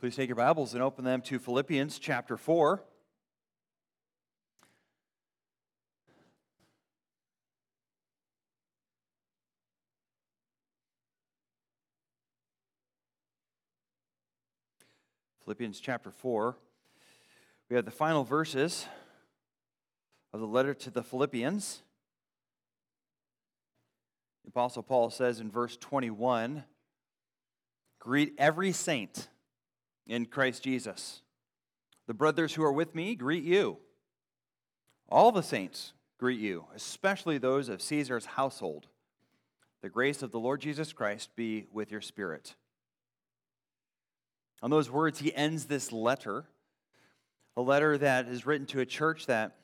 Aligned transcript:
Please 0.00 0.14
take 0.14 0.28
your 0.28 0.36
Bibles 0.36 0.74
and 0.74 0.82
open 0.82 1.04
them 1.04 1.20
to 1.22 1.40
Philippians 1.40 1.98
chapter 1.98 2.36
4. 2.36 2.80
Philippians 15.42 15.80
chapter 15.80 16.12
4. 16.12 16.56
We 17.68 17.74
have 17.74 17.84
the 17.84 17.90
final 17.90 18.22
verses 18.22 18.86
of 20.32 20.38
the 20.38 20.46
letter 20.46 20.74
to 20.74 20.92
the 20.92 21.02
Philippians. 21.02 21.82
The 24.44 24.50
Apostle 24.50 24.84
Paul 24.84 25.10
says 25.10 25.40
in 25.40 25.50
verse 25.50 25.76
21 25.76 26.62
Greet 27.98 28.34
every 28.38 28.70
saint 28.70 29.26
in 30.08 30.26
Christ 30.26 30.64
Jesus. 30.64 31.22
The 32.06 32.14
brothers 32.14 32.54
who 32.54 32.64
are 32.64 32.72
with 32.72 32.94
me 32.94 33.14
greet 33.14 33.44
you. 33.44 33.76
All 35.08 35.30
the 35.30 35.42
saints 35.42 35.92
greet 36.18 36.40
you, 36.40 36.64
especially 36.74 37.38
those 37.38 37.68
of 37.68 37.82
Caesar's 37.82 38.26
household. 38.26 38.86
The 39.82 39.88
grace 39.88 40.22
of 40.22 40.32
the 40.32 40.40
Lord 40.40 40.60
Jesus 40.60 40.92
Christ 40.92 41.36
be 41.36 41.66
with 41.72 41.92
your 41.92 42.00
spirit. 42.00 42.56
On 44.60 44.70
those 44.70 44.90
words, 44.90 45.20
he 45.20 45.34
ends 45.34 45.66
this 45.66 45.92
letter, 45.92 46.46
a 47.56 47.62
letter 47.62 47.96
that 47.98 48.26
is 48.26 48.44
written 48.44 48.66
to 48.68 48.80
a 48.80 48.86
church 48.86 49.26
that 49.26 49.56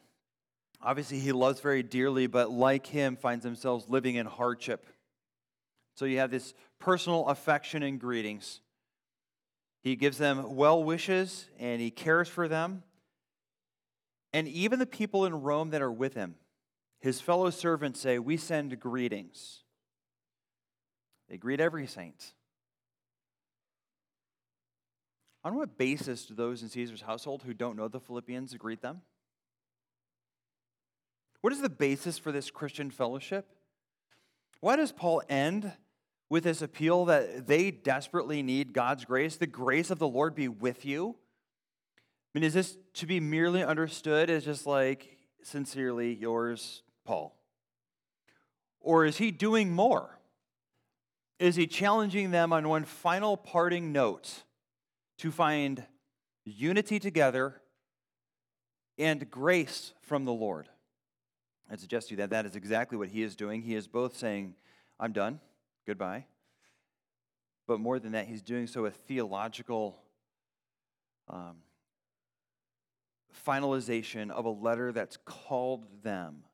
obviously 0.81 1.19
he 1.19 1.33
loves 1.33 1.61
very 1.61 1.83
dearly, 1.83 2.27
but 2.29 2.51
like 2.51 2.87
him, 2.87 3.17
finds 3.17 3.43
themselves 3.43 3.87
living 3.89 4.15
in 4.15 4.27
hardship. 4.27 4.87
So 5.97 6.05
you 6.05 6.19
have 6.19 6.31
this 6.31 6.55
personal 6.79 7.27
affection 7.27 7.83
and 7.83 7.99
greetings. 7.99 8.61
He 9.85 9.97
gives 9.97 10.17
them 10.17 10.57
well 10.57 10.83
wishes 10.83 11.51
and 11.59 11.81
he 11.81 11.91
cares 11.91 12.27
for 12.27 12.49
them. 12.49 12.83
And 14.33 14.49
even 14.49 14.79
the 14.79 14.87
people 14.87 15.27
in 15.27 15.43
Rome 15.43 15.71
that 15.71 15.83
are 15.83 15.93
with 15.93 16.15
him, 16.15 16.37
his 17.01 17.21
fellow 17.21 17.51
servants 17.51 18.01
say, 18.01 18.19
We 18.19 18.39
send 18.39 18.81
greetings. 18.81 19.63
They 21.29 21.37
greet 21.37 21.61
every 21.61 21.87
saint. 21.87 22.33
On 25.45 25.55
what 25.55 25.77
basis 25.77 26.25
do 26.25 26.35
those 26.35 26.63
in 26.63 26.71
Caesar's 26.71 27.03
household 27.03 27.43
who 27.43 27.53
don't 27.53 27.77
know 27.77 27.87
the 27.87 28.01
Philippians 28.01 28.55
greet 28.55 28.81
them? 28.81 29.03
What 31.43 31.53
is 31.53 31.61
the 31.61 31.69
basis 31.69 32.17
for 32.17 32.33
this 32.33 32.51
Christian 32.51 32.91
fellowship? 32.91 33.47
Why 34.61 34.77
does 34.77 34.93
Paul 34.93 35.23
end 35.29 35.71
with 36.29 36.45
this 36.45 36.63
appeal 36.63 37.05
that 37.07 37.47
they 37.47 37.71
desperately 37.71 38.43
need 38.43 38.73
God's 38.73 39.05
grace, 39.05 39.37
the 39.37 39.47
grace 39.47 39.91
of 39.91 39.99
the 39.99 40.09
Lord 40.09 40.35
be 40.35 40.49
with 40.49 40.85
you? 40.85 41.17
I 42.35 42.39
mean, 42.39 42.45
is 42.45 42.55
this 42.55 42.77
to 42.95 43.07
be 43.07 43.21
merely 43.21 43.63
understood 43.63 44.31
as 44.31 44.45
just 44.45 44.67
like, 44.67 45.19
sincerely 45.43 46.15
yours, 46.15 46.83
Paul? 47.05 47.37
Or 48.81 49.05
is 49.05 49.19
he 49.19 49.31
doing 49.31 49.73
more? 49.73 50.19
Is 51.39 51.57
he 51.57 51.67
challenging 51.67 52.31
them 52.31 52.53
on 52.53 52.69
one 52.69 52.85
final 52.85 53.37
parting 53.37 53.93
note 53.93 54.43
to 55.19 55.31
find 55.31 55.85
unity 56.45 56.99
together 56.99 57.61
and 58.99 59.31
grace 59.31 59.93
from 60.03 60.25
the 60.25 60.33
Lord? 60.33 60.69
I 61.71 61.77
suggest 61.77 62.09
to 62.09 62.15
you 62.15 62.17
that 62.19 62.31
that 62.31 62.47
is 62.47 62.57
exactly 62.57 62.99
what 62.99 63.09
he 63.09 63.23
is 63.23 63.37
doing. 63.37 63.63
He 63.63 63.75
is 63.75 63.87
both 63.87 64.17
saying, 64.17 64.55
I'm 64.99 65.13
done 65.13 65.41
goodbye. 65.87 66.27
But 67.67 67.81
more 67.81 67.99
than 67.99 68.13
that, 68.13 68.27
he's 68.27 68.43
doing 68.43 68.67
so 68.67 68.83
with 68.83 68.97
theological 69.09 70.03
um, 71.29 71.57
finalization 73.47 74.31
of 74.31 74.45
a 74.45 74.51
letter 74.51 74.93
that's 74.93 75.19
called 75.25 75.87
them 76.03 76.45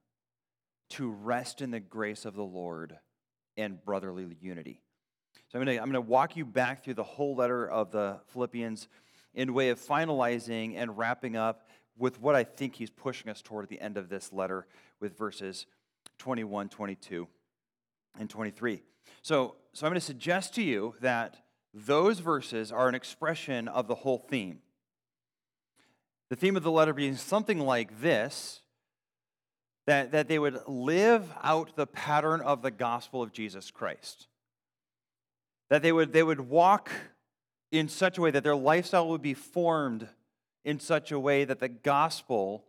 to 0.91 1.11
rest 1.11 1.61
in 1.63 1.71
the 1.71 1.81
grace 1.81 2.25
of 2.25 2.35
the 2.35 2.45
Lord 2.45 2.97
and 3.57 3.83
brotherly 3.85 4.27
unity. 4.41 4.81
So 5.49 5.59
I'm 5.59 5.65
going 5.65 5.77
to 5.77 5.83
I'm 5.83 5.91
going 5.91 6.05
to 6.05 6.09
walk 6.09 6.37
you 6.37 6.45
back 6.45 6.85
through 6.85 6.95
the 6.95 7.03
whole 7.03 7.35
letter 7.35 7.69
of 7.69 7.91
the 7.91 8.21
Philippians 8.29 8.89
in 9.35 9.53
way 9.55 9.71
of 9.71 9.81
finalizing 9.81 10.75
and 10.77 10.97
wrapping 10.97 11.37
up 11.37 11.69
with 11.97 12.21
what 12.21 12.35
I 12.35 12.45
think 12.45 12.77
he's 12.77 12.91
pushing 12.91 13.31
us 13.31 13.43
toward 13.43 13.65
at 13.65 13.69
the 13.69 13.81
end 13.81 13.97
of 13.97 14.09
this 14.09 14.33
letter 14.33 14.67
with 15.01 15.17
verses 15.17 15.67
21, 16.19 16.69
22, 16.69 17.29
and 18.19 18.31
23. 18.31 18.83
So, 19.23 19.57
so 19.73 19.87
I'm 19.87 19.91
going 19.91 20.01
to 20.01 20.07
suggest 20.07 20.55
to 20.55 20.63
you 20.63 20.95
that 21.01 21.37
those 21.75 22.19
verses 22.19 22.73
are 22.73 22.89
an 22.89 22.95
expression 22.95 23.69
of 23.69 23.87
the 23.87 23.95
whole 23.95 24.19
theme. 24.19 24.61
The 26.31 26.37
theme 26.37 26.57
of 26.57 26.63
the 26.63 26.71
letter 26.71 26.93
being 26.93 27.17
something 27.17 27.59
like 27.59 28.01
this 28.01 28.63
that, 29.87 30.13
that 30.13 30.29
they 30.29 30.39
would 30.39 30.61
live 30.69 31.33
out 31.43 31.75
the 31.75 31.87
pattern 31.87 32.41
of 32.41 32.63
the 32.63 32.71
gospel 32.71 33.23
of 33.23 33.33
Jesus 33.33 33.71
Christ. 33.71 34.29
That 35.69 35.83
they 35.83 35.91
would, 35.91 36.13
they 36.13 36.23
would 36.23 36.41
walk 36.41 36.91
in 37.73 37.89
such 37.89 38.19
a 38.19 38.21
way 38.21 38.31
that 38.31 38.45
their 38.45 38.57
lifestyle 38.57 39.09
would 39.09 39.23
be 39.23 39.35
formed 39.35 40.09
in 40.65 40.79
such 40.79 41.11
a 41.11 41.19
way 41.19 41.45
that 41.45 41.61
the 41.61 41.69
gospel 41.69 42.65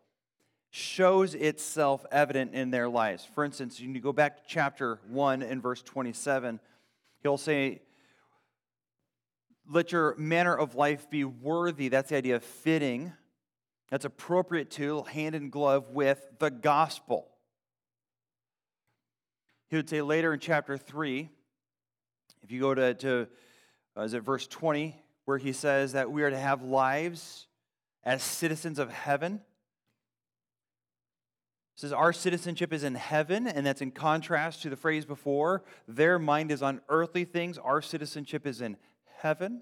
shows 0.72 1.36
itself 1.36 2.06
evident 2.12 2.54
in 2.54 2.72
their 2.72 2.88
lives. 2.88 3.28
For 3.36 3.44
instance, 3.44 3.80
you 3.80 4.00
go 4.00 4.14
back 4.14 4.38
to 4.38 4.44
chapter 4.48 5.00
1 5.09 5.44
and 5.44 5.62
verse 5.62 5.82
27, 5.82 6.62
he'll 7.22 7.38
say, 7.38 7.82
Let 9.70 9.92
your 9.92 10.16
manner 10.16 10.56
of 10.56 10.76
life 10.76 11.10
be 11.10 11.26
worthy. 11.26 11.90
That's 11.90 12.10
the 12.10 12.16
idea 12.16 12.38
of 12.38 12.44
fitting. 12.44 13.12
That's 13.90 14.06
appropriate 14.06 14.72
to, 14.72 15.04
hand 15.04 15.36
in 15.36 15.50
glove 15.50 15.90
with 15.90 16.26
the 16.40 16.50
gospel. 16.50 17.28
He 19.70 19.76
would 19.76 19.90
say 19.90 20.02
later 20.02 20.34
in 20.34 20.40
chapter 20.40 20.78
3, 20.78 21.30
if 22.44 22.52
you 22.52 22.62
go 22.62 22.74
to, 22.74 22.94
to 22.94 23.28
uh, 23.98 24.02
is 24.02 24.14
it 24.14 24.24
verse 24.24 24.48
20, 24.48 24.96
where 25.26 25.38
he 25.38 25.52
says 25.52 25.92
that 25.94 26.10
we 26.10 26.24
are 26.24 26.30
to 26.30 26.40
have 26.40 26.64
lives 26.64 27.48
as 28.06 28.24
citizens 28.24 28.80
of 28.80 28.90
heaven 28.90 29.42
says 31.81 31.92
our 31.92 32.14
citizenship 32.14 32.72
is 32.72 32.84
in 32.84 32.94
heaven, 32.94 33.47
and 33.47 33.66
that's 33.66 33.81
in 33.81 33.90
contrast 33.90 34.62
to 34.62 34.69
the 34.69 34.75
phrase 34.75 35.03
before. 35.03 35.64
Their 35.88 36.19
mind 36.19 36.52
is 36.52 36.62
on 36.62 36.80
earthly 36.90 37.25
things, 37.25 37.58
our 37.58 37.81
citizenship 37.81 38.46
is 38.46 38.62
in 38.62 38.78
heaven. 39.18 39.62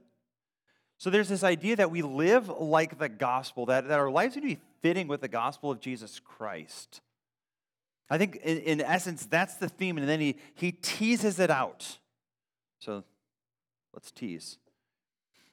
So 0.97 1.09
there's 1.09 1.30
this 1.30 1.46
idea 1.46 1.78
that 1.78 1.91
we 1.91 2.02
live 2.02 2.50
like 2.50 3.00
the 3.00 3.07
gospel, 3.07 3.66
that, 3.68 3.88
that 3.88 4.00
our 4.00 4.12
lives 4.12 4.35
need 4.35 4.41
to 4.41 4.47
be 4.47 4.62
fitting 4.81 5.07
with 5.07 5.22
the 5.22 5.30
gospel 5.30 5.72
of 5.72 5.80
Jesus 5.80 6.19
Christ. 6.19 7.00
I 8.09 8.18
think 8.18 8.36
in, 8.44 8.57
in 8.57 8.81
essence, 8.81 9.25
that's 9.25 9.56
the 9.56 9.69
theme, 9.69 9.97
and 9.97 10.07
then 10.09 10.19
he, 10.19 10.36
he 10.56 10.74
teases 10.74 11.40
it 11.40 11.50
out. 11.50 12.00
So 12.80 13.06
let's 13.94 14.12
tease. 14.12 14.57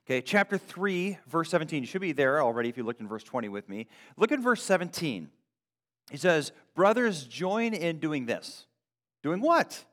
Okay, 0.04 0.20
chapter 0.20 0.58
3, 0.58 1.18
verse 1.28 1.48
17. 1.50 1.82
You 1.82 1.86
should 1.86 2.00
be 2.00 2.10
there 2.10 2.42
already 2.42 2.68
if 2.68 2.76
you 2.76 2.82
looked 2.82 3.00
in 3.00 3.06
verse 3.06 3.22
20 3.22 3.48
with 3.48 3.68
me. 3.68 3.86
Look 4.16 4.32
at 4.32 4.40
verse 4.40 4.64
17. 4.64 5.30
He 6.10 6.16
says, 6.16 6.52
Brothers, 6.74 7.24
join 7.24 7.74
in 7.74 7.98
doing 7.98 8.26
this. 8.26 8.66
Doing 9.22 9.40
what? 9.40 9.84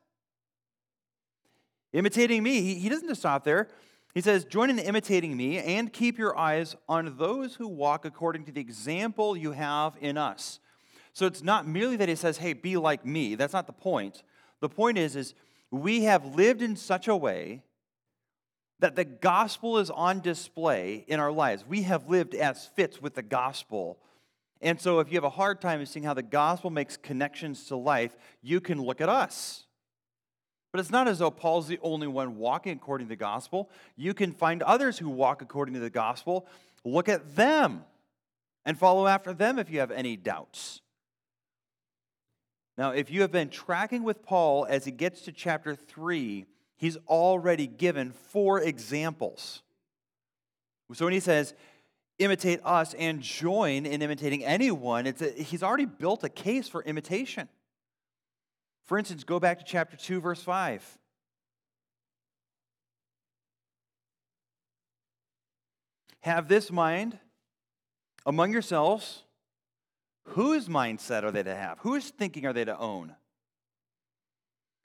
Imitating 1.94 2.44
me. 2.44 2.62
He, 2.62 2.75
he 2.75 2.90
doesn't 2.90 3.07
just 3.07 3.22
stop 3.22 3.44
there. 3.44 3.69
He 4.13 4.22
says, 4.22 4.46
Join 4.46 4.69
in 4.69 4.79
imitating 4.79 5.35
me 5.35 5.57
and 5.57 5.91
keep 5.91 6.18
your 6.18 6.38
eyes 6.38 6.75
on 6.88 7.18
those 7.18 7.56
who 7.56 7.68
walk 7.68 8.06
according 8.06 8.46
to 8.46 8.52
the 8.52 8.62
example 8.62 9.35
you 9.35 9.52
have 9.52 9.96
in 10.00 10.18
us. 10.18 10.59
So 11.13 11.25
it's 11.25 11.44
not 11.44 11.68
merely 11.68 11.96
that 11.97 12.09
he 12.09 12.16
says, 12.16 12.38
Hey, 12.38 12.53
be 12.53 12.78
like 12.78 13.06
me. 13.06 13.35
That's 13.35 13.53
not 13.53 13.68
the 13.68 13.73
point. 13.73 14.23
The 14.59 14.69
point 14.69 14.97
is, 14.97 15.16
is 15.16 15.34
we 15.72 16.03
have 16.03 16.35
lived 16.35 16.62
in 16.62 16.75
such 16.75 17.07
a 17.07 17.16
way 17.16 17.63
that 18.79 18.96
the 18.96 19.06
gospel 19.06 19.78
is 19.78 19.90
on 19.90 20.19
display 20.19 21.05
in 21.08 21.20
our 21.20 21.32
lives. 21.32 21.66
We 21.66 21.84
have 21.84 22.09
lived 22.09 22.35
as 22.35 22.67
fits 22.67 23.02
with 23.02 23.16
the 23.16 23.22
gospel 23.22 23.97
and 24.63 24.79
so, 24.79 24.99
if 24.99 25.09
you 25.09 25.15
have 25.15 25.25
a 25.25 25.29
hard 25.29 25.59
time 25.59 25.85
seeing 25.85 26.05
how 26.05 26.13
the 26.13 26.23
gospel 26.23 26.69
makes 26.69 26.95
connections 26.95 27.65
to 27.65 27.75
life, 27.75 28.15
you 28.41 28.61
can 28.61 28.81
look 28.81 29.01
at 29.01 29.09
us. 29.09 29.65
But 30.71 30.79
it's 30.79 30.89
not 30.89 31.09
as 31.09 31.19
though 31.19 31.29
Paul's 31.29 31.67
the 31.67 31.79
only 31.83 32.07
one 32.07 32.37
walking 32.37 32.71
according 32.71 33.07
to 33.07 33.09
the 33.09 33.17
gospel. 33.17 33.69
You 33.97 34.13
can 34.13 34.31
find 34.31 34.63
others 34.63 34.97
who 34.97 35.09
walk 35.09 35.41
according 35.41 35.73
to 35.75 35.81
the 35.81 35.89
gospel. 35.89 36.47
Look 36.85 37.09
at 37.09 37.35
them 37.35 37.83
and 38.65 38.79
follow 38.79 39.05
after 39.05 39.33
them 39.33 39.59
if 39.59 39.69
you 39.69 39.81
have 39.81 39.91
any 39.91 40.15
doubts. 40.15 40.81
Now, 42.77 42.91
if 42.91 43.11
you 43.11 43.21
have 43.21 43.31
been 43.31 43.49
tracking 43.49 44.03
with 44.03 44.23
Paul 44.23 44.65
as 44.67 44.85
he 44.85 44.91
gets 44.91 45.21
to 45.23 45.33
chapter 45.33 45.75
3, 45.75 46.45
he's 46.77 46.97
already 47.07 47.67
given 47.67 48.11
four 48.11 48.61
examples. 48.61 49.61
So 50.93 51.05
when 51.05 51.13
he 51.13 51.19
says, 51.19 51.53
imitate 52.19 52.59
us 52.63 52.93
and 52.93 53.21
join 53.21 53.85
in 53.85 54.01
imitating 54.01 54.43
anyone, 54.43 55.07
it's 55.07 55.21
a, 55.21 55.31
he's 55.31 55.63
already 55.63 55.85
built 55.85 56.23
a 56.23 56.29
case 56.29 56.67
for 56.67 56.83
imitation. 56.83 57.47
For 58.83 58.97
instance, 58.97 59.23
go 59.23 59.39
back 59.39 59.59
to 59.59 59.65
chapter 59.65 59.97
2, 59.97 60.21
verse 60.21 60.41
5. 60.41 60.99
Have 66.21 66.47
this 66.47 66.71
mind 66.71 67.17
among 68.25 68.53
yourselves. 68.53 69.23
Whose 70.27 70.69
mindset 70.69 71.23
are 71.23 71.31
they 71.31 71.43
to 71.43 71.53
have? 71.53 71.79
Whose 71.79 72.09
thinking 72.09 72.45
are 72.45 72.53
they 72.53 72.63
to 72.63 72.77
own? 72.77 73.15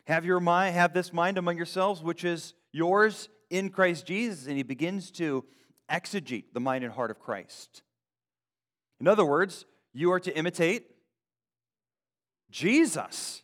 Have 0.09 0.25
your 0.25 0.41
mind, 0.41 0.75
have 0.75 0.93
this 0.93 1.13
mind 1.13 1.39
among 1.39 1.57
yourselves, 1.57 2.03
which 2.03 2.25
is 2.25 2.55
yours 2.73 3.29
in 3.51 3.71
Christ 3.71 4.07
Jesus. 4.07 4.47
And 4.47 4.57
he 4.57 4.63
begins 4.63 5.11
to 5.13 5.45
exegete 5.91 6.53
the 6.53 6.61
mind 6.61 6.85
and 6.85 6.93
heart 6.93 7.11
of 7.11 7.19
Christ. 7.19 7.83
In 9.01 9.09
other 9.09 9.25
words, 9.25 9.65
you 9.93 10.13
are 10.13 10.21
to 10.21 10.37
imitate 10.37 10.87
Jesus, 12.51 13.43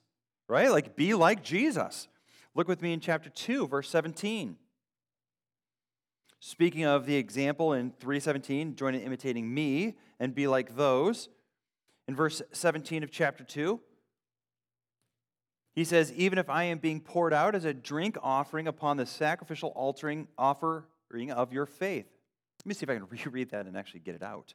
right? 0.48 0.70
Like 0.70 0.96
be 0.96 1.14
like 1.14 1.42
Jesus. 1.42 2.08
Look 2.54 2.68
with 2.68 2.82
me 2.82 2.92
in 2.92 3.00
chapter 3.00 3.30
2, 3.30 3.66
verse 3.66 3.88
17. 3.88 4.56
Speaking 6.40 6.84
of 6.84 7.06
the 7.06 7.16
example 7.16 7.72
in 7.72 7.92
317, 7.92 8.76
join 8.76 8.94
in 8.94 9.00
imitating 9.00 9.52
me 9.52 9.96
and 10.20 10.34
be 10.34 10.46
like 10.46 10.76
those. 10.76 11.28
In 12.06 12.14
verse 12.14 12.42
17 12.52 13.02
of 13.02 13.10
chapter 13.10 13.44
2, 13.44 13.80
he 15.74 15.84
says, 15.84 16.12
Even 16.12 16.38
if 16.38 16.50
I 16.50 16.64
am 16.64 16.78
being 16.78 17.00
poured 17.00 17.32
out 17.32 17.54
as 17.54 17.64
a 17.64 17.74
drink 17.74 18.16
offering 18.22 18.68
upon 18.68 18.96
the 18.96 19.06
sacrificial 19.06 19.70
altering 19.70 20.28
offering 20.38 21.32
of 21.32 21.52
your 21.52 21.66
faith. 21.66 22.06
Let 22.64 22.68
me 22.68 22.74
see 22.74 22.84
if 22.84 22.90
I 22.90 22.94
can 22.94 23.06
reread 23.24 23.50
that 23.50 23.66
and 23.66 23.76
actually 23.76 24.00
get 24.00 24.14
it 24.14 24.22
out. 24.22 24.54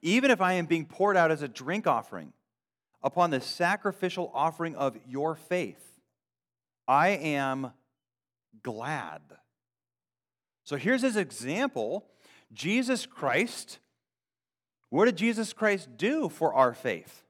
Even 0.00 0.30
if 0.30 0.40
I 0.40 0.54
am 0.54 0.66
being 0.66 0.86
poured 0.86 1.16
out 1.16 1.30
as 1.30 1.42
a 1.42 1.48
drink 1.48 1.86
offering 1.86 2.32
upon 3.02 3.30
the 3.30 3.40
sacrificial 3.40 4.30
offering 4.34 4.74
of 4.74 4.96
your 5.06 5.34
faith, 5.34 6.00
I 6.86 7.10
am 7.10 7.72
glad. 8.62 9.22
So 10.64 10.76
here's 10.76 11.02
his 11.02 11.16
example 11.16 12.06
Jesus 12.52 13.06
Christ. 13.06 13.78
What 14.90 15.06
did 15.06 15.16
Jesus 15.16 15.54
Christ 15.54 15.96
do 15.96 16.28
for 16.28 16.52
our 16.52 16.74
faith? 16.74 17.22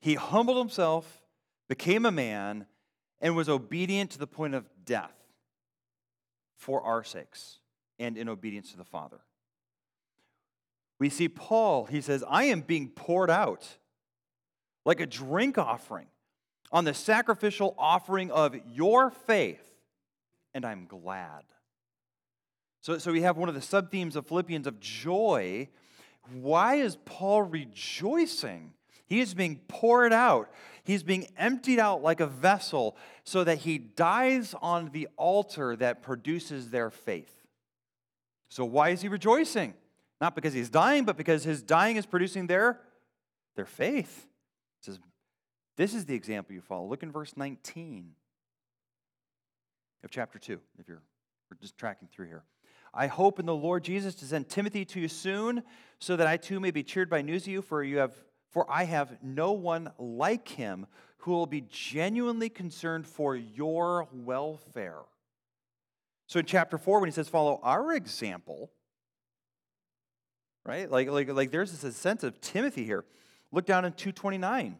He 0.00 0.14
humbled 0.14 0.56
himself 0.56 1.22
became 1.72 2.04
a 2.04 2.10
man, 2.10 2.66
and 3.22 3.34
was 3.34 3.48
obedient 3.48 4.10
to 4.10 4.18
the 4.18 4.26
point 4.26 4.54
of 4.54 4.68
death 4.84 5.16
for 6.54 6.82
our 6.82 7.02
sakes 7.02 7.60
and 8.02 8.18
in 8.18 8.28
obedience 8.28 8.72
to 8.72 8.76
the 8.76 8.84
Father. 8.84 9.20
We 10.98 11.08
see 11.08 11.28
Paul, 11.28 11.86
he 11.86 12.00
says, 12.00 12.22
I 12.28 12.44
am 12.44 12.60
being 12.60 12.88
poured 12.88 13.30
out 13.30 13.66
like 14.84 15.00
a 15.00 15.06
drink 15.06 15.58
offering 15.58 16.06
on 16.70 16.84
the 16.84 16.94
sacrificial 16.94 17.74
offering 17.78 18.30
of 18.30 18.56
your 18.72 19.10
faith, 19.10 19.62
and 20.54 20.64
I'm 20.64 20.86
glad. 20.86 21.44
So, 22.80 22.98
so 22.98 23.12
we 23.12 23.22
have 23.22 23.36
one 23.36 23.48
of 23.48 23.54
the 23.54 23.60
sub 23.60 23.90
themes 23.90 24.16
of 24.16 24.26
Philippians 24.26 24.66
of 24.66 24.80
joy. 24.80 25.68
Why 26.32 26.76
is 26.76 26.96
Paul 27.04 27.42
rejoicing? 27.42 28.72
He 29.06 29.20
is 29.20 29.34
being 29.34 29.60
poured 29.68 30.12
out. 30.12 30.50
He's 30.84 31.02
being 31.02 31.28
emptied 31.36 31.78
out 31.78 32.02
like 32.02 32.20
a 32.20 32.26
vessel 32.26 32.96
so 33.24 33.44
that 33.44 33.58
he 33.58 33.78
dies 33.78 34.54
on 34.60 34.90
the 34.92 35.08
altar 35.16 35.76
that 35.76 36.02
produces 36.02 36.70
their 36.70 36.90
faith. 36.90 37.41
So, 38.52 38.66
why 38.66 38.90
is 38.90 39.00
he 39.00 39.08
rejoicing? 39.08 39.72
Not 40.20 40.34
because 40.34 40.52
he's 40.52 40.68
dying, 40.68 41.06
but 41.06 41.16
because 41.16 41.42
his 41.42 41.62
dying 41.62 41.96
is 41.96 42.04
producing 42.04 42.48
their, 42.48 42.80
their 43.56 43.64
faith. 43.64 44.26
It 44.78 44.84
says, 44.84 44.98
This 45.78 45.94
is 45.94 46.04
the 46.04 46.14
example 46.14 46.54
you 46.54 46.60
follow. 46.60 46.86
Look 46.86 47.02
in 47.02 47.10
verse 47.10 47.32
19 47.34 48.10
of 50.04 50.10
chapter 50.10 50.38
2, 50.38 50.60
if 50.78 50.86
you're 50.86 51.00
just 51.62 51.78
tracking 51.78 52.08
through 52.12 52.26
here. 52.26 52.44
I 52.92 53.06
hope 53.06 53.40
in 53.40 53.46
the 53.46 53.54
Lord 53.54 53.84
Jesus 53.84 54.14
to 54.16 54.26
send 54.26 54.50
Timothy 54.50 54.84
to 54.84 55.00
you 55.00 55.08
soon, 55.08 55.62
so 55.98 56.16
that 56.16 56.26
I 56.26 56.36
too 56.36 56.60
may 56.60 56.72
be 56.72 56.82
cheered 56.82 57.08
by 57.08 57.22
news 57.22 57.44
of 57.44 57.48
you, 57.48 57.62
for 57.62 57.82
you 57.82 57.96
have 57.98 58.14
for 58.50 58.70
I 58.70 58.84
have 58.84 59.16
no 59.22 59.52
one 59.52 59.92
like 59.96 60.46
him 60.46 60.86
who 61.16 61.30
will 61.30 61.46
be 61.46 61.62
genuinely 61.70 62.50
concerned 62.50 63.06
for 63.06 63.34
your 63.34 64.08
welfare. 64.12 65.04
So 66.32 66.38
in 66.38 66.46
chapter 66.46 66.78
4, 66.78 66.98
when 66.98 67.08
he 67.08 67.12
says, 67.12 67.28
follow 67.28 67.60
our 67.62 67.92
example, 67.92 68.70
right? 70.64 70.90
Like, 70.90 71.10
like, 71.10 71.28
like 71.28 71.50
there's 71.50 71.78
this 71.78 71.94
sense 71.94 72.24
of 72.24 72.40
Timothy 72.40 72.84
here. 72.84 73.04
Look 73.50 73.66
down 73.66 73.84
in 73.84 73.92
229. 73.92 74.78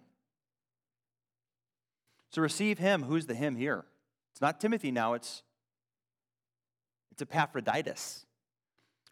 So 2.30 2.40
receive 2.40 2.78
him. 2.78 3.02
Who's 3.02 3.26
the 3.26 3.34
him 3.34 3.56
here? 3.56 3.84
It's 4.32 4.40
not 4.40 4.62
Timothy 4.62 4.90
now, 4.90 5.12
it's, 5.12 5.42
it's 7.10 7.20
Epaphroditus. 7.20 8.24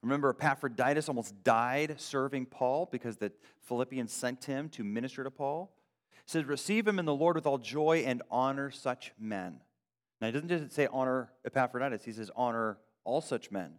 Remember, 0.00 0.30
Epaphroditus 0.30 1.10
almost 1.10 1.44
died 1.44 2.00
serving 2.00 2.46
Paul 2.46 2.88
because 2.90 3.18
the 3.18 3.32
Philippians 3.64 4.14
sent 4.14 4.46
him 4.46 4.70
to 4.70 4.82
minister 4.82 5.24
to 5.24 5.30
Paul. 5.30 5.76
It 6.24 6.30
says, 6.30 6.46
Receive 6.46 6.88
him 6.88 6.98
in 6.98 7.04
the 7.04 7.14
Lord 7.14 7.36
with 7.36 7.44
all 7.44 7.58
joy 7.58 8.04
and 8.06 8.22
honor 8.30 8.70
such 8.70 9.12
men. 9.20 9.60
Now, 10.20 10.26
he 10.26 10.32
doesn't 10.32 10.48
just 10.48 10.72
say 10.72 10.86
honor 10.92 11.30
Epaphroditus, 11.44 12.04
he 12.04 12.12
says 12.12 12.30
honor 12.36 12.78
all 13.04 13.20
such 13.20 13.50
men. 13.50 13.74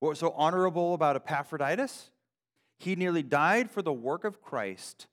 What 0.00 0.10
was 0.10 0.18
so 0.18 0.30
honorable 0.36 0.94
about 0.94 1.16
Epaphroditus? 1.16 2.10
He 2.78 2.96
nearly 2.96 3.22
died 3.22 3.70
for 3.70 3.82
the 3.82 3.92
work 3.92 4.24
of 4.24 4.42
Christ, 4.42 5.06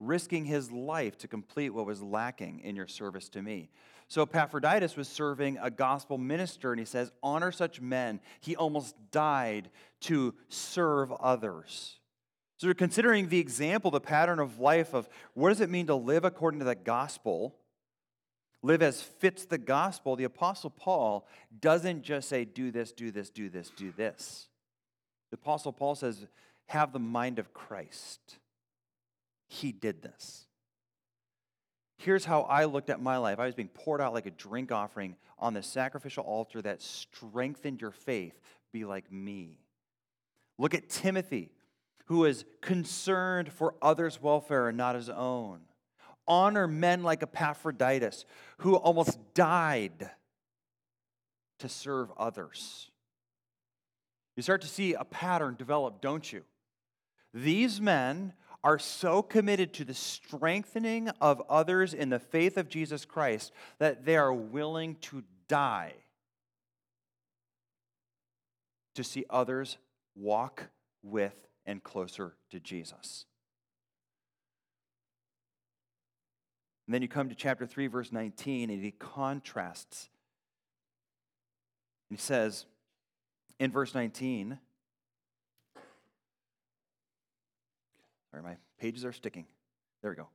risking 0.00 0.44
his 0.44 0.70
life 0.70 1.16
to 1.18 1.28
complete 1.28 1.70
what 1.70 1.86
was 1.86 2.02
lacking 2.02 2.60
in 2.60 2.76
your 2.76 2.86
service 2.86 3.28
to 3.30 3.42
me. 3.42 3.70
So 4.08 4.22
Epaphroditus 4.22 4.96
was 4.96 5.08
serving 5.08 5.58
a 5.60 5.70
gospel 5.70 6.18
minister, 6.18 6.72
and 6.72 6.78
he 6.78 6.84
says, 6.84 7.10
Honor 7.22 7.50
such 7.50 7.80
men. 7.80 8.20
He 8.40 8.54
almost 8.54 8.94
died 9.10 9.70
to 10.02 10.34
serve 10.48 11.10
others. 11.12 11.98
So 12.58 12.68
we're 12.68 12.74
considering 12.74 13.28
the 13.28 13.40
example, 13.40 13.90
the 13.90 14.00
pattern 14.00 14.38
of 14.38 14.58
life 14.58 14.94
of 14.94 15.08
what 15.32 15.48
does 15.48 15.60
it 15.60 15.70
mean 15.70 15.86
to 15.86 15.94
live 15.94 16.24
according 16.24 16.60
to 16.60 16.66
the 16.66 16.74
gospel, 16.74 17.56
live 18.64 18.82
as 18.82 19.02
fits 19.02 19.44
the 19.44 19.58
gospel. 19.58 20.16
The 20.16 20.24
Apostle 20.24 20.70
Paul 20.70 21.28
doesn't 21.60 22.02
just 22.02 22.28
say, 22.30 22.46
Do 22.46 22.70
this, 22.70 22.92
do 22.92 23.10
this, 23.10 23.28
do 23.28 23.50
this, 23.50 23.70
do 23.70 23.92
this. 23.92 24.48
The 25.30 25.36
Apostle 25.36 25.72
Paul 25.72 25.94
says, 25.94 26.26
Have 26.66 26.92
the 26.92 26.98
mind 26.98 27.38
of 27.38 27.52
Christ. 27.52 28.38
He 29.48 29.70
did 29.70 30.02
this. 30.02 30.46
Here's 31.98 32.24
how 32.24 32.42
I 32.42 32.64
looked 32.64 32.88
at 32.88 33.02
my 33.02 33.18
life. 33.18 33.38
I 33.38 33.46
was 33.46 33.54
being 33.54 33.68
poured 33.68 34.00
out 34.00 34.14
like 34.14 34.26
a 34.26 34.30
drink 34.30 34.72
offering 34.72 35.16
on 35.38 35.52
the 35.52 35.62
sacrificial 35.62 36.24
altar 36.24 36.62
that 36.62 36.80
strengthened 36.80 37.82
your 37.82 37.92
faith. 37.92 38.40
Be 38.72 38.86
like 38.86 39.12
me. 39.12 39.58
Look 40.58 40.74
at 40.74 40.88
Timothy, 40.88 41.50
who 42.06 42.24
is 42.24 42.46
concerned 42.62 43.52
for 43.52 43.74
others' 43.82 44.22
welfare 44.22 44.68
and 44.68 44.78
not 44.78 44.94
his 44.94 45.10
own. 45.10 45.60
Honor 46.26 46.66
men 46.66 47.02
like 47.02 47.22
Epaphroditus, 47.22 48.24
who 48.58 48.76
almost 48.76 49.18
died 49.34 50.10
to 51.58 51.68
serve 51.68 52.10
others. 52.16 52.90
You 54.36 54.42
start 54.42 54.62
to 54.62 54.68
see 54.68 54.94
a 54.94 55.04
pattern 55.04 55.54
develop, 55.56 56.00
don't 56.00 56.32
you? 56.32 56.42
These 57.32 57.80
men 57.80 58.32
are 58.62 58.78
so 58.78 59.22
committed 59.22 59.72
to 59.74 59.84
the 59.84 59.94
strengthening 59.94 61.10
of 61.20 61.42
others 61.48 61.92
in 61.92 62.08
the 62.08 62.18
faith 62.18 62.56
of 62.56 62.68
Jesus 62.68 63.04
Christ 63.04 63.52
that 63.78 64.04
they 64.04 64.16
are 64.16 64.32
willing 64.32 64.96
to 65.02 65.22
die 65.48 65.94
to 68.94 69.04
see 69.04 69.24
others 69.28 69.76
walk 70.14 70.70
with 71.02 71.34
and 71.66 71.82
closer 71.82 72.36
to 72.50 72.60
Jesus. 72.60 73.26
And 76.86 76.94
then 76.94 77.02
you 77.02 77.08
come 77.08 77.28
to 77.28 77.34
chapter 77.34 77.66
3, 77.66 77.86
verse 77.86 78.12
19, 78.12 78.70
and 78.70 78.82
he 78.82 78.90
contrasts. 78.90 80.10
He 82.10 82.16
says 82.16 82.66
in 83.58 83.70
verse 83.70 83.94
19, 83.94 84.58
Sorry, 88.30 88.42
my 88.42 88.56
pages 88.80 89.04
are 89.04 89.12
sticking. 89.12 89.46
There 90.02 90.10
we 90.10 90.16
go. 90.16 90.28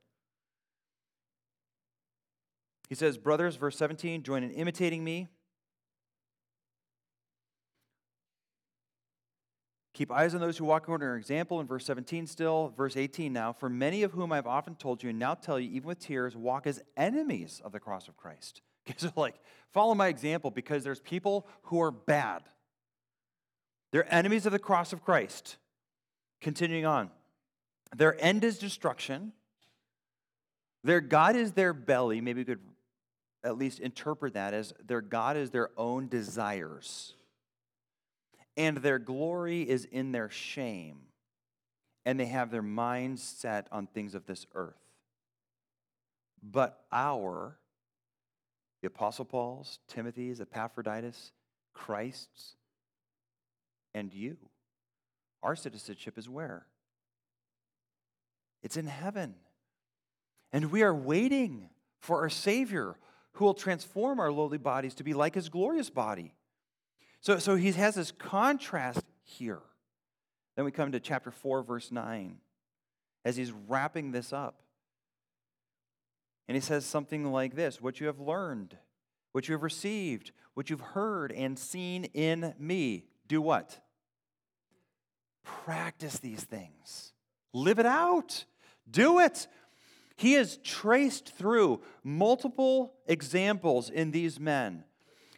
He 2.88 2.94
says, 2.94 3.18
Brothers, 3.18 3.56
verse 3.56 3.76
17, 3.76 4.22
join 4.22 4.42
in 4.42 4.50
imitating 4.50 5.04
me. 5.04 5.28
Keep 10.00 10.12
eyes 10.12 10.34
on 10.34 10.40
those 10.40 10.56
who 10.56 10.64
walk 10.64 10.84
according 10.84 11.04
to 11.04 11.10
our 11.10 11.18
example. 11.18 11.60
In 11.60 11.66
verse 11.66 11.84
17 11.84 12.26
still, 12.26 12.72
verse 12.74 12.96
18 12.96 13.34
now. 13.34 13.52
For 13.52 13.68
many 13.68 14.02
of 14.02 14.12
whom 14.12 14.32
I 14.32 14.36
have 14.36 14.46
often 14.46 14.74
told 14.74 15.02
you, 15.02 15.10
and 15.10 15.18
now 15.18 15.34
tell 15.34 15.60
you, 15.60 15.68
even 15.72 15.88
with 15.88 15.98
tears, 15.98 16.34
walk 16.34 16.66
as 16.66 16.80
enemies 16.96 17.60
of 17.62 17.72
the 17.72 17.80
cross 17.80 18.08
of 18.08 18.16
Christ. 18.16 18.62
Okay, 18.88 18.94
so 18.96 19.12
like, 19.14 19.34
follow 19.74 19.94
my 19.94 20.08
example 20.08 20.50
because 20.50 20.84
there's 20.84 21.00
people 21.00 21.46
who 21.64 21.82
are 21.82 21.90
bad. 21.90 22.44
They're 23.92 24.10
enemies 24.10 24.46
of 24.46 24.52
the 24.52 24.58
cross 24.58 24.94
of 24.94 25.04
Christ. 25.04 25.58
Continuing 26.40 26.86
on. 26.86 27.10
Their 27.94 28.16
end 28.24 28.42
is 28.42 28.58
destruction. 28.58 29.32
Their 30.82 31.02
God 31.02 31.36
is 31.36 31.52
their 31.52 31.74
belly. 31.74 32.22
Maybe 32.22 32.40
we 32.40 32.46
could 32.46 32.60
at 33.44 33.58
least 33.58 33.80
interpret 33.80 34.32
that 34.32 34.54
as 34.54 34.72
their 34.82 35.02
God 35.02 35.36
is 35.36 35.50
their 35.50 35.68
own 35.76 36.08
desires. 36.08 37.16
And 38.56 38.78
their 38.78 38.98
glory 38.98 39.68
is 39.68 39.84
in 39.84 40.12
their 40.12 40.30
shame, 40.30 41.00
and 42.04 42.18
they 42.18 42.26
have 42.26 42.50
their 42.50 42.62
minds 42.62 43.22
set 43.22 43.66
on 43.70 43.86
things 43.86 44.14
of 44.14 44.26
this 44.26 44.46
earth. 44.54 44.74
But 46.42 46.84
our, 46.90 47.58
the 48.80 48.88
Apostle 48.88 49.24
Paul's, 49.24 49.78
Timothy's, 49.88 50.40
Epaphroditus, 50.40 51.32
Christ's, 51.74 52.56
and 53.94 54.12
you, 54.12 54.36
our 55.42 55.56
citizenship 55.56 56.18
is 56.18 56.28
where? 56.28 56.66
It's 58.62 58.76
in 58.76 58.86
heaven. 58.86 59.34
And 60.52 60.70
we 60.70 60.82
are 60.82 60.94
waiting 60.94 61.70
for 62.00 62.20
our 62.20 62.30
Savior 62.30 62.96
who 63.32 63.44
will 63.44 63.54
transform 63.54 64.18
our 64.20 64.32
lowly 64.32 64.58
bodies 64.58 64.94
to 64.94 65.04
be 65.04 65.14
like 65.14 65.34
his 65.34 65.48
glorious 65.48 65.90
body. 65.90 66.34
So, 67.20 67.38
so 67.38 67.56
he 67.56 67.72
has 67.72 67.96
this 67.96 68.12
contrast 68.12 69.04
here. 69.22 69.60
Then 70.56 70.64
we 70.64 70.70
come 70.70 70.92
to 70.92 71.00
chapter 71.00 71.30
4, 71.30 71.62
verse 71.62 71.92
9, 71.92 72.38
as 73.24 73.36
he's 73.36 73.52
wrapping 73.52 74.12
this 74.12 74.32
up. 74.32 74.62
And 76.48 76.56
he 76.56 76.60
says 76.60 76.84
something 76.84 77.30
like 77.30 77.54
this 77.54 77.80
What 77.80 78.00
you 78.00 78.06
have 78.06 78.20
learned, 78.20 78.76
what 79.32 79.48
you 79.48 79.54
have 79.54 79.62
received, 79.62 80.32
what 80.54 80.68
you've 80.68 80.80
heard 80.80 81.30
and 81.32 81.58
seen 81.58 82.04
in 82.06 82.54
me, 82.58 83.04
do 83.28 83.40
what? 83.40 83.78
Practice 85.44 86.18
these 86.18 86.42
things, 86.42 87.12
live 87.52 87.78
it 87.78 87.86
out, 87.86 88.44
do 88.90 89.20
it. 89.20 89.46
He 90.16 90.34
has 90.34 90.58
traced 90.58 91.34
through 91.34 91.80
multiple 92.04 92.92
examples 93.06 93.88
in 93.88 94.10
these 94.10 94.38
men. 94.38 94.84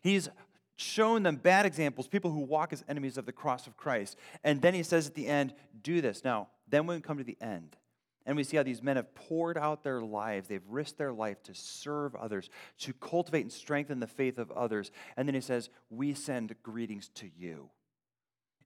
He's 0.03 0.29
shown 0.77 1.23
them 1.23 1.37
bad 1.37 1.67
examples, 1.67 2.09
people 2.09 2.31
who 2.31 2.41
walk 2.41 2.73
as 2.73 2.85
enemies 2.89 3.19
of 3.19 3.27
the 3.27 3.33
cross 3.33 3.67
of 3.67 3.77
Christ. 3.77 4.17
And 4.43 4.63
then 4.63 4.75
he 4.75 4.83
says 4.83 5.07
at 5.07 5.15
the 5.15 5.27
end, 5.27 5.55
do 5.83 6.01
this. 6.01 6.25
Now, 6.25 6.49
then 6.69 6.87
when 6.87 6.97
we 6.97 7.03
come 7.03 7.19
to 7.19 7.25
the 7.25 7.39
end, 7.41 7.77
and 8.25 8.37
we 8.37 8.45
see 8.45 8.57
how 8.57 8.63
these 8.63 8.83
men 8.83 8.97
have 8.97 9.15
poured 9.15 9.59
out 9.59 9.83
their 9.83 10.01
lives. 10.01 10.47
They've 10.49 10.63
risked 10.69 10.99
their 10.99 11.13
life 11.13 11.43
to 11.45 11.55
serve 11.55 12.15
others, 12.15 12.51
to 12.79 12.93
cultivate 12.93 13.41
and 13.41 13.53
strengthen 13.53 14.01
the 14.01 14.07
faith 14.07 14.39
of 14.39 14.51
others. 14.53 14.93
And 15.17 15.27
then 15.27 15.35
he 15.35 15.41
says, 15.41 15.71
We 15.91 16.15
send 16.15 16.55
greetings 16.63 17.09
to 17.17 17.29
you. 17.37 17.71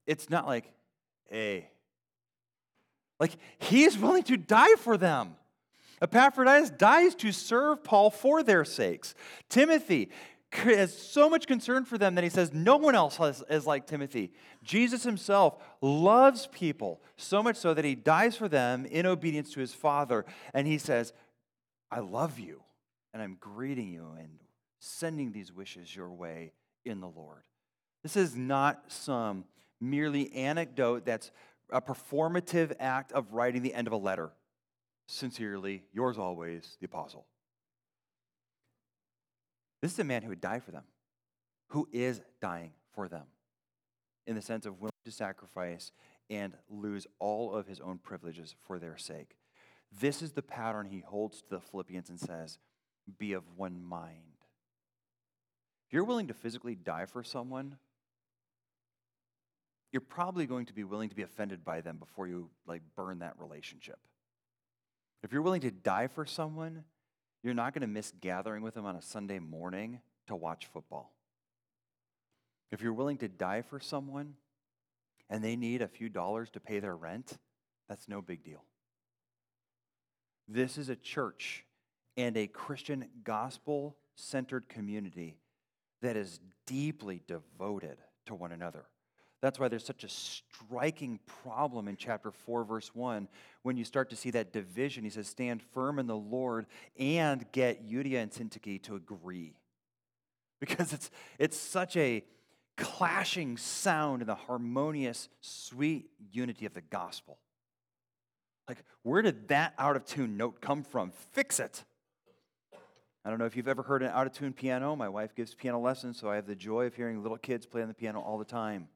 It's 0.07 0.31
not 0.31 0.47
like, 0.47 0.71
hey, 1.31 1.71
like 3.19 3.33
he's 3.59 3.99
willing 3.99 4.23
to 4.25 4.37
die 4.37 4.75
for 4.79 4.97
them. 4.97 5.37
Epaphroditus 6.03 6.71
dies 6.71 7.15
to 7.15 7.33
serve 7.33 7.83
Paul 7.83 8.11
for 8.11 8.43
their 8.43 8.65
sakes. 8.65 9.15
Timothy 9.49 10.11
has 10.57 10.97
so 10.97 11.29
much 11.29 11.47
concern 11.47 11.85
for 11.85 11.99
them 11.99 12.15
that 12.15 12.25
he 12.25 12.31
says 12.31 12.53
no 12.53 12.77
one 12.77 12.95
else 12.95 13.17
has, 13.17 13.43
is 13.49 13.67
like 13.67 13.87
Timothy. 13.87 14.33
Jesus 14.63 15.03
himself 15.03 15.57
loves 15.81 16.49
people 16.49 17.01
so 17.17 17.43
much 17.43 17.57
so 17.57 17.75
that 17.75 17.85
he 17.85 17.95
dies 17.95 18.37
for 18.37 18.49
them 18.49 18.87
in 18.87 19.07
obedience 19.07 19.53
to 19.53 19.61
his 19.61 19.75
Father. 19.75 20.25
And 20.55 20.67
he 20.67 20.79
says, 20.79 21.13
I 21.91 22.01
love 22.01 22.39
you, 22.39 22.63
and 23.15 23.23
I'm 23.23 23.37
greeting 23.39 23.93
you 23.93 24.09
and 24.19 24.41
sending 24.81 25.33
these 25.33 25.53
wishes 25.53 25.95
your 25.95 26.11
way 26.11 26.53
in 26.85 27.01
the 27.01 27.09
Lord. 27.09 27.43
This 28.03 28.17
is 28.17 28.37
not 28.37 28.85
some 28.89 29.45
merely 29.81 30.33
anecdote 30.33 31.05
that's 31.05 31.31
a 31.71 31.81
performative 31.81 32.75
act 32.79 33.13
of 33.13 33.33
writing 33.33 33.63
the 33.63 33.75
end 33.75 33.87
of 33.87 33.93
a 33.93 33.97
letter. 33.97 34.31
Sincerely, 35.07 35.85
yours 35.93 36.19
always, 36.19 36.77
the 36.81 36.87
apostle. 36.87 37.27
This 39.81 39.93
is 39.93 39.99
a 39.99 40.05
man 40.05 40.23
who 40.23 40.31
would 40.31 40.41
die 40.41 40.61
for 40.61 40.71
them, 40.71 40.85
who 41.69 41.89
is 41.93 42.21
dying 42.41 42.73
for 42.95 43.09
them, 43.09 43.27
in 44.27 44.35
the 44.35 44.43
sense 44.43 44.67
of 44.67 44.81
willing 44.81 44.93
to 45.05 45.11
sacrifice 45.11 45.93
and 46.31 46.55
lose 46.69 47.07
all 47.19 47.55
of 47.55 47.67
his 47.67 47.81
own 47.81 47.99
privileges 47.99 48.55
for 48.67 48.79
their 48.79 48.97
sake. 48.97 49.37
This 50.01 50.23
is 50.23 50.33
the 50.33 50.43
pattern 50.43 50.87
he 50.87 51.01
holds 51.01 51.43
to 51.43 51.49
the 51.51 51.61
Philippians 51.61 52.11
and 52.11 52.19
says, 52.19 52.59
Be 53.19 53.33
of 53.33 53.45
one 53.57 53.83
mind. 53.83 54.37
If 55.87 55.93
you're 55.93 56.05
willing 56.05 56.29
to 56.29 56.35
physically 56.35 56.75
die 56.75 57.07
for 57.07 57.23
someone, 57.23 57.77
you're 59.93 60.01
probably 60.01 60.47
going 60.47 60.67
to 60.67 60.75
be 60.75 60.85
willing 60.85 61.09
to 61.09 61.15
be 61.15 61.23
offended 61.23 61.65
by 61.65 61.81
them 61.81 61.97
before 61.97 62.27
you 62.27 62.51
like 62.67 62.83
burn 62.97 63.21
that 63.21 63.35
relationship. 63.39 63.99
If 65.23 65.33
you're 65.33 65.43
willing 65.43 65.63
to 65.63 65.71
die 65.71 66.09
for 66.09 66.27
someone, 66.27 66.85
you're 67.47 67.55
not 67.55 67.73
going 67.73 67.83
to 67.83 67.87
miss 67.87 68.13
gathering 68.21 68.61
with 68.61 68.75
them 68.75 68.85
on 68.85 68.97
a 68.97 69.01
Sunday 69.03 69.39
morning 69.39 70.01
to 70.27 70.35
watch 70.35 70.67
football. 70.67 71.13
If 72.73 72.83
you're 72.83 72.93
willing 72.93 73.19
to 73.19 73.29
die 73.29 73.63
for 73.63 73.79
someone 73.79 74.35
and 75.31 75.45
they 75.45 75.55
need 75.55 75.81
a 75.81 75.87
few 75.87 76.09
dollars 76.09 76.51
to 76.51 76.61
pay 76.61 76.81
their 76.81 76.97
rent, 76.97 77.39
that's 77.89 78.09
no 78.09 78.21
big 78.21 78.43
deal. 78.43 78.65
This 80.49 80.77
is 80.77 80.89
a 80.89 80.97
church 80.97 81.65
and 82.17 82.37
a 82.37 82.49
Christian 82.49 83.07
gospel 83.23 83.97
centered 84.17 84.69
community 84.69 85.37
that 86.03 86.17
is 86.17 86.41
deeply 86.67 87.23
devoted 87.29 87.99
to 88.27 88.35
one 88.35 88.51
another. 88.51 88.87
That's 89.43 89.59
why 89.59 89.69
there's 89.69 89.85
such 89.85 90.03
a 90.03 90.09
striking 90.09 91.21
problem 91.43 91.89
in 91.89 91.97
chapter 91.97 92.31
4, 92.31 92.65
verse 92.65 92.95
1. 92.95 93.29
When 93.63 93.77
you 93.77 93.85
start 93.85 94.11
to 94.11 94.17
see 94.17 94.31
that 94.31 94.53
division, 94.53 95.05
he 95.05 95.11
says, 95.11 95.29
Stand 95.29 95.63
firm 95.63 95.99
in 95.99 96.07
the 96.07 96.17
Lord 96.17 96.67
and 96.99 97.45
get 97.53 97.87
Euodia 97.87 98.23
and 98.23 98.31
Syntyche 98.31 98.83
to 98.85 98.97
agree. 98.97 99.55
Because 100.59 100.95
it's, 100.95 101.11
it's 101.39 101.59
such 101.59 101.99
a 101.99 102.25
clashing 102.79 103.59
sound 103.59 104.23
in 104.23 104.27
the 104.27 104.35
harmonious, 104.35 105.29
sweet 105.43 106.09
unity 106.33 106.65
of 106.65 106.73
the 106.73 106.81
gospel. 106.81 107.37
Like, 108.67 108.79
where 109.03 109.21
did 109.21 109.49
that 109.49 109.75
out 109.79 109.97
of 109.97 110.07
tune 110.07 110.39
note 110.39 110.63
come 110.63 110.83
from? 110.83 111.13
Fix 111.33 111.61
it. 111.61 111.85
I 113.23 113.29
don't 113.29 113.39
know 113.39 113.45
if 113.45 113.55
you've 113.55 113.69
ever 113.69 113.83
heard 113.83 114.03
an 114.03 114.09
out 114.15 114.27
of 114.27 114.33
tune 114.33 114.55
piano. 114.55 114.97
My 114.97 115.11
wife 115.11 115.35
gives 115.35 115.55
piano 115.55 115.79
lessons, 115.79 116.19
so 116.19 116.31
I 116.31 116.37
have 116.37 116.47
the 116.47 116.57
joy 116.57 116.87
of 116.87 116.95
hearing 116.95 117.23
little 117.23 117.37
kids 117.37 117.67
play 117.67 117.83
on 117.83 117.89
the 117.89 117.95
piano 117.95 118.21
all 118.21 118.39
the 118.39 118.47
time 118.47 118.89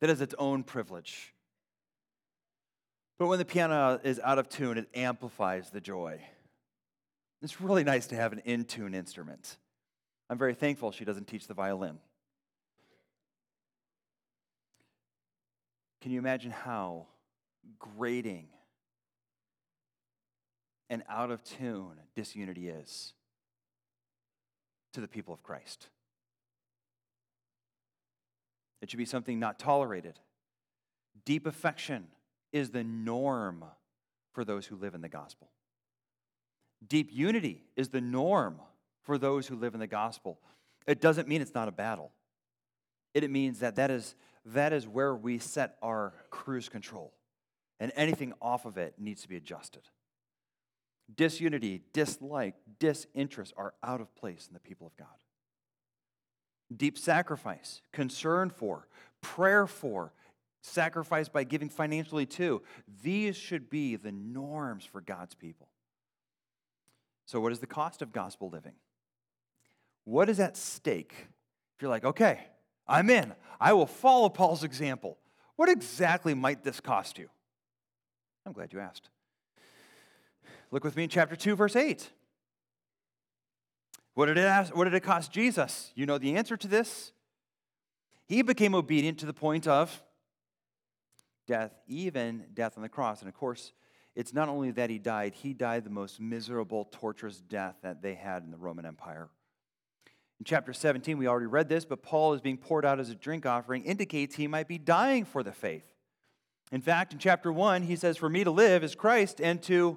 that 0.00 0.08
has 0.08 0.20
its 0.20 0.34
own 0.38 0.62
privilege. 0.62 1.34
But 3.18 3.26
when 3.26 3.38
the 3.38 3.44
piano 3.44 4.00
is 4.02 4.20
out 4.22 4.38
of 4.38 4.48
tune, 4.48 4.78
it 4.78 4.88
amplifies 4.94 5.70
the 5.70 5.80
joy. 5.80 6.20
It's 7.42 7.60
really 7.60 7.84
nice 7.84 8.06
to 8.08 8.16
have 8.16 8.32
an 8.32 8.40
in 8.44 8.64
tune 8.64 8.94
instrument. 8.94 9.58
I'm 10.30 10.38
very 10.38 10.54
thankful 10.54 10.92
she 10.92 11.04
doesn't 11.04 11.26
teach 11.26 11.46
the 11.46 11.54
violin. 11.54 11.98
Can 16.00 16.12
you 16.12 16.18
imagine 16.18 16.52
how 16.52 17.06
grating 17.78 18.48
and 20.88 21.02
out 21.08 21.30
of 21.30 21.42
tune 21.42 22.00
disunity 22.14 22.68
is 22.68 23.14
to 24.92 25.00
the 25.00 25.08
people 25.08 25.34
of 25.34 25.42
Christ? 25.42 25.88
It 28.80 28.90
should 28.90 28.98
be 28.98 29.04
something 29.04 29.38
not 29.38 29.58
tolerated. 29.58 30.18
Deep 31.24 31.46
affection 31.46 32.06
is 32.52 32.70
the 32.70 32.84
norm 32.84 33.64
for 34.32 34.44
those 34.44 34.66
who 34.66 34.76
live 34.76 34.94
in 34.94 35.00
the 35.00 35.08
gospel. 35.08 35.50
Deep 36.86 37.10
unity 37.12 37.64
is 37.76 37.88
the 37.88 38.00
norm 38.00 38.60
for 39.02 39.18
those 39.18 39.46
who 39.48 39.56
live 39.56 39.74
in 39.74 39.80
the 39.80 39.86
gospel. 39.86 40.38
It 40.86 41.00
doesn't 41.00 41.28
mean 41.28 41.42
it's 41.42 41.54
not 41.54 41.68
a 41.68 41.72
battle. 41.72 42.12
It 43.14 43.28
means 43.30 43.58
that 43.60 43.76
that 43.76 43.90
is, 43.90 44.14
that 44.44 44.72
is 44.72 44.86
where 44.86 45.14
we 45.14 45.38
set 45.38 45.76
our 45.82 46.14
cruise 46.30 46.68
control, 46.68 47.12
and 47.80 47.90
anything 47.96 48.32
off 48.40 48.64
of 48.64 48.78
it 48.78 48.94
needs 48.98 49.22
to 49.22 49.28
be 49.28 49.36
adjusted. 49.36 49.82
Disunity, 51.14 51.82
dislike, 51.92 52.54
disinterest 52.78 53.54
are 53.56 53.74
out 53.82 54.00
of 54.00 54.14
place 54.14 54.46
in 54.46 54.54
the 54.54 54.60
people 54.60 54.86
of 54.86 54.96
God 54.96 55.08
deep 56.74 56.98
sacrifice, 56.98 57.82
concern 57.92 58.50
for, 58.50 58.88
prayer 59.20 59.66
for, 59.66 60.12
sacrifice 60.60 61.28
by 61.28 61.44
giving 61.44 61.68
financially 61.68 62.26
to. 62.26 62.62
These 63.02 63.36
should 63.36 63.70
be 63.70 63.96
the 63.96 64.12
norms 64.12 64.84
for 64.84 65.00
God's 65.00 65.34
people. 65.34 65.68
So, 67.26 67.40
what 67.40 67.52
is 67.52 67.58
the 67.58 67.66
cost 67.66 68.02
of 68.02 68.12
gospel 68.12 68.48
living? 68.48 68.74
What 70.04 70.28
is 70.28 70.40
at 70.40 70.56
stake? 70.56 71.14
If 71.76 71.82
you're 71.82 71.90
like, 71.90 72.04
okay, 72.04 72.40
I'm 72.86 73.10
in, 73.10 73.34
I 73.60 73.74
will 73.74 73.86
follow 73.86 74.28
Paul's 74.28 74.64
example. 74.64 75.18
What 75.56 75.68
exactly 75.68 76.34
might 76.34 76.64
this 76.64 76.80
cost 76.80 77.18
you? 77.18 77.28
I'm 78.46 78.52
glad 78.52 78.72
you 78.72 78.80
asked. 78.80 79.10
Look 80.70 80.84
with 80.84 80.96
me 80.96 81.04
in 81.04 81.08
chapter 81.10 81.36
2, 81.36 81.56
verse 81.56 81.76
8. 81.76 82.10
What 84.18 84.26
did, 84.26 84.36
it 84.36 84.46
ask, 84.46 84.74
what 84.74 84.82
did 84.82 84.94
it 84.94 85.04
cost 85.04 85.30
Jesus? 85.30 85.92
You 85.94 86.04
know 86.04 86.18
the 86.18 86.34
answer 86.34 86.56
to 86.56 86.66
this. 86.66 87.12
He 88.26 88.42
became 88.42 88.74
obedient 88.74 89.18
to 89.18 89.26
the 89.26 89.32
point 89.32 89.68
of 89.68 90.02
death, 91.46 91.70
even 91.86 92.46
death 92.52 92.72
on 92.76 92.82
the 92.82 92.88
cross. 92.88 93.20
And 93.20 93.28
of 93.28 93.36
course, 93.36 93.70
it's 94.16 94.34
not 94.34 94.48
only 94.48 94.72
that 94.72 94.90
he 94.90 94.98
died, 94.98 95.34
he 95.34 95.54
died 95.54 95.84
the 95.84 95.90
most 95.90 96.20
miserable, 96.20 96.88
torturous 96.90 97.40
death 97.40 97.76
that 97.84 98.02
they 98.02 98.14
had 98.14 98.42
in 98.42 98.50
the 98.50 98.56
Roman 98.56 98.84
Empire. 98.84 99.28
in 100.40 100.44
chapter 100.44 100.72
17, 100.72 101.16
we 101.16 101.28
already 101.28 101.46
read 101.46 101.68
this, 101.68 101.84
but 101.84 102.02
Paul 102.02 102.34
is 102.34 102.40
being 102.40 102.58
poured 102.58 102.84
out 102.84 102.98
as 102.98 103.10
a 103.10 103.14
drink 103.14 103.46
offering, 103.46 103.84
indicates 103.84 104.34
he 104.34 104.48
might 104.48 104.66
be 104.66 104.78
dying 104.78 105.26
for 105.26 105.44
the 105.44 105.52
faith. 105.52 105.94
In 106.72 106.80
fact, 106.80 107.12
in 107.12 107.20
chapter 107.20 107.52
1, 107.52 107.82
he 107.82 107.94
says, 107.94 108.16
For 108.16 108.28
me 108.28 108.42
to 108.42 108.50
live 108.50 108.82
is 108.82 108.96
Christ, 108.96 109.40
and 109.40 109.62
to 109.62 109.96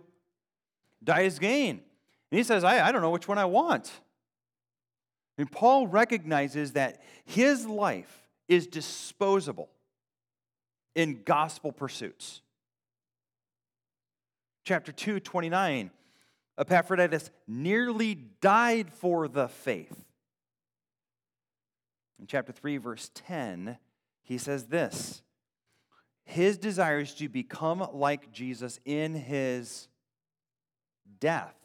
die 1.03 1.21
is 1.21 1.39
gain. 1.39 1.81
And 2.29 2.37
he 2.37 2.43
says, 2.43 2.63
I, 2.63 2.87
I 2.87 2.91
don't 2.91 3.01
know 3.01 3.09
which 3.09 3.27
one 3.27 3.39
I 3.39 3.45
want. 3.45 3.91
And 5.41 5.51
Paul 5.51 5.87
recognizes 5.87 6.73
that 6.73 7.01
his 7.25 7.65
life 7.65 8.27
is 8.47 8.67
disposable 8.67 9.69
in 10.93 11.23
gospel 11.23 11.71
pursuits. 11.71 12.41
Chapter 14.65 14.91
2, 14.91 15.19
29, 15.19 15.89
Epaphroditus 16.59 17.31
nearly 17.47 18.13
died 18.13 18.93
for 18.93 19.27
the 19.27 19.47
faith. 19.47 20.05
In 22.19 22.27
chapter 22.27 22.51
3, 22.51 22.77
verse 22.77 23.09
10, 23.15 23.79
he 24.21 24.37
says 24.37 24.65
this 24.65 25.23
His 26.23 26.59
desire 26.59 26.99
is 26.99 27.15
to 27.15 27.27
become 27.27 27.83
like 27.93 28.31
Jesus 28.31 28.79
in 28.85 29.15
his 29.15 29.87
death, 31.19 31.55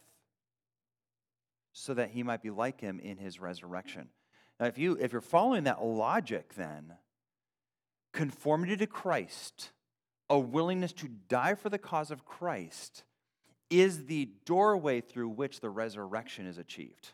so 1.78 1.92
that 1.92 2.08
he 2.10 2.22
might 2.22 2.40
be 2.40 2.48
like 2.48 2.80
him 2.80 2.98
in 2.98 3.18
his 3.18 3.38
resurrection. 3.38 4.08
Now, 4.58 4.64
if, 4.64 4.78
you, 4.78 4.96
if 4.98 5.12
you're 5.12 5.20
following 5.20 5.64
that 5.64 5.84
logic, 5.84 6.54
then 6.54 6.94
conformity 8.14 8.78
to 8.78 8.86
Christ, 8.86 9.72
a 10.30 10.38
willingness 10.38 10.94
to 10.94 11.08
die 11.28 11.54
for 11.54 11.68
the 11.68 11.76
cause 11.76 12.10
of 12.10 12.24
Christ, 12.24 13.04
is 13.68 14.06
the 14.06 14.30
doorway 14.46 15.02
through 15.02 15.28
which 15.28 15.60
the 15.60 15.68
resurrection 15.68 16.46
is 16.46 16.56
achieved. 16.56 17.12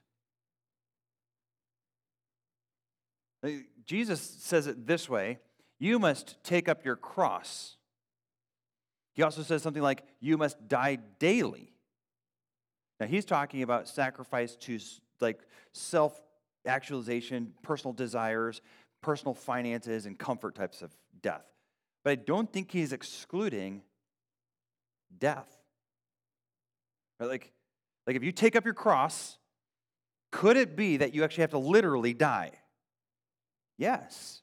Uh, 3.45 3.49
Jesus 3.85 4.21
says 4.21 4.69
it 4.69 4.87
this 4.87 5.09
way 5.09 5.41
you 5.81 5.99
must 5.99 6.37
take 6.45 6.69
up 6.69 6.85
your 6.85 6.95
cross. 6.95 7.77
He 9.13 9.23
also 9.23 9.43
says 9.43 9.61
something 9.61 9.83
like, 9.83 10.05
you 10.21 10.39
must 10.39 10.69
die 10.69 10.99
daily. 11.19 11.72
Now, 13.03 13.09
he's 13.09 13.25
talking 13.25 13.63
about 13.63 13.89
sacrifice 13.89 14.55
to 14.61 14.79
like 15.21 15.41
self 15.73 16.23
actualization, 16.65 17.53
personal 17.61 17.93
desires, 17.93 18.61
personal 19.01 19.35
finances, 19.35 20.07
and 20.07 20.17
comfort 20.17 20.55
types 20.55 20.83
of 20.83 20.95
death. 21.21 21.45
But 22.05 22.11
I 22.13 22.15
don't 22.15 22.53
think 22.53 22.71
he's 22.71 22.93
excluding 22.93 23.83
death. 25.19 25.49
Right? 27.19 27.29
Like, 27.29 27.53
like 28.07 28.15
if 28.15 28.23
you 28.23 28.31
take 28.31 28.55
up 28.55 28.65
your 28.65 28.73
cross, 28.73 29.37
could 30.31 30.57
it 30.57 30.77
be 30.77 30.99
that 30.99 31.13
you 31.13 31.25
actually 31.25 31.43
have 31.43 31.51
to 31.51 31.59
literally 31.59 32.15
die? 32.15 32.53
Yes. 33.79 34.43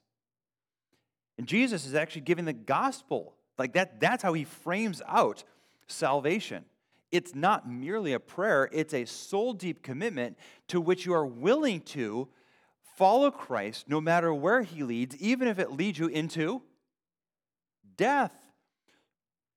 And 1.38 1.46
Jesus 1.46 1.86
is 1.86 1.94
actually 1.94 2.22
giving 2.22 2.44
the 2.44 2.52
gospel. 2.52 3.36
Like 3.56 3.72
that, 3.72 4.00
that's 4.00 4.22
how 4.22 4.34
he 4.34 4.44
frames 4.44 5.00
out 5.08 5.44
salvation. 5.86 6.66
It's 7.12 7.34
not 7.34 7.68
merely 7.68 8.12
a 8.12 8.20
prayer, 8.20 8.68
it's 8.72 8.94
a 8.94 9.04
soul 9.04 9.52
deep 9.52 9.82
commitment 9.82 10.38
to 10.68 10.80
which 10.80 11.04
you 11.04 11.12
are 11.12 11.26
willing 11.26 11.80
to 11.80 12.28
follow 12.96 13.30
Christ 13.30 13.88
no 13.88 14.00
matter 14.00 14.32
where 14.32 14.62
he 14.62 14.82
leads, 14.82 15.16
even 15.16 15.48
if 15.48 15.58
it 15.58 15.72
leads 15.72 15.98
you 15.98 16.06
into 16.06 16.62
death. 17.96 18.32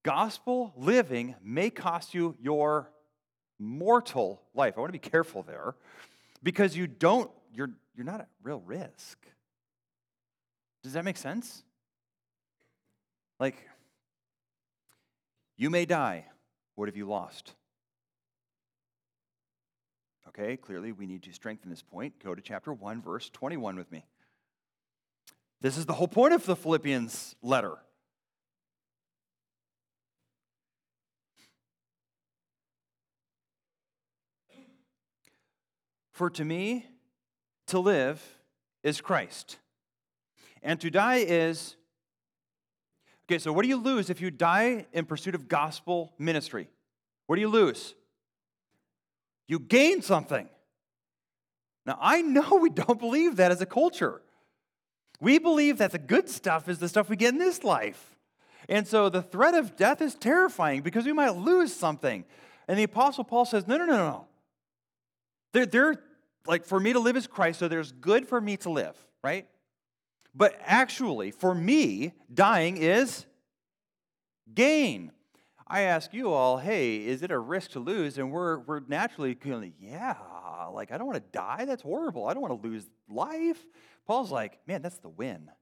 Gospel 0.03 0.74
living 0.75 1.36
may 1.43 1.69
cost 1.69 2.13
you 2.13 2.36
your 2.41 2.91
mortal 3.60 4.41
life. 4.53 4.74
I 4.75 4.81
want 4.81 4.89
to 4.89 5.00
be 5.00 5.10
careful 5.10 5.43
there 5.43 5.75
because 6.41 6.75
you 6.75 6.88
don't, 6.88 7.31
you're, 7.53 7.69
you're 7.95 8.05
not 8.05 8.22
at 8.22 8.27
real 8.41 8.62
risk. 8.65 9.17
Does 10.83 10.93
that 10.93 11.05
make 11.05 11.17
sense? 11.17 11.63
Like, 13.39 13.55
you 15.55 15.70
may 15.70 15.85
die. 15.85 16.25
What 16.75 16.88
have 16.88 16.98
you 16.98 17.07
lost? 17.07 17.53
Okay, 20.29 20.57
clearly 20.57 20.92
we 20.92 21.05
need 21.05 21.24
to 21.24 21.33
strengthen 21.33 21.70
this 21.70 21.83
point. 21.83 22.16
Go 22.24 22.33
to 22.33 22.42
chapter 22.42 22.74
1, 22.74 23.01
verse 23.01 23.29
21 23.29 23.75
with 23.75 23.92
me. 23.92 24.05
This 25.62 25.77
is 25.77 25.86
the 25.86 25.94
whole 25.94 26.07
point 26.07 26.33
of 26.33 26.46
the 26.46 26.55
Philippians 26.55 27.36
letter. 27.42 27.77
For 36.12 36.29
to 36.31 36.46
me, 36.46 36.86
to 37.68 37.79
live 37.79 38.22
is 38.83 39.01
Christ 39.01 39.57
and 40.64 40.79
to 40.79 40.90
die 40.90 41.18
is 41.18 41.75
okay, 43.27 43.40
so 43.40 43.51
what 43.53 43.64
do 43.64 43.70
you 43.70 43.77
lose 43.77 44.09
if 44.09 44.22
you 44.22 44.31
die 44.31 44.86
in 44.94 45.05
pursuit 45.05 45.36
of 45.36 45.48
gospel 45.48 46.14
ministry? 46.18 46.70
What 47.27 47.36
do 47.36 47.42
you 47.42 47.50
lose? 47.50 47.96
You 49.48 49.59
gain 49.59 50.01
something. 50.01 50.50
Now, 51.86 51.98
I 52.01 52.22
know 52.22 52.59
we 52.62 52.70
don't 52.70 53.00
believe 53.00 53.36
that 53.38 53.51
as 53.51 53.62
a 53.62 53.66
culture. 53.66 54.22
We 55.20 55.38
believe 55.40 55.77
that 55.77 55.92
the 55.92 56.00
good 56.00 56.29
stuff 56.29 56.68
is 56.70 56.79
the 56.79 56.90
stuff 56.90 57.09
we 57.09 57.16
get 57.16 57.33
in 57.33 57.40
this 57.40 57.64
life. 57.64 58.18
And 58.70 58.88
so 58.88 59.09
the 59.09 59.22
threat 59.22 59.53
of 59.53 59.75
death 59.75 60.01
is 60.01 60.16
terrifying 60.16 60.81
because 60.81 61.05
we 61.05 61.14
might 61.14 61.36
lose 61.36 61.74
something. 61.74 62.24
And 62.68 62.79
the 62.79 62.83
Apostle 62.83 63.24
Paul 63.24 63.46
says, 63.46 63.68
no, 63.68 63.77
no, 63.77 63.86
no, 63.86 63.98
no. 63.98 64.27
They're, 65.51 65.66
they're 65.66 65.96
like, 66.48 66.66
for 66.66 66.79
me 66.79 66.94
to 66.94 67.00
live 67.00 67.18
is 67.18 67.27
Christ, 67.27 67.59
so 67.59 67.68
there's 67.68 67.92
good 67.92 68.27
for 68.27 68.40
me 68.40 68.57
to 68.57 68.70
live, 68.70 68.96
right? 69.24 69.46
But 70.35 70.59
actually, 70.61 71.31
for 71.31 71.53
me, 71.53 72.13
dying 72.33 72.77
is 72.77 73.25
gain. 74.53 75.11
I 75.67 75.81
ask 75.81 76.13
you 76.13 76.31
all, 76.31 76.57
hey, 76.57 76.98
is 76.98 77.24
it 77.24 77.31
a 77.31 77.39
risk 77.39 77.72
to 77.72 77.79
lose? 77.79 78.17
And 78.17 78.31
we're, 78.31 78.59
we're 78.59 78.81
naturally 78.87 79.35
going, 79.35 79.74
yeah, 79.79 80.15
like, 80.72 80.91
I 80.91 80.98
don't 80.98 81.07
want 81.07 81.24
to 81.24 81.37
die. 81.37 81.65
That's 81.65 81.81
horrible. 81.81 82.27
I 82.27 82.33
don't 82.33 82.41
want 82.41 82.61
to 82.61 82.67
lose 82.67 82.85
life. 83.09 83.63
Paul's 84.05 84.31
like, 84.31 84.59
man, 84.67 84.81
that's 84.81 85.00
the 85.00 85.09
win. 85.09 85.50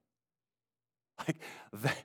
Like, 1.27 1.37
that, 1.83 1.97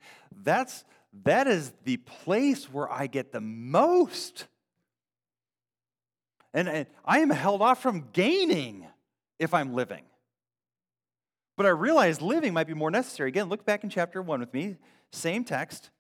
that's, 0.44 0.85
that 1.24 1.46
is 1.46 1.72
the 1.85 1.96
place 1.96 2.70
where 2.70 2.92
I 2.92 3.07
get 3.07 3.33
the 3.33 3.40
most. 3.40 4.46
And, 6.52 6.68
and 6.68 6.87
I 7.02 7.20
am 7.20 7.31
held 7.31 7.62
off 7.62 7.81
from 7.81 8.09
gaining 8.12 8.87
if 9.38 9.55
I'm 9.55 9.72
living. 9.72 10.02
But 11.57 11.66
I 11.66 11.71
realized 11.71 12.21
living 12.21 12.53
might 12.53 12.66
be 12.66 12.75
more 12.75 12.90
necessary. 12.90 13.31
Again, 13.31 13.49
look 13.49 13.64
back 13.64 13.83
in 13.83 13.90
chapter 13.90 14.21
1 14.21 14.40
with 14.40 14.53
me, 14.53 14.77
same 15.11 15.42
text. 15.45 15.90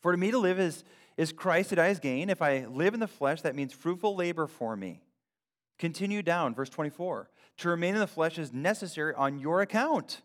For 0.00 0.12
to 0.12 0.18
me 0.18 0.30
to 0.30 0.38
live 0.38 0.60
is, 0.60 0.84
is 1.16 1.32
Christ, 1.32 1.70
to 1.70 1.76
die 1.76 1.88
is 1.88 1.98
gain. 1.98 2.30
If 2.30 2.42
I 2.42 2.66
live 2.66 2.94
in 2.94 3.00
the 3.00 3.08
flesh, 3.08 3.40
that 3.42 3.54
means 3.54 3.72
fruitful 3.72 4.14
labor 4.14 4.46
for 4.46 4.76
me. 4.76 5.02
Continue 5.78 6.22
down, 6.22 6.54
verse 6.54 6.68
24. 6.68 7.30
To 7.58 7.68
remain 7.68 7.94
in 7.94 8.00
the 8.00 8.06
flesh 8.06 8.38
is 8.38 8.52
necessary 8.52 9.14
on 9.14 9.38
your 9.38 9.62
account. 9.62 10.22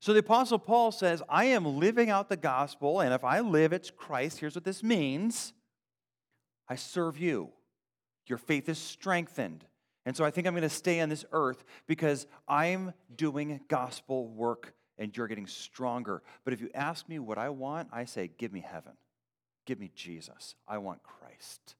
So 0.00 0.12
the 0.12 0.20
Apostle 0.20 0.58
Paul 0.58 0.92
says, 0.92 1.22
I 1.28 1.46
am 1.46 1.78
living 1.78 2.10
out 2.10 2.28
the 2.28 2.36
gospel, 2.36 3.00
and 3.00 3.14
if 3.14 3.24
I 3.24 3.40
live, 3.40 3.72
it's 3.72 3.90
Christ. 3.90 4.40
Here's 4.40 4.54
what 4.54 4.64
this 4.64 4.82
means 4.82 5.52
I 6.68 6.76
serve 6.76 7.16
you. 7.18 7.50
Your 8.26 8.38
faith 8.38 8.68
is 8.68 8.78
strengthened. 8.78 9.64
And 10.06 10.16
so 10.16 10.24
I 10.24 10.30
think 10.30 10.46
I'm 10.46 10.54
going 10.54 10.62
to 10.62 10.68
stay 10.70 11.00
on 11.00 11.08
this 11.08 11.24
earth 11.32 11.64
because 11.88 12.28
I'm 12.46 12.94
doing 13.14 13.60
gospel 13.68 14.28
work 14.28 14.72
and 14.98 15.14
you're 15.14 15.26
getting 15.26 15.48
stronger. 15.48 16.22
But 16.44 16.54
if 16.54 16.60
you 16.60 16.70
ask 16.74 17.08
me 17.08 17.18
what 17.18 17.38
I 17.38 17.50
want, 17.50 17.88
I 17.92 18.04
say, 18.04 18.30
give 18.38 18.52
me 18.52 18.64
heaven. 18.66 18.92
Give 19.66 19.80
me 19.80 19.90
Jesus. 19.96 20.54
I 20.66 20.78
want 20.78 21.02
Christ. 21.02 21.74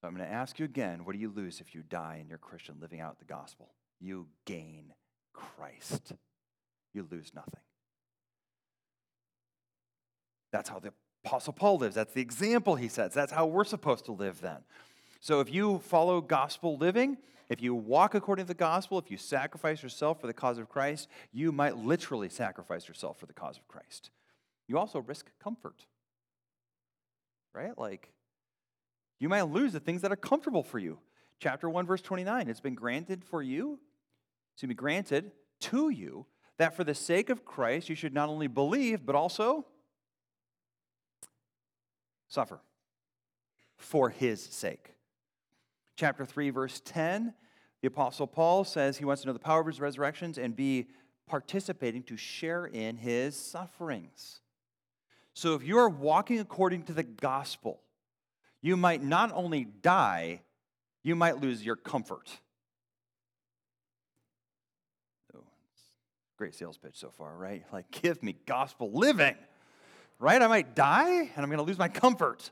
So 0.00 0.08
I'm 0.08 0.14
going 0.14 0.26
to 0.26 0.32
ask 0.32 0.60
you 0.60 0.64
again 0.64 1.04
what 1.04 1.12
do 1.12 1.18
you 1.18 1.30
lose 1.34 1.60
if 1.60 1.74
you 1.74 1.82
die 1.82 2.18
and 2.20 2.28
you're 2.28 2.38
Christian 2.38 2.76
living 2.80 3.00
out 3.00 3.18
the 3.18 3.24
gospel? 3.24 3.74
You 4.00 4.28
gain 4.46 4.94
Christ. 5.34 6.12
You 6.94 7.06
lose 7.10 7.32
nothing. 7.34 7.60
That's 10.52 10.68
how 10.68 10.78
the 10.78 10.92
Apostle 11.24 11.52
Paul 11.52 11.78
lives. 11.78 11.94
That's 11.94 12.14
the 12.14 12.22
example 12.22 12.76
he 12.76 12.88
sets. 12.88 13.14
That's 13.14 13.32
how 13.32 13.46
we're 13.46 13.64
supposed 13.64 14.06
to 14.06 14.12
live 14.12 14.40
then. 14.40 14.58
So 15.20 15.40
if 15.40 15.52
you 15.52 15.78
follow 15.80 16.20
gospel 16.22 16.78
living, 16.78 17.18
if 17.50 17.60
you 17.60 17.74
walk 17.74 18.14
according 18.14 18.46
to 18.46 18.48
the 18.48 18.54
gospel, 18.54 18.98
if 18.98 19.10
you 19.10 19.18
sacrifice 19.18 19.82
yourself 19.82 20.20
for 20.20 20.26
the 20.26 20.32
cause 20.32 20.56
of 20.56 20.68
Christ, 20.68 21.08
you 21.30 21.52
might 21.52 21.76
literally 21.76 22.30
sacrifice 22.30 22.88
yourself 22.88 23.18
for 23.18 23.26
the 23.26 23.34
cause 23.34 23.58
of 23.58 23.68
Christ. 23.68 24.10
You 24.66 24.78
also 24.78 25.00
risk 25.00 25.30
comfort, 25.42 25.84
right? 27.52 27.76
Like, 27.76 28.12
you 29.18 29.28
might 29.28 29.42
lose 29.42 29.74
the 29.74 29.80
things 29.80 30.00
that 30.02 30.12
are 30.12 30.16
comfortable 30.16 30.62
for 30.62 30.78
you. 30.78 30.98
Chapter 31.38 31.68
1, 31.68 31.86
verse 31.86 32.02
29 32.02 32.48
it's 32.48 32.60
been 32.60 32.74
granted 32.74 33.24
for 33.24 33.42
you, 33.42 33.78
to 34.56 34.66
be 34.66 34.74
granted 34.74 35.32
to 35.60 35.90
you, 35.90 36.26
that 36.56 36.74
for 36.74 36.84
the 36.84 36.94
sake 36.94 37.28
of 37.28 37.44
Christ 37.44 37.88
you 37.90 37.94
should 37.94 38.14
not 38.14 38.28
only 38.28 38.46
believe, 38.46 39.04
but 39.04 39.14
also 39.14 39.66
suffer 42.28 42.60
for 43.76 44.08
his 44.10 44.42
sake 44.42 44.94
chapter 46.00 46.24
3, 46.24 46.48
verse 46.48 46.80
10, 46.86 47.34
The 47.82 47.88
Apostle 47.88 48.26
Paul 48.26 48.64
says 48.64 48.96
he 48.96 49.04
wants 49.04 49.20
to 49.20 49.28
know 49.28 49.34
the 49.34 49.38
power 49.38 49.60
of 49.60 49.66
his 49.66 49.80
resurrections 49.80 50.38
and 50.38 50.56
be 50.56 50.86
participating 51.28 52.02
to 52.04 52.16
share 52.16 52.64
in 52.64 52.96
his 52.96 53.36
sufferings. 53.36 54.40
So 55.34 55.54
if 55.54 55.62
you 55.62 55.76
are 55.76 55.90
walking 55.90 56.40
according 56.40 56.84
to 56.84 56.94
the 56.94 57.02
gospel, 57.02 57.82
you 58.62 58.78
might 58.78 59.02
not 59.02 59.30
only 59.34 59.64
die, 59.64 60.40
you 61.02 61.14
might 61.14 61.38
lose 61.38 61.62
your 61.62 61.76
comfort. 61.76 62.30
Oh, 65.36 65.44
great 66.38 66.54
sales 66.54 66.78
pitch 66.78 66.96
so 66.96 67.10
far, 67.10 67.36
right? 67.36 67.62
Like, 67.74 67.90
give 68.02 68.22
me 68.22 68.36
gospel 68.46 68.90
living, 68.90 69.36
right? 70.18 70.40
I 70.40 70.46
might 70.46 70.74
die 70.74 71.12
and 71.12 71.30
I'm 71.36 71.50
going 71.50 71.58
to 71.58 71.62
lose 71.62 71.78
my 71.78 71.88
comfort. 71.88 72.50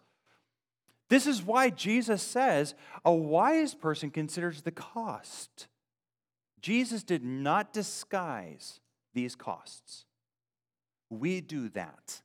This 1.09 1.27
is 1.27 1.43
why 1.43 1.71
Jesus 1.71 2.23
says 2.23 2.75
a 3.05 3.13
wise 3.13 3.75
person 3.75 4.11
considers 4.11 4.63
the 4.63 4.71
cost. 4.71 5.69
Jesus 6.61 7.03
did 7.03 7.25
not 7.25 7.73
disguise 7.73 8.81
these 9.15 9.35
costs. 9.35 10.05
We 11.11 11.41
do 11.41 11.71
that 11.71 12.21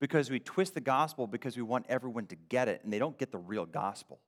because 0.00 0.30
we 0.30 0.38
twist 0.38 0.74
the 0.74 0.80
gospel 0.80 1.26
because 1.26 1.56
we 1.56 1.62
want 1.62 1.86
everyone 1.88 2.26
to 2.26 2.36
get 2.36 2.68
it 2.68 2.82
and 2.84 2.92
they 2.92 2.98
don't 2.98 3.18
get 3.18 3.32
the 3.32 3.38
real 3.38 3.64
gospel. 3.64 4.20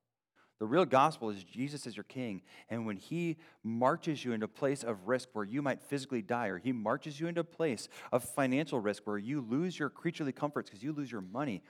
The 0.59 0.67
real 0.67 0.87
gospel 0.87 1.29
is 1.29 1.45
Jesus 1.45 1.87
is 1.87 1.97
your 1.97 2.05
king. 2.05 2.41
And 2.71 2.87
when 2.87 2.97
he 2.97 3.37
marches 3.63 4.25
you 4.25 4.33
into 4.33 4.47
a 4.47 4.49
place 4.49 4.83
of 4.85 5.07
risk 5.07 5.29
where 5.35 5.45
you 5.45 5.61
might 5.61 5.83
physically 5.83 6.23
die, 6.23 6.47
or 6.47 6.57
he 6.57 6.73
marches 6.73 7.21
you 7.21 7.27
into 7.27 7.43
a 7.43 7.45
place 7.45 7.89
of 8.11 8.25
financial 8.25 8.81
risk 8.81 9.07
where 9.07 9.19
you 9.19 9.43
lose 9.43 9.79
your 9.79 9.91
creaturely 9.91 10.33
comforts 10.33 10.71
because 10.71 10.83
you 10.83 10.95
lose 10.95 11.13
your 11.13 11.21
money, 11.21 11.63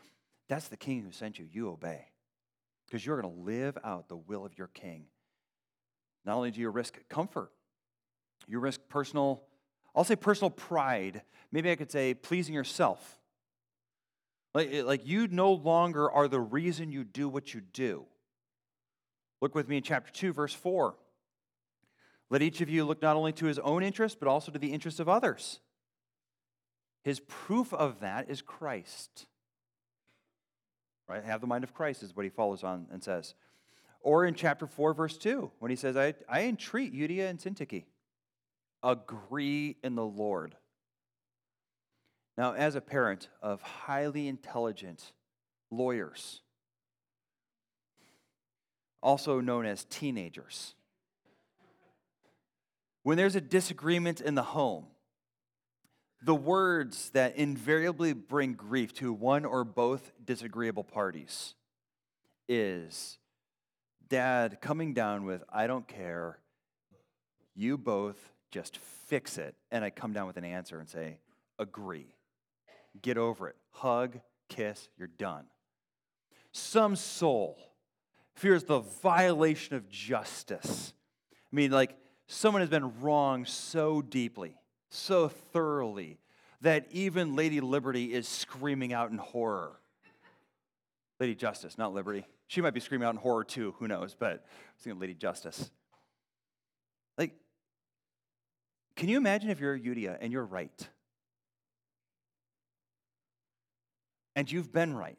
that's 0.49 0.69
the 0.69 0.77
king 0.77 1.03
who 1.03 1.11
sent 1.11 1.39
you. 1.39 1.47
You 1.51 1.71
obey. 1.71 2.07
Because 2.87 3.05
you're 3.05 3.21
going 3.21 3.35
to 3.35 3.41
live 3.43 3.77
out 3.83 4.09
the 4.09 4.17
will 4.17 4.45
of 4.45 4.57
your 4.57 4.69
king. 4.69 5.07
Not 6.25 6.37
only 6.37 6.51
do 6.51 6.61
you 6.61 6.69
risk 6.71 6.99
comfort, 7.09 7.51
you 8.47 8.59
risk 8.59 8.81
personal, 8.89 9.43
I'll 9.95 10.05
say 10.05 10.17
personal 10.17 10.51
pride. 10.51 11.23
Maybe 11.51 11.71
I 11.71 11.77
could 11.77 11.91
say 11.91 12.15
pleasing 12.15 12.55
yourself. 12.55 13.19
Like, 14.55 14.85
like 14.85 15.07
you 15.07 15.29
no 15.29 15.53
longer 15.53 16.11
are 16.11 16.29
the 16.29 16.41
reason 16.41 16.91
you 16.91 17.05
do 17.05 17.29
what 17.29 17.55
you 17.55 17.61
do. 17.61 18.05
Look 19.41 19.55
with 19.55 19.69
me 19.69 19.77
in 19.77 19.83
chapter 19.83 20.13
2, 20.13 20.33
verse 20.33 20.55
4. 20.55 20.95
Let 22.31 22.43
each 22.43 22.61
of 22.61 22.71
you 22.71 22.85
look 22.85 23.03
not 23.03 23.17
only 23.17 23.33
to 23.33 23.47
his 23.47 23.59
own 23.59 23.83
interest, 23.83 24.19
but 24.19 24.29
also 24.29 24.51
to 24.51 24.59
the 24.59 24.73
interest 24.73 24.99
of 24.99 25.09
others. 25.09 25.61
His 27.05 27.21
proof 27.21 27.73
of 27.73 28.01
that 28.01 28.29
is 28.29 28.43
Christ. 28.43 29.27
Right? 31.09 31.25
Have 31.25 31.41
the 31.41 31.47
mind 31.47 31.65
of 31.65 31.73
Christ 31.73 32.03
is 32.03 32.17
what 32.17 32.25
he 32.25 32.31
follows 32.31 32.65
on 32.65 32.87
and 32.91 33.03
says. 33.03 33.35
Or 34.01 34.25
in 34.25 34.35
chapter 34.35 34.67
4, 34.67 34.95
verse 34.95 35.17
2, 35.17 35.51
when 35.59 35.71
he 35.71 35.77
says, 35.77 35.97
I, 35.97 36.15
I 36.29 36.43
entreat 36.45 36.95
Euodia 36.95 37.29
and 37.29 37.39
Syntyche, 37.39 37.85
agree 38.83 39.77
in 39.83 39.95
the 39.95 40.05
Lord. 40.05 40.57
Now, 42.37 42.53
as 42.53 42.75
a 42.75 42.81
parent 42.81 43.29
of 43.43 43.63
highly 43.63 44.29
intelligent 44.29 45.13
lawyers, 45.71 46.41
also 49.03 49.41
known 49.41 49.65
as 49.67 49.85
teenagers, 49.85 50.75
when 53.03 53.17
there's 53.17 53.37
a 53.37 53.41
disagreement 53.41 54.21
in 54.21 54.35
the 54.35 54.43
home, 54.43 54.87
the 56.23 56.35
words 56.35 57.11
that 57.11 57.37
invariably 57.37 58.13
bring 58.13 58.55
grief 58.55 58.93
to 58.95 59.13
one 59.13 59.45
or 59.45 59.65
both 59.65 60.13
disagreeable 60.25 60.85
parties 60.85 61.55
is 62.49 63.19
dad 64.09 64.61
coming 64.61 64.95
down 64.95 65.25
with, 65.25 65.43
I 65.53 65.67
don't 65.67 65.87
care, 65.87 66.39
you 67.55 67.77
both 67.77 68.33
just 68.51 68.79
fix 68.79 69.39
it. 69.39 69.55
And 69.71 69.85
I 69.85 69.91
come 69.91 70.13
down 70.13 70.27
with 70.27 70.37
an 70.37 70.45
answer 70.45 70.79
and 70.79 70.89
say, 70.89 71.19
agree. 71.59 72.15
Get 73.03 73.19
over 73.19 73.49
it. 73.49 73.57
Hug, 73.71 74.19
kiss, 74.49 74.89
you're 74.97 75.09
done. 75.09 75.45
Some 76.53 76.97
soul 76.97 77.59
fears 78.35 78.65
the 78.65 78.81
violation 78.81 79.77
of 79.77 79.89
justice. 79.89 80.95
I 81.33 81.57
mean, 81.57 81.71
like, 81.71 81.97
someone 82.27 82.61
has 82.61 82.71
been 82.71 83.01
wronged 83.01 83.49
so 83.49 84.03
deeply 84.03 84.57
so 84.91 85.29
thoroughly 85.29 86.19
that 86.61 86.87
even 86.91 87.37
Lady 87.37 87.61
Liberty 87.61 88.13
is 88.13 88.27
screaming 88.27 88.93
out 88.93 89.11
in 89.11 89.19
horror. 89.19 89.73
Lady 91.21 91.35
Justice, 91.35 91.79
not 91.79 91.95
Liberty. 91.95 92.27
She 92.47 92.61
might 92.61 92.75
be 92.75 92.81
screaming 92.81 93.07
out 93.07 93.15
in 93.15 93.21
horror 93.21 93.45
too, 93.45 93.75
who 93.79 93.89
knows, 93.89 94.15
but 94.19 94.29
I 94.29 94.33
was 94.33 94.83
thinking 94.83 95.01
Lady 95.01 95.15
Justice. 95.15 95.71
Like, 97.19 97.33
can 98.95 99.09
you 99.09 99.17
imagine 99.17 99.51
if 99.51 99.61
you're 99.61 99.79
Euodia 99.79 100.17
and 100.21 100.33
you're 100.33 100.45
right? 100.45 100.89
And 104.35 104.51
you've 104.51 104.73
been 104.73 104.95
right. 104.95 105.19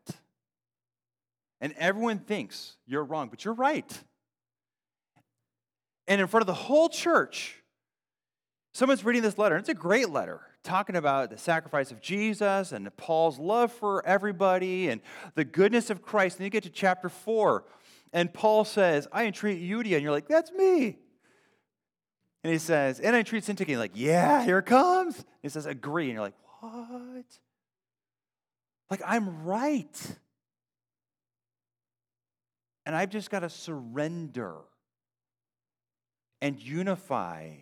And 1.60 1.74
everyone 1.78 2.20
thinks 2.20 2.78
you're 2.86 3.04
wrong, 3.04 3.30
but 3.30 3.44
you're 3.44 3.54
right. 3.54 3.92
And 6.08 6.22
in 6.22 6.28
front 6.28 6.44
of 6.44 6.48
the 6.48 6.54
whole 6.54 6.88
church, 6.88 7.62
Someone's 8.78 9.04
reading 9.04 9.24
this 9.24 9.40
letter, 9.40 9.56
and 9.56 9.64
it's 9.64 9.70
a 9.70 9.74
great 9.74 10.12
letter, 10.12 10.40
talking 10.62 10.96
about 10.96 11.32
the 11.32 11.38
sacrifice 11.40 11.90
of 11.90 12.00
Jesus 12.00 12.72
and 12.72 12.96
Paul's 12.96 13.40
love 13.40 13.72
for 13.72 14.06
everybody 14.06 14.90
and 14.90 15.02
the 15.34 15.44
goodness 15.44 15.90
of 15.90 16.04
Christ. 16.04 16.38
And 16.38 16.44
you 16.44 16.52
get 16.52 16.62
to 16.62 16.70
chapter 16.70 17.10
4, 17.10 17.64
and 18.14 18.32
Paul 18.32 18.66
says, 18.66 19.08
I 19.12 19.26
entreat 19.26 19.64
Euodia. 19.64 19.94
And 19.94 20.04
you're 20.04 20.12
like, 20.12 20.28
that's 20.28 20.52
me. 20.52 21.00
And 22.44 22.54
he 22.54 22.60
says, 22.60 23.00
and 23.00 23.16
I 23.16 23.20
entreat 23.20 23.46
Syntyche. 23.46 23.68
And 23.68 23.80
like, 23.80 23.94
yeah, 23.96 24.46
here 24.46 24.60
it 24.60 24.68
comes. 24.68 25.16
And 25.18 25.26
he 25.42 25.50
says, 25.50 25.66
agree. 25.66 26.04
And 26.04 26.14
you're 26.14 26.22
like, 26.22 26.38
what? 26.60 27.26
Like, 28.92 29.02
I'm 29.04 29.44
right. 29.44 30.18
And 32.86 32.96
I've 32.96 33.10
just 33.10 33.32
got 33.32 33.40
to 33.40 33.50
surrender 33.50 34.54
and 36.44 36.62
unify 36.62 37.54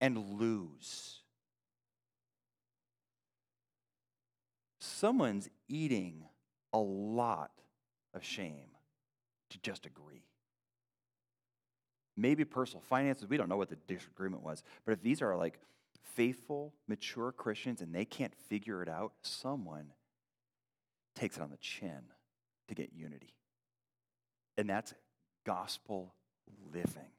and 0.00 0.38
lose. 0.38 1.20
Someone's 4.80 5.48
eating 5.68 6.24
a 6.72 6.78
lot 6.78 7.50
of 8.14 8.24
shame 8.24 8.70
to 9.50 9.58
just 9.58 9.86
agree. 9.86 10.24
Maybe 12.16 12.44
personal 12.44 12.82
finances, 12.88 13.28
we 13.28 13.36
don't 13.36 13.48
know 13.48 13.56
what 13.56 13.68
the 13.68 13.76
disagreement 13.86 14.42
was, 14.42 14.62
but 14.84 14.92
if 14.92 15.02
these 15.02 15.20
are 15.20 15.36
like 15.36 15.58
faithful, 16.14 16.72
mature 16.88 17.30
Christians 17.32 17.82
and 17.82 17.94
they 17.94 18.04
can't 18.04 18.34
figure 18.48 18.82
it 18.82 18.88
out, 18.88 19.12
someone 19.22 19.92
takes 21.14 21.36
it 21.36 21.42
on 21.42 21.50
the 21.50 21.58
chin 21.58 22.00
to 22.68 22.74
get 22.74 22.92
unity. 22.94 23.34
And 24.56 24.68
that's 24.68 24.94
gospel 25.44 26.14
living. 26.72 27.12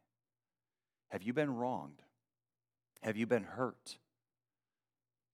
Have 1.10 1.24
you 1.24 1.34
been 1.34 1.56
wronged? 1.56 2.02
Have 3.08 3.15
you 3.15 3.26
been 3.26 3.46
hurt? 3.46 4.00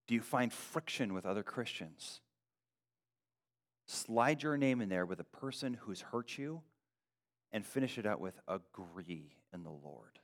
Do 0.06 0.14
you 0.14 0.22
find 0.22 0.54
friction 0.54 1.12
with 1.12 1.26
other 1.26 1.42
Christians? 1.42 2.22
Slide 3.88 4.44
your 4.44 4.58
name 4.58 4.80
in 4.80 4.90
there 4.90 5.08
with 5.08 5.20
a 5.20 5.24
person 5.24 5.80
who's 5.82 6.02
hurt 6.02 6.38
you 6.38 6.62
and 7.52 7.66
finish 7.66 7.98
it 7.98 8.06
out 8.06 8.20
with 8.20 8.40
agree 8.48 9.38
in 9.52 9.64
the 9.64 9.72
Lord. 9.72 10.20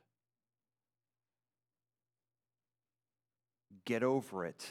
Get 3.84 4.04
over 4.04 4.44
it 4.44 4.64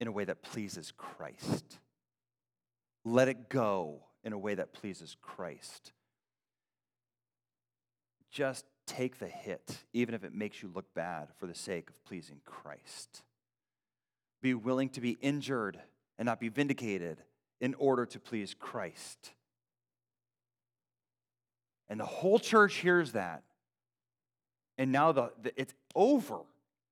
in 0.00 0.08
a 0.08 0.12
way 0.12 0.24
that 0.24 0.42
pleases 0.42 0.90
Christ. 0.90 1.80
Let 3.04 3.28
it 3.28 3.50
go 3.50 4.04
in 4.24 4.32
a 4.32 4.38
way 4.38 4.54
that 4.54 4.72
pleases 4.72 5.18
Christ. 5.20 5.92
Just 8.30 8.64
take 8.86 9.18
the 9.18 9.28
hit, 9.28 9.78
even 9.92 10.14
if 10.14 10.24
it 10.24 10.34
makes 10.34 10.62
you 10.62 10.70
look 10.74 10.92
bad 10.94 11.28
for 11.38 11.46
the 11.46 11.54
sake 11.54 11.88
of 11.90 12.04
pleasing 12.04 12.40
Christ. 12.44 13.22
Be 14.42 14.54
willing 14.54 14.88
to 14.90 15.00
be 15.00 15.16
injured 15.20 15.78
and 16.18 16.26
not 16.26 16.40
be 16.40 16.48
vindicated 16.48 17.22
in 17.60 17.74
order 17.74 18.06
to 18.06 18.20
please 18.20 18.54
Christ. 18.58 19.32
And 21.88 22.00
the 22.00 22.06
whole 22.06 22.38
church 22.38 22.76
hears 22.76 23.12
that. 23.12 23.42
And 24.78 24.90
now 24.90 25.12
the, 25.12 25.32
the, 25.42 25.52
it's 25.60 25.74
over. 25.94 26.40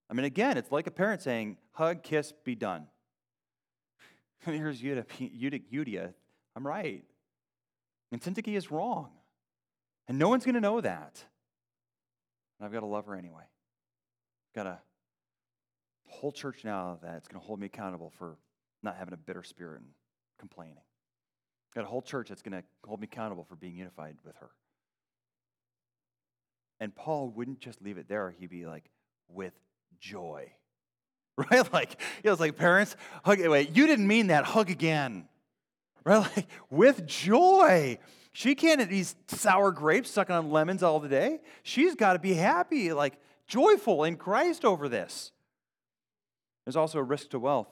I 0.08 0.14
mean, 0.14 0.24
again, 0.24 0.56
it's 0.56 0.70
like 0.70 0.86
a 0.86 0.90
parent 0.90 1.22
saying, 1.22 1.56
hug, 1.72 2.02
kiss, 2.02 2.32
be 2.44 2.54
done. 2.54 2.86
And 4.44 4.56
here's 4.56 4.82
Euodia, 4.82 5.04
Euodia, 5.72 6.12
I'm 6.56 6.66
right. 6.66 7.04
And 8.10 8.20
Syntyche 8.20 8.56
is 8.56 8.72
wrong. 8.72 9.10
And 10.08 10.18
no 10.18 10.28
one's 10.28 10.44
going 10.44 10.56
to 10.56 10.60
know 10.60 10.80
that. 10.80 11.24
And 12.62 12.68
I've 12.68 12.72
got 12.72 12.80
to 12.80 12.86
love 12.86 13.06
her 13.06 13.16
anyway. 13.16 13.42
I've 13.42 14.64
got 14.64 14.66
a 14.68 14.78
whole 16.06 16.30
church 16.30 16.62
now 16.62 17.00
that's 17.02 17.26
going 17.26 17.40
to 17.40 17.44
hold 17.44 17.58
me 17.58 17.66
accountable 17.66 18.12
for 18.16 18.36
not 18.84 18.94
having 18.94 19.12
a 19.12 19.16
bitter 19.16 19.42
spirit 19.42 19.80
and 19.80 19.90
complaining. 20.38 20.76
I've 20.76 21.74
got 21.74 21.84
a 21.84 21.88
whole 21.88 22.02
church 22.02 22.28
that's 22.28 22.40
going 22.40 22.52
to 22.52 22.62
hold 22.86 23.00
me 23.00 23.08
accountable 23.10 23.42
for 23.42 23.56
being 23.56 23.74
unified 23.74 24.14
with 24.24 24.36
her. 24.36 24.50
And 26.78 26.94
Paul 26.94 27.30
wouldn't 27.30 27.58
just 27.58 27.82
leave 27.82 27.98
it 27.98 28.08
there. 28.08 28.32
He'd 28.38 28.50
be 28.50 28.64
like, 28.64 28.84
with 29.28 29.54
joy. 29.98 30.52
Right? 31.50 31.72
Like, 31.72 31.98
it 32.22 32.30
was 32.30 32.38
like, 32.38 32.56
parents, 32.56 32.94
hug, 33.24 33.40
wait, 33.40 33.74
you 33.74 33.86
didn't 33.86 34.06
mean 34.06 34.26
that, 34.26 34.44
hug 34.44 34.70
again. 34.70 35.26
Right? 36.04 36.18
Like, 36.36 36.46
with 36.70 37.06
joy. 37.06 37.98
She 38.32 38.54
can't 38.54 38.80
eat 38.80 38.88
these 38.88 39.14
sour 39.28 39.70
grapes 39.70 40.10
sucking 40.10 40.34
on 40.34 40.50
lemons 40.50 40.82
all 40.82 41.00
the 41.00 41.08
day. 41.08 41.40
She's 41.62 41.94
got 41.94 42.14
to 42.14 42.18
be 42.18 42.34
happy, 42.34 42.92
like, 42.92 43.18
joyful 43.46 44.04
in 44.04 44.16
Christ 44.16 44.64
over 44.64 44.88
this. 44.88 45.32
There's 46.64 46.76
also 46.76 46.98
a 46.98 47.02
risk 47.02 47.30
to 47.30 47.38
wealth. 47.38 47.68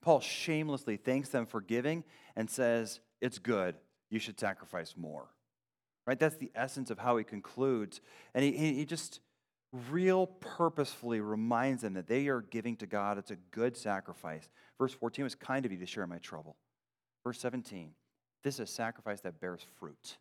Paul 0.00 0.20
shamelessly 0.20 0.96
thanks 0.96 1.28
them 1.28 1.44
for 1.44 1.60
giving 1.60 2.04
and 2.36 2.48
says, 2.48 3.00
It's 3.20 3.38
good. 3.38 3.74
You 4.10 4.18
should 4.18 4.40
sacrifice 4.40 4.94
more. 4.96 5.28
Right? 6.06 6.18
That's 6.18 6.36
the 6.36 6.50
essence 6.54 6.90
of 6.90 6.98
how 6.98 7.18
he 7.18 7.24
concludes. 7.24 8.00
And 8.34 8.42
he, 8.42 8.52
he 8.52 8.86
just 8.86 9.20
real 9.90 10.26
purposefully 10.26 11.20
reminds 11.20 11.82
them 11.82 11.94
that 11.94 12.06
they 12.06 12.28
are 12.28 12.40
giving 12.40 12.76
to 12.76 12.86
God. 12.86 13.18
It's 13.18 13.30
a 13.30 13.36
good 13.50 13.76
sacrifice. 13.76 14.48
Verse 14.78 14.94
14 14.94 15.24
was 15.24 15.34
kind 15.34 15.66
of 15.66 15.72
you 15.72 15.78
to 15.78 15.86
share 15.86 16.06
my 16.06 16.18
trouble. 16.18 16.56
Verse 17.24 17.38
17, 17.40 17.90
this 18.42 18.54
is 18.54 18.60
a 18.60 18.66
sacrifice 18.66 19.20
that 19.22 19.40
bears 19.40 19.66
fruit. 19.78 20.18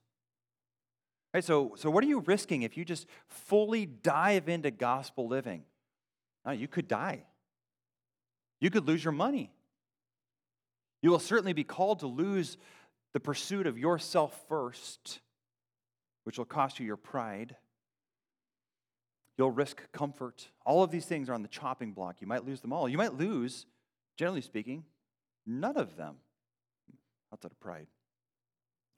Right, 1.34 1.44
so, 1.44 1.74
so 1.76 1.90
what 1.90 2.04
are 2.04 2.08
you 2.08 2.20
risking 2.22 2.64
if 2.64 2.78
you 2.78 2.86
just 2.86 3.06
fully 3.28 3.86
dive 3.86 4.50
into 4.50 4.72
gospel 4.72 5.28
living? 5.28 5.64
You 6.50 6.68
could 6.68 6.88
die. 6.88 7.24
You 8.60 8.70
could 8.70 8.88
lose 8.88 9.04
your 9.04 9.12
money. 9.12 9.52
You 11.02 11.12
will 11.12 11.20
certainly 11.20 11.54
be 11.54 11.66
called 11.66 12.00
to 12.00 12.08
lose 12.08 12.58
the 13.14 13.20
pursuit 13.20 13.68
of 13.68 13.78
yourself 13.78 14.40
first, 14.48 15.20
which 16.24 16.38
will 16.38 16.46
cost 16.46 16.80
you 16.80 16.86
your 16.86 16.98
pride. 16.98 17.56
You'll 19.38 19.52
risk 19.52 19.92
comfort. 19.92 20.48
All 20.66 20.84
of 20.84 20.90
these 20.90 21.06
things 21.06 21.30
are 21.30 21.34
on 21.34 21.44
the 21.44 21.48
chopping 21.48 21.92
block. 21.92 22.22
You 22.22 22.28
might 22.28 22.46
lose 22.46 22.62
them 22.62 22.74
all. 22.74 22.90
You 22.90 22.98
might 22.98 23.14
lose, 23.14 23.66
generally 24.18 24.42
speaking, 24.42 24.86
none 25.46 25.78
of 25.78 25.96
them 25.98 26.16
outside 27.32 27.52
of 27.52 27.60
pride. 27.60 27.88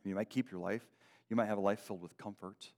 You 0.10 0.16
might 0.16 0.30
keep 0.30 0.52
your 0.52 0.60
life. 0.60 0.86
You 1.30 1.36
might 1.36 1.48
have 1.48 1.58
a 1.58 1.62
life 1.62 1.80
filled 1.80 2.02
with 2.02 2.18
comfort. 2.18 2.72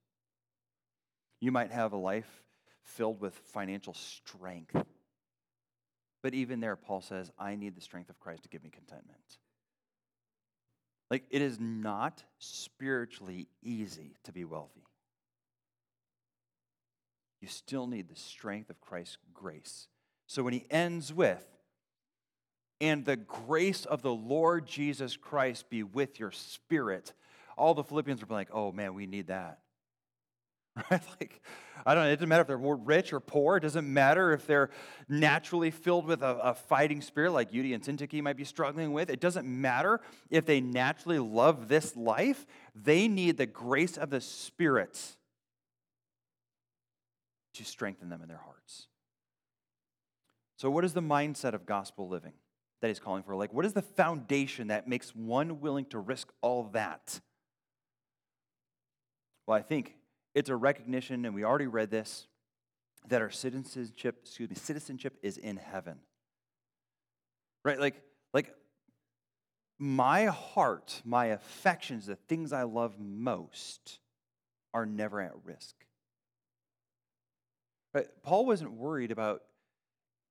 You 1.39 1.51
might 1.51 1.71
have 1.71 1.93
a 1.93 1.97
life 1.97 2.43
filled 2.83 3.19
with 3.21 3.33
financial 3.53 3.93
strength. 3.93 4.75
But 6.21 6.33
even 6.33 6.59
there, 6.59 6.75
Paul 6.75 7.01
says, 7.01 7.31
I 7.39 7.55
need 7.55 7.75
the 7.75 7.81
strength 7.81 8.09
of 8.09 8.19
Christ 8.19 8.43
to 8.43 8.49
give 8.49 8.63
me 8.63 8.69
contentment. 8.69 9.17
Like, 11.09 11.23
it 11.31 11.41
is 11.41 11.59
not 11.59 12.23
spiritually 12.37 13.47
easy 13.63 14.15
to 14.23 14.31
be 14.31 14.45
wealthy 14.45 14.83
you 17.41 17.47
still 17.47 17.87
need 17.87 18.07
the 18.07 18.15
strength 18.15 18.69
of 18.69 18.79
Christ's 18.79 19.17
grace. 19.33 19.87
So 20.27 20.43
when 20.43 20.53
he 20.53 20.65
ends 20.69 21.11
with, 21.11 21.43
and 22.81 23.05
the 23.05 23.15
grace 23.15 23.85
of 23.85 24.01
the 24.01 24.13
Lord 24.13 24.65
Jesus 24.65 25.15
Christ 25.15 25.69
be 25.69 25.83
with 25.83 26.19
your 26.19 26.31
spirit, 26.31 27.13
all 27.55 27.75
the 27.75 27.83
Philippians 27.83 28.23
are 28.23 28.27
like, 28.29 28.49
oh 28.51 28.71
man, 28.71 28.93
we 28.93 29.05
need 29.05 29.27
that. 29.27 29.59
Right? 30.89 31.01
Like, 31.19 31.41
I 31.85 31.93
don't 31.93 32.05
know, 32.05 32.09
it 32.09 32.15
doesn't 32.15 32.29
matter 32.29 32.41
if 32.41 32.47
they're 32.47 32.57
more 32.57 32.77
rich 32.77 33.11
or 33.11 33.19
poor. 33.19 33.57
It 33.57 33.59
doesn't 33.59 33.91
matter 33.91 34.31
if 34.31 34.47
they're 34.47 34.69
naturally 35.09 35.69
filled 35.69 36.05
with 36.05 36.21
a, 36.21 36.37
a 36.37 36.53
fighting 36.53 37.01
spirit 37.01 37.31
like 37.31 37.51
Euodia 37.51 37.75
and 37.75 37.83
Syntyche 37.83 38.21
might 38.21 38.37
be 38.37 38.45
struggling 38.45 38.93
with. 38.93 39.09
It 39.09 39.19
doesn't 39.19 39.45
matter 39.45 39.99
if 40.29 40.45
they 40.45 40.61
naturally 40.61 41.19
love 41.19 41.67
this 41.67 41.95
life. 41.97 42.45
They 42.73 43.07
need 43.07 43.37
the 43.37 43.47
grace 43.47 43.97
of 43.97 44.11
the 44.11 44.21
Spirit 44.21 44.97
to 47.55 47.65
strengthen 47.65 48.09
them 48.09 48.21
in 48.21 48.29
their 48.29 48.41
hearts. 48.43 48.87
So, 50.57 50.69
what 50.69 50.85
is 50.85 50.93
the 50.93 51.01
mindset 51.01 51.53
of 51.53 51.65
gospel 51.65 52.07
living 52.07 52.33
that 52.81 52.87
he's 52.87 52.99
calling 52.99 53.23
for? 53.23 53.35
Like, 53.35 53.53
what 53.53 53.65
is 53.65 53.73
the 53.73 53.81
foundation 53.81 54.67
that 54.67 54.87
makes 54.87 55.15
one 55.15 55.61
willing 55.61 55.85
to 55.85 55.99
risk 55.99 56.31
all 56.41 56.63
that? 56.73 57.21
Well, 59.47 59.57
I 59.57 59.61
think 59.61 59.95
it's 60.33 60.49
a 60.49 60.55
recognition, 60.55 61.25
and 61.25 61.35
we 61.35 61.43
already 61.43 61.67
read 61.67 61.91
this, 61.91 62.27
that 63.07 63.21
our 63.21 63.29
citizenship, 63.29 64.19
excuse 64.23 64.49
me, 64.49 64.55
citizenship 64.55 65.17
is 65.21 65.37
in 65.37 65.57
heaven. 65.57 65.99
Right? 67.63 67.79
Like, 67.79 68.01
like 68.33 68.53
my 69.77 70.25
heart, 70.25 71.01
my 71.05 71.27
affections, 71.27 72.07
the 72.07 72.15
things 72.15 72.53
I 72.53 72.63
love 72.63 72.99
most 72.99 73.99
are 74.73 74.85
never 74.85 75.21
at 75.21 75.33
risk. 75.43 75.75
But 77.93 78.23
Paul 78.23 78.45
wasn't 78.45 78.71
worried 78.71 79.11
about 79.11 79.43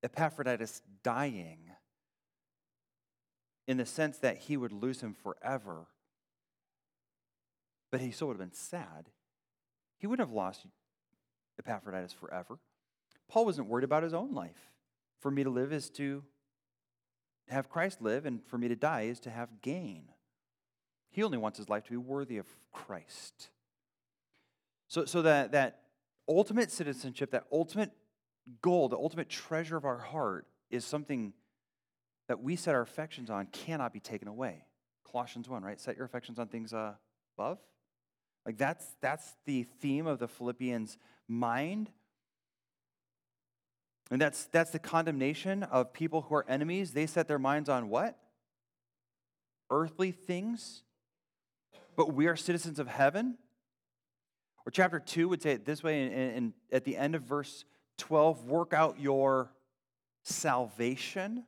Epaphroditus 0.03 0.81
dying 1.03 1.59
in 3.67 3.77
the 3.77 3.85
sense 3.85 4.17
that 4.19 4.37
he 4.37 4.57
would 4.57 4.71
lose 4.71 5.01
him 5.01 5.13
forever. 5.13 5.87
But 7.91 8.01
he 8.01 8.11
still 8.11 8.27
would 8.27 8.37
have 8.37 8.49
been 8.49 8.57
sad. 8.57 9.09
He 9.97 10.07
wouldn't 10.07 10.27
have 10.27 10.35
lost 10.35 10.65
Epaphroditus 11.59 12.13
forever. 12.13 12.59
Paul 13.29 13.45
wasn't 13.45 13.67
worried 13.67 13.83
about 13.83 14.03
his 14.03 14.13
own 14.13 14.33
life. 14.33 14.71
For 15.19 15.29
me 15.29 15.43
to 15.43 15.49
live 15.49 15.71
is 15.71 15.89
to 15.91 16.23
have 17.49 17.69
Christ 17.69 18.01
live, 18.01 18.25
and 18.25 18.43
for 18.45 18.57
me 18.57 18.67
to 18.67 18.75
die 18.75 19.01
is 19.01 19.19
to 19.21 19.29
have 19.29 19.61
gain. 19.61 20.05
He 21.11 21.23
only 21.23 21.37
wants 21.37 21.57
his 21.57 21.69
life 21.69 21.83
to 21.83 21.91
be 21.91 21.97
worthy 21.97 22.37
of 22.37 22.47
Christ. 22.71 23.49
So, 24.87 25.05
so 25.05 25.21
that, 25.21 25.51
that 25.51 25.81
ultimate 26.27 26.71
citizenship, 26.71 27.31
that 27.31 27.45
ultimate 27.51 27.91
goal, 28.61 28.89
the 28.89 28.97
ultimate 28.97 29.29
treasure 29.29 29.77
of 29.77 29.85
our 29.85 29.97
heart 29.97 30.47
is 30.69 30.85
something 30.85 31.33
that 32.31 32.41
we 32.41 32.55
set 32.55 32.73
our 32.73 32.81
affections 32.81 33.29
on 33.29 33.45
cannot 33.47 33.91
be 33.91 33.99
taken 33.99 34.29
away. 34.29 34.63
Colossians 35.11 35.49
1, 35.49 35.63
right? 35.63 35.77
Set 35.77 35.97
your 35.97 36.05
affections 36.05 36.39
on 36.39 36.47
things 36.47 36.71
above. 36.71 37.57
Like 38.45 38.57
that's 38.57 38.85
that's 39.01 39.35
the 39.43 39.63
theme 39.63 40.07
of 40.07 40.17
the 40.17 40.29
Philippians 40.29 40.97
mind. 41.27 41.89
And 44.09 44.21
that's 44.21 44.45
that's 44.45 44.71
the 44.71 44.79
condemnation 44.79 45.63
of 45.63 45.91
people 45.91 46.21
who 46.21 46.35
are 46.35 46.45
enemies. 46.47 46.93
They 46.93 47.05
set 47.05 47.27
their 47.27 47.37
minds 47.37 47.67
on 47.67 47.89
what? 47.89 48.17
Earthly 49.69 50.13
things. 50.13 50.83
But 51.97 52.13
we 52.13 52.27
are 52.27 52.37
citizens 52.37 52.79
of 52.79 52.87
heaven. 52.87 53.39
Or 54.65 54.71
chapter 54.71 55.01
2 55.01 55.27
would 55.27 55.41
say 55.41 55.51
it 55.51 55.65
this 55.65 55.83
way, 55.83 56.01
and, 56.01 56.13
and 56.13 56.53
at 56.71 56.85
the 56.85 56.95
end 56.95 57.13
of 57.13 57.23
verse 57.23 57.65
12, 57.97 58.45
work 58.45 58.71
out 58.71 59.01
your 59.01 59.51
salvation. 60.23 61.43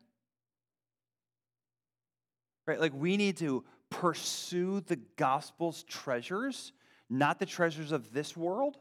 Right? 2.65 2.79
Like 2.79 2.93
we 2.93 3.17
need 3.17 3.37
to 3.37 3.63
pursue 3.89 4.81
the 4.81 4.95
gospel's 5.17 5.83
treasures, 5.83 6.73
not 7.09 7.39
the 7.39 7.45
treasures 7.45 7.91
of 7.91 8.13
this 8.13 8.35
world. 8.35 8.77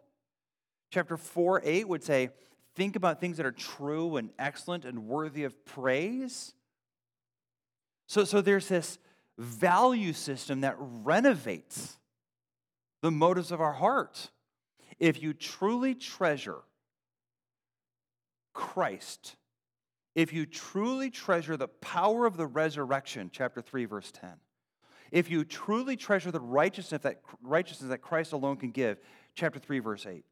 Chapter 0.90 1.16
4 1.16 1.62
8 1.64 1.88
would 1.88 2.04
say, 2.04 2.30
think 2.74 2.96
about 2.96 3.20
things 3.20 3.36
that 3.36 3.46
are 3.46 3.52
true 3.52 4.16
and 4.16 4.30
excellent 4.38 4.84
and 4.84 5.06
worthy 5.06 5.44
of 5.44 5.64
praise. 5.64 6.54
So, 8.06 8.24
so 8.24 8.40
there's 8.40 8.68
this 8.68 8.98
value 9.38 10.12
system 10.12 10.60
that 10.60 10.76
renovates 10.78 11.98
the 13.00 13.10
motives 13.10 13.50
of 13.50 13.60
our 13.60 13.72
heart. 13.72 14.30
If 14.98 15.22
you 15.22 15.32
truly 15.32 15.94
treasure 15.94 16.60
Christ, 18.52 19.36
if 20.14 20.32
you 20.32 20.46
truly 20.46 21.10
treasure 21.10 21.56
the 21.56 21.68
power 21.68 22.26
of 22.26 22.36
the 22.36 22.46
resurrection, 22.46 23.30
chapter 23.32 23.62
3, 23.62 23.86
verse 23.86 24.12
10, 24.12 24.30
if 25.10 25.30
you 25.30 25.44
truly 25.44 25.96
treasure 25.96 26.30
the 26.30 26.40
righteousness 26.40 27.02
that, 27.02 27.20
righteousness 27.42 27.90
that 27.90 27.98
Christ 27.98 28.32
alone 28.32 28.56
can 28.56 28.70
give, 28.70 28.98
chapter 29.34 29.58
3, 29.58 29.78
verse 29.78 30.06
8, 30.06 30.24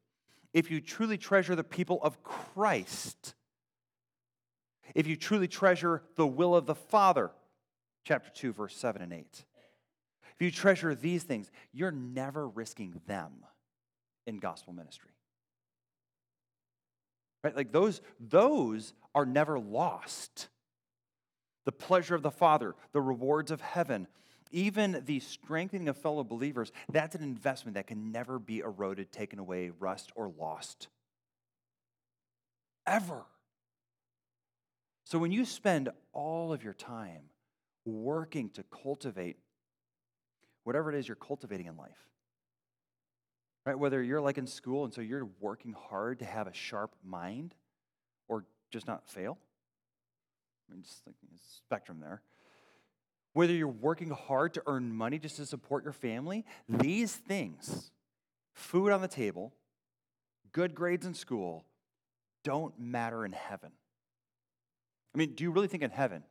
if 0.53 0.69
you 0.69 0.81
truly 0.81 1.17
treasure 1.17 1.55
the 1.55 1.63
people 1.63 1.99
of 2.03 2.23
Christ, 2.23 3.35
if 4.93 5.07
you 5.07 5.15
truly 5.15 5.47
treasure 5.47 6.03
the 6.15 6.27
will 6.27 6.55
of 6.55 6.65
the 6.65 6.75
Father, 6.75 7.31
chapter 8.03 8.29
2, 8.33 8.53
verse 8.53 8.75
7 8.75 9.01
and 9.01 9.13
8, 9.13 9.45
if 10.35 10.41
you 10.41 10.51
treasure 10.51 10.95
these 10.95 11.23
things, 11.23 11.51
you're 11.71 11.91
never 11.91 12.47
risking 12.47 12.99
them 13.07 13.31
in 14.25 14.37
gospel 14.37 14.73
ministry. 14.73 15.11
Right? 17.43 17.55
Like 17.55 17.71
those, 17.71 18.01
those 18.19 18.93
are 19.15 19.25
never 19.25 19.59
lost. 19.59 20.49
The 21.65 21.71
pleasure 21.71 22.15
of 22.15 22.23
the 22.23 22.31
Father, 22.31 22.75
the 22.91 23.01
rewards 23.01 23.51
of 23.51 23.61
heaven, 23.61 24.07
even 24.51 25.03
the 25.05 25.19
strengthening 25.19 25.87
of 25.87 25.97
fellow 25.97 26.23
believers, 26.23 26.71
that's 26.91 27.15
an 27.15 27.23
investment 27.23 27.75
that 27.75 27.87
can 27.87 28.11
never 28.11 28.39
be 28.39 28.59
eroded, 28.59 29.11
taken 29.11 29.39
away, 29.39 29.71
rust, 29.79 30.11
or 30.15 30.31
lost. 30.37 30.87
Ever. 32.85 33.25
So 35.05 35.19
when 35.19 35.31
you 35.31 35.45
spend 35.45 35.89
all 36.13 36.51
of 36.51 36.63
your 36.63 36.73
time 36.73 37.23
working 37.85 38.49
to 38.51 38.63
cultivate 38.63 39.37
whatever 40.63 40.91
it 40.91 40.97
is 40.97 41.07
you're 41.07 41.15
cultivating 41.15 41.67
in 41.67 41.77
life. 41.77 42.10
Right? 43.65 43.77
Whether 43.77 44.01
you're 44.01 44.21
like 44.21 44.37
in 44.37 44.47
school 44.47 44.85
and 44.85 44.93
so 44.93 45.01
you're 45.01 45.29
working 45.39 45.73
hard 45.73 46.19
to 46.19 46.25
have 46.25 46.47
a 46.47 46.53
sharp 46.53 46.95
mind 47.03 47.53
or 48.27 48.45
just 48.71 48.87
not 48.87 49.07
fail. 49.07 49.37
I 50.69 50.73
mean, 50.73 50.83
just 50.83 51.01
like 51.05 51.15
spectrum 51.65 51.99
there. 51.99 52.21
Whether 53.33 53.53
you're 53.53 53.67
working 53.67 54.09
hard 54.09 54.53
to 54.55 54.63
earn 54.65 54.93
money 54.93 55.19
just 55.19 55.37
to 55.37 55.45
support 55.45 55.83
your 55.83 55.93
family, 55.93 56.45
these 56.67 57.15
things, 57.15 57.91
food 58.53 58.91
on 58.91 59.01
the 59.01 59.07
table, 59.07 59.53
good 60.51 60.75
grades 60.75 61.05
in 61.05 61.13
school, 61.13 61.65
don't 62.43 62.77
matter 62.79 63.23
in 63.23 63.31
heaven. 63.31 63.71
I 65.13 65.17
mean, 65.17 65.33
do 65.35 65.43
you 65.43 65.51
really 65.51 65.67
think 65.67 65.83
in 65.83 65.91
heaven, 65.91 66.23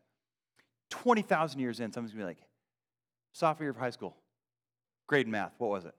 20,000 0.91 1.61
years 1.61 1.81
in, 1.81 1.93
someone's 1.93 2.13
gonna 2.13 2.25
be 2.25 2.29
like, 2.29 2.43
sophomore 3.33 3.65
year 3.65 3.71
of 3.71 3.77
high 3.77 3.91
school, 3.91 4.17
grade 5.07 5.27
in 5.27 5.33
math, 5.33 5.53
what 5.59 5.71
was 5.71 5.85
it? 5.85 5.95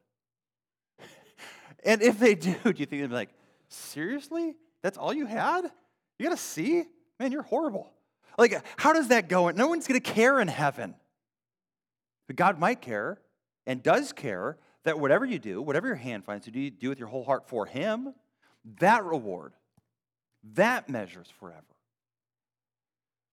And 1.83 2.01
if 2.01 2.19
they 2.19 2.35
do, 2.35 2.53
do 2.63 2.69
you 2.69 2.85
think 2.85 2.89
they'd 2.89 3.07
be 3.07 3.13
like, 3.13 3.33
seriously? 3.69 4.55
That's 4.81 4.97
all 4.97 5.13
you 5.13 5.25
had? 5.25 5.71
You 6.17 6.25
got 6.25 6.33
a 6.33 6.37
C? 6.37 6.85
Man, 7.19 7.31
you're 7.31 7.43
horrible. 7.43 7.91
Like, 8.37 8.63
how 8.77 8.93
does 8.93 9.09
that 9.09 9.29
go? 9.29 9.49
No 9.49 9.67
one's 9.67 9.87
going 9.87 9.99
to 9.99 10.11
care 10.11 10.39
in 10.39 10.47
heaven. 10.47 10.95
But 12.27 12.35
God 12.35 12.59
might 12.59 12.81
care 12.81 13.19
and 13.67 13.83
does 13.83 14.13
care 14.13 14.57
that 14.83 14.99
whatever 14.99 15.25
you 15.25 15.37
do, 15.37 15.61
whatever 15.61 15.87
your 15.87 15.95
hand 15.95 16.25
finds 16.25 16.45
to 16.45 16.51
do, 16.51 16.59
you 16.59 16.71
do 16.71 16.89
with 16.89 16.99
your 16.99 17.07
whole 17.07 17.23
heart 17.23 17.47
for 17.47 17.65
Him. 17.65 18.13
That 18.79 19.03
reward, 19.03 19.53
that 20.53 20.89
measures 20.89 21.27
forever. 21.39 21.65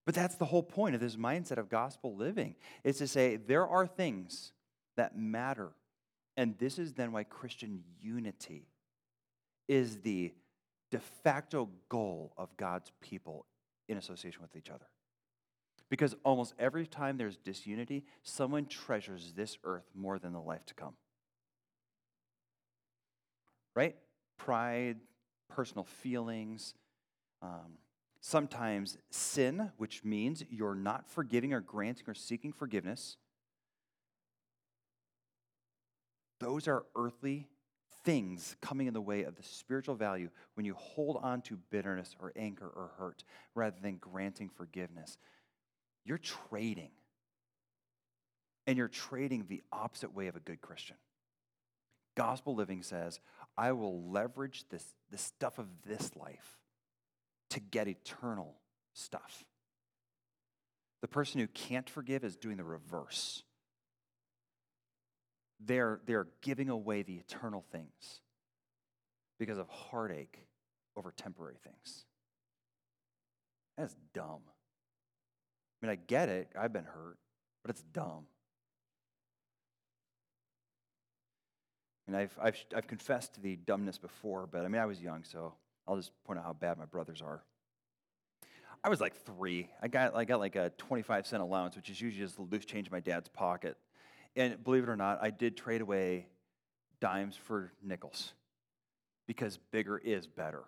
But 0.05 0.15
that's 0.15 0.37
the 0.37 0.47
whole 0.47 0.63
point 0.63 0.95
of 0.95 1.01
this 1.01 1.17
mindset 1.17 1.59
of 1.59 1.69
gospel 1.69 2.17
living 2.17 2.55
is 2.83 2.97
to 2.99 3.07
say 3.07 3.37
there 3.37 3.67
are 3.67 3.87
things 3.87 4.53
that 4.97 5.17
matter. 5.17 5.71
And 6.39 6.57
this 6.59 6.79
is 6.79 6.93
then 6.93 7.11
why 7.11 7.25
Christian 7.25 7.83
unity 8.01 8.69
is 9.67 10.03
the 10.03 10.33
de 10.89 11.01
facto 11.01 11.69
goal 11.89 12.33
of 12.39 12.57
God's 12.57 12.93
people 13.01 13.45
in 13.89 13.99
association 13.99 14.41
with 14.41 14.55
each 14.55 14.71
other. 14.71 14.87
Because 15.91 16.15
almost 16.25 16.55
every 16.57 16.87
time 16.87 17.17
there's 17.17 17.37
disunity, 17.39 18.05
someone 18.23 18.67
treasures 18.67 19.33
this 19.35 19.59
earth 19.65 19.91
more 19.97 20.21
than 20.21 20.33
the 20.33 20.41
life 20.41 20.65
to 20.67 20.75
come. 20.75 20.95
Right? 23.75 23.97
Pride, 24.37 24.99
personal 25.49 25.85
feelings, 25.85 26.75
um, 27.43 27.79
sometimes 28.21 28.97
sin, 29.11 29.73
which 29.77 30.05
means 30.05 30.45
you're 30.49 30.77
not 30.77 31.11
forgiving 31.11 31.53
or 31.53 31.61
granting 31.61 32.05
or 32.07 32.15
seeking 32.15 32.53
forgiveness. 32.53 33.17
Those 36.41 36.69
are 36.69 36.85
earthly 36.97 37.49
things 38.05 38.57
coming 38.61 38.87
in 38.87 38.95
the 38.95 39.01
way 39.01 39.25
of 39.25 39.37
the 39.37 39.43
spiritual 39.43 39.95
value 39.95 40.31
when 40.55 40.65
you 40.65 40.75
hold 40.75 41.19
on 41.23 41.43
to 41.43 41.59
bitterness 41.71 42.15
or 42.21 42.33
anger 42.37 42.67
or 42.67 42.91
hurt 42.99 43.25
rather 43.55 43.77
than 43.83 43.97
granting 43.97 44.49
forgiveness. 44.49 45.19
You're 46.05 46.19
trading. 46.19 46.91
And 48.67 48.77
you're 48.77 48.89
trading 48.89 49.47
the 49.49 49.63
opposite 49.73 50.15
way 50.15 50.29
of 50.29 50.37
a 50.37 50.41
good 50.41 50.61
Christian. 50.61 50.97
Gospel 52.17 52.55
living 52.55 52.83
says, 52.83 53.21
I 53.57 53.73
will 53.73 54.11
leverage 54.11 54.65
this, 54.71 54.85
the 55.11 55.19
stuff 55.19 55.59
of 55.59 55.67
this 55.87 56.17
life 56.17 56.59
to 57.51 57.61
get 57.61 57.89
eternal 57.89 58.57
stuff. 58.93 59.45
The 61.01 61.09
person 61.09 61.41
who 61.41 61.47
can't 61.47 61.89
forgive 61.89 62.25
is 62.25 62.37
doing 62.37 62.57
the 62.57 62.65
reverse 62.65 63.43
they're, 65.65 66.01
they're 66.07 66.29
giving 66.43 66.69
away 66.69 67.03
the 67.03 67.15
eternal 67.15 67.65
things 67.73 68.21
because 69.39 69.59
of 69.59 69.69
heartache 69.69 70.39
over 70.97 71.13
temporary 71.17 71.57
things. 71.63 72.05
That's 73.77 73.95
dumb. 74.13 74.41
I 75.83 75.87
mean, 75.87 75.93
I 75.93 75.97
get 76.07 76.29
it. 76.29 76.49
I've 76.59 76.73
been 76.73 76.85
hurt, 76.85 77.19
but 77.63 77.71
it's 77.71 77.83
dumb. 77.93 78.25
And 82.09 82.17
I've, 82.17 82.37
I've, 82.43 82.57
I've 82.75 82.87
confessed 82.87 83.35
to 83.35 83.41
the 83.41 83.57
dumbness 83.57 83.99
before, 83.99 84.49
but 84.51 84.65
I 84.65 84.69
mean, 84.69 84.81
I 84.81 84.87
was 84.87 85.01
young, 85.01 85.25
so 85.25 85.55
I'll 85.87 85.97
just 85.97 86.11
point 86.25 86.39
out 86.39 86.45
how 86.45 86.55
bad 86.55 86.79
my 86.79 86.87
brothers 86.87 87.23
are. 87.23 87.43
I 88.83 88.89
was 88.89 89.01
like 89.01 89.15
three. 89.25 89.69
I 89.83 89.89
got, 89.89 90.17
I 90.17 90.25
got 90.25 90.41
like 90.41 90.57
a 90.57 90.71
25 90.79 91.27
cent 91.27 91.43
allowance, 91.43 91.77
which 91.77 91.91
is 91.91 92.01
usually 92.01 92.25
just 92.25 92.39
loose 92.39 92.65
change 92.65 92.87
in 92.87 92.93
my 92.93 93.01
dad's 93.01 93.29
pocket. 93.29 93.77
And 94.39 94.63
believe 94.63 94.85
it 94.85 94.89
or 94.89 94.97
not, 94.97 95.19
I 95.21 95.31
did 95.31 95.57
trade 95.57 95.81
away 95.81 96.27
dimes 97.01 97.37
for 97.37 97.73
nickels 97.83 98.33
because 99.27 99.59
bigger 99.73 99.99
is 99.99 100.29
better. 100.29 100.63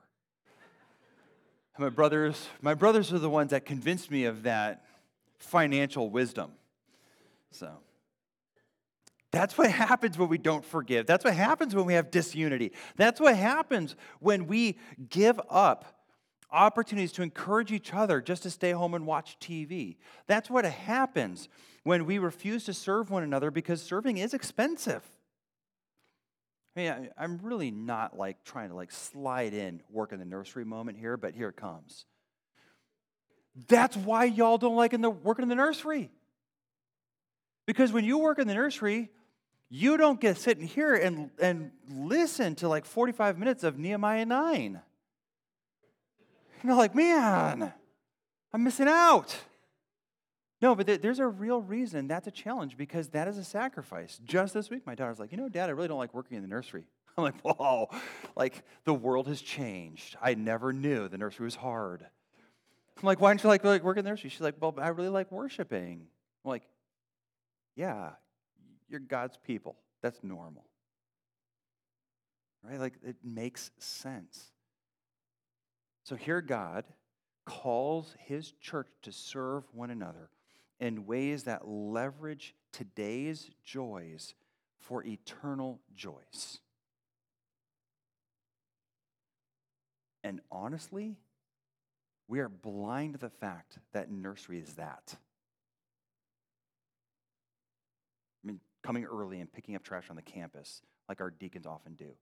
my 1.78 1.88
brothers, 1.88 2.48
my 2.60 2.74
brothers 2.74 3.12
are 3.12 3.20
the 3.20 3.30
ones 3.30 3.52
that 3.52 3.64
convinced 3.64 4.10
me 4.10 4.24
of 4.24 4.42
that 4.42 4.84
financial 5.38 6.10
wisdom. 6.10 6.50
So 7.52 7.70
that's 9.30 9.56
what 9.56 9.70
happens 9.70 10.18
when 10.18 10.28
we 10.28 10.38
don't 10.38 10.64
forgive. 10.64 11.06
That's 11.06 11.24
what 11.24 11.34
happens 11.34 11.72
when 11.72 11.86
we 11.86 11.94
have 11.94 12.10
disunity. 12.10 12.72
That's 12.96 13.20
what 13.20 13.36
happens 13.36 13.94
when 14.18 14.48
we 14.48 14.78
give 15.08 15.40
up 15.48 15.99
opportunities 16.52 17.12
to 17.12 17.22
encourage 17.22 17.72
each 17.72 17.94
other 17.94 18.20
just 18.20 18.42
to 18.44 18.50
stay 18.50 18.72
home 18.72 18.94
and 18.94 19.06
watch 19.06 19.36
TV. 19.40 19.96
That's 20.26 20.50
what 20.50 20.64
happens 20.64 21.48
when 21.84 22.06
we 22.06 22.18
refuse 22.18 22.64
to 22.64 22.74
serve 22.74 23.10
one 23.10 23.22
another 23.22 23.50
because 23.50 23.82
serving 23.82 24.18
is 24.18 24.34
expensive. 24.34 25.02
I 26.76 26.80
mean, 26.80 27.10
I, 27.16 27.24
am 27.24 27.40
really 27.42 27.70
not 27.70 28.16
like 28.16 28.44
trying 28.44 28.68
to 28.68 28.74
like 28.74 28.92
slide 28.92 29.54
in 29.54 29.82
work 29.90 30.12
in 30.12 30.18
the 30.18 30.24
nursery 30.24 30.64
moment 30.64 30.98
here, 30.98 31.16
but 31.16 31.34
here 31.34 31.48
it 31.48 31.56
comes. 31.56 32.06
That's 33.68 33.96
why 33.96 34.24
y'all 34.24 34.58
don't 34.58 34.76
like 34.76 34.92
in 34.92 35.00
the 35.00 35.10
working 35.10 35.42
in 35.42 35.48
the 35.48 35.56
nursery. 35.56 36.10
Because 37.66 37.92
when 37.92 38.04
you 38.04 38.18
work 38.18 38.38
in 38.38 38.46
the 38.46 38.54
nursery, 38.54 39.10
you 39.68 39.96
don't 39.96 40.20
get 40.20 40.36
sitting 40.36 40.66
here 40.66 40.94
and, 40.94 41.30
and 41.40 41.70
listen 41.88 42.56
to 42.56 42.68
like 42.68 42.84
45 42.84 43.38
minutes 43.38 43.62
of 43.62 43.78
Nehemiah 43.78 44.26
9. 44.26 44.80
You're 46.62 46.74
like, 46.74 46.94
man, 46.94 47.72
I'm 48.52 48.64
missing 48.64 48.88
out. 48.88 49.36
No, 50.62 50.74
but 50.74 50.86
there's 51.00 51.20
a 51.20 51.26
real 51.26 51.62
reason 51.62 52.06
that's 52.06 52.26
a 52.26 52.30
challenge 52.30 52.76
because 52.76 53.08
that 53.08 53.28
is 53.28 53.38
a 53.38 53.44
sacrifice. 53.44 54.20
Just 54.24 54.52
this 54.52 54.68
week, 54.68 54.86
my 54.86 54.94
daughter's 54.94 55.18
like, 55.18 55.32
you 55.32 55.38
know, 55.38 55.48
Dad, 55.48 55.70
I 55.70 55.72
really 55.72 55.88
don't 55.88 55.98
like 55.98 56.12
working 56.12 56.36
in 56.36 56.42
the 56.42 56.48
nursery. 56.48 56.84
I'm 57.16 57.24
like, 57.24 57.40
whoa, 57.40 57.88
like 58.36 58.62
the 58.84 58.92
world 58.92 59.26
has 59.28 59.40
changed. 59.40 60.16
I 60.20 60.34
never 60.34 60.72
knew 60.72 61.08
the 61.08 61.16
nursery 61.16 61.44
was 61.44 61.54
hard. 61.54 62.04
I'm 62.98 63.06
like, 63.06 63.20
why 63.20 63.30
don't 63.30 63.42
you 63.42 63.48
like, 63.48 63.64
like 63.64 63.82
work 63.82 63.96
in 63.96 64.04
the 64.04 64.10
nursery? 64.10 64.28
She's 64.28 64.42
like, 64.42 64.56
well, 64.60 64.74
I 64.78 64.88
really 64.88 65.08
like 65.08 65.32
worshiping. 65.32 66.06
I'm 66.44 66.48
like, 66.48 66.64
yeah, 67.74 68.10
you're 68.90 69.00
God's 69.00 69.38
people. 69.38 69.76
That's 70.02 70.22
normal. 70.22 70.66
Right? 72.62 72.78
Like, 72.78 72.94
it 73.02 73.16
makes 73.24 73.70
sense. 73.78 74.52
So 76.10 76.16
here, 76.16 76.40
God 76.40 76.86
calls 77.46 78.16
his 78.18 78.50
church 78.60 78.88
to 79.02 79.12
serve 79.12 79.62
one 79.72 79.90
another 79.90 80.28
in 80.80 81.06
ways 81.06 81.44
that 81.44 81.68
leverage 81.68 82.52
today's 82.72 83.48
joys 83.62 84.34
for 84.76 85.04
eternal 85.04 85.78
joys. 85.94 86.58
And 90.24 90.40
honestly, 90.50 91.14
we 92.26 92.40
are 92.40 92.48
blind 92.48 93.12
to 93.12 93.20
the 93.20 93.30
fact 93.30 93.78
that 93.92 94.10
nursery 94.10 94.58
is 94.58 94.74
that. 94.74 95.14
I 98.42 98.48
mean, 98.48 98.58
coming 98.82 99.04
early 99.04 99.38
and 99.38 99.52
picking 99.52 99.76
up 99.76 99.84
trash 99.84 100.10
on 100.10 100.16
the 100.16 100.22
campus, 100.22 100.82
like 101.08 101.20
our 101.20 101.30
deacons 101.30 101.66
often 101.66 101.94
do, 101.94 102.16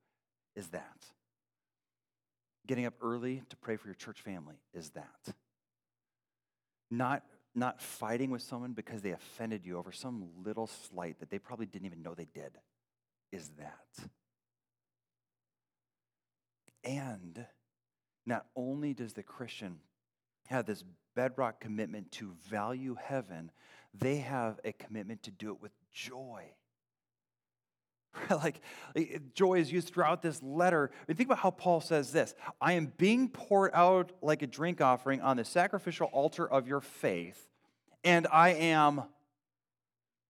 is 0.55 0.69
that. 0.69 1.07
Getting 2.69 2.87
up 2.87 2.95
early 3.03 3.43
to 3.49 3.57
pray 3.57 3.77
for 3.77 3.89
your 3.89 3.95
church 3.95 4.21
family 4.21 4.57
is 4.73 4.91
that. 4.91 5.35
Not 6.91 7.25
not 7.55 7.81
fighting 7.81 8.31
with 8.31 8.43
someone 8.43 8.73
because 8.73 9.03
they 9.03 9.11
offended 9.11 9.65
you 9.67 9.79
over 9.79 9.91
some 9.91 10.29
little 10.45 10.69
slight 10.69 11.19
that 11.19 11.31
they 11.31 11.39
probably 11.39 11.67
didn't 11.67 11.87
even 11.87 12.03
know 12.03 12.15
they 12.15 12.29
did 12.33 12.53
is 13.33 13.51
that. 13.59 14.09
And 16.85 17.47
not 18.25 18.47
only 18.55 18.95
does 18.95 19.15
the 19.15 19.23
Christian 19.23 19.81
have 20.47 20.67
this 20.67 20.85
bedrock 21.17 21.61
commitment 21.61 22.13
to 22.13 22.33
value 22.49 22.97
heaven, 23.03 23.51
they 23.93 24.19
have 24.19 24.61
a 24.65 24.73
commitment 24.73 25.25
to 25.25 25.31
do 25.31 25.51
it 25.51 25.61
with 25.61 25.73
joy. 25.93 26.45
like 28.31 28.61
eh, 28.97 29.05
eh, 29.15 29.19
joy 29.35 29.61
is 29.61 29.73
used 29.73 29.89
throughout 29.89 30.23
this 30.23 30.43
letter. 30.43 30.91
I 30.93 31.05
mean, 31.09 31.17
think 31.17 31.29
about 31.29 31.39
how 31.39 31.51
Paul 31.51 31.81
says 31.81 32.13
this 32.13 32.35
I 32.61 32.75
am 32.75 32.93
being 32.97 33.29
poured 33.29 33.71
out 33.75 34.13
like 34.23 34.43
a 34.43 34.47
drink 34.47 34.81
offering 34.81 35.21
on 35.21 35.37
the 35.37 35.45
sacrificial 35.45 36.09
altar 36.09 36.49
of 36.49 36.67
your 36.67 36.81
faith, 36.81 37.49
and 38.05 38.27
I 38.33 38.51
am 38.51 39.03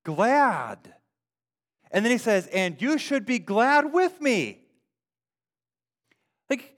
glad. 0.05 0.95
And 1.91 2.05
then 2.05 2.13
he 2.13 2.19
says, 2.19 2.47
And 2.49 2.81
you 2.81 2.99
should 2.99 3.25
be 3.27 3.39
glad 3.39 3.93
with 3.93 4.21
me. 4.21 4.61
Like, 6.51 6.77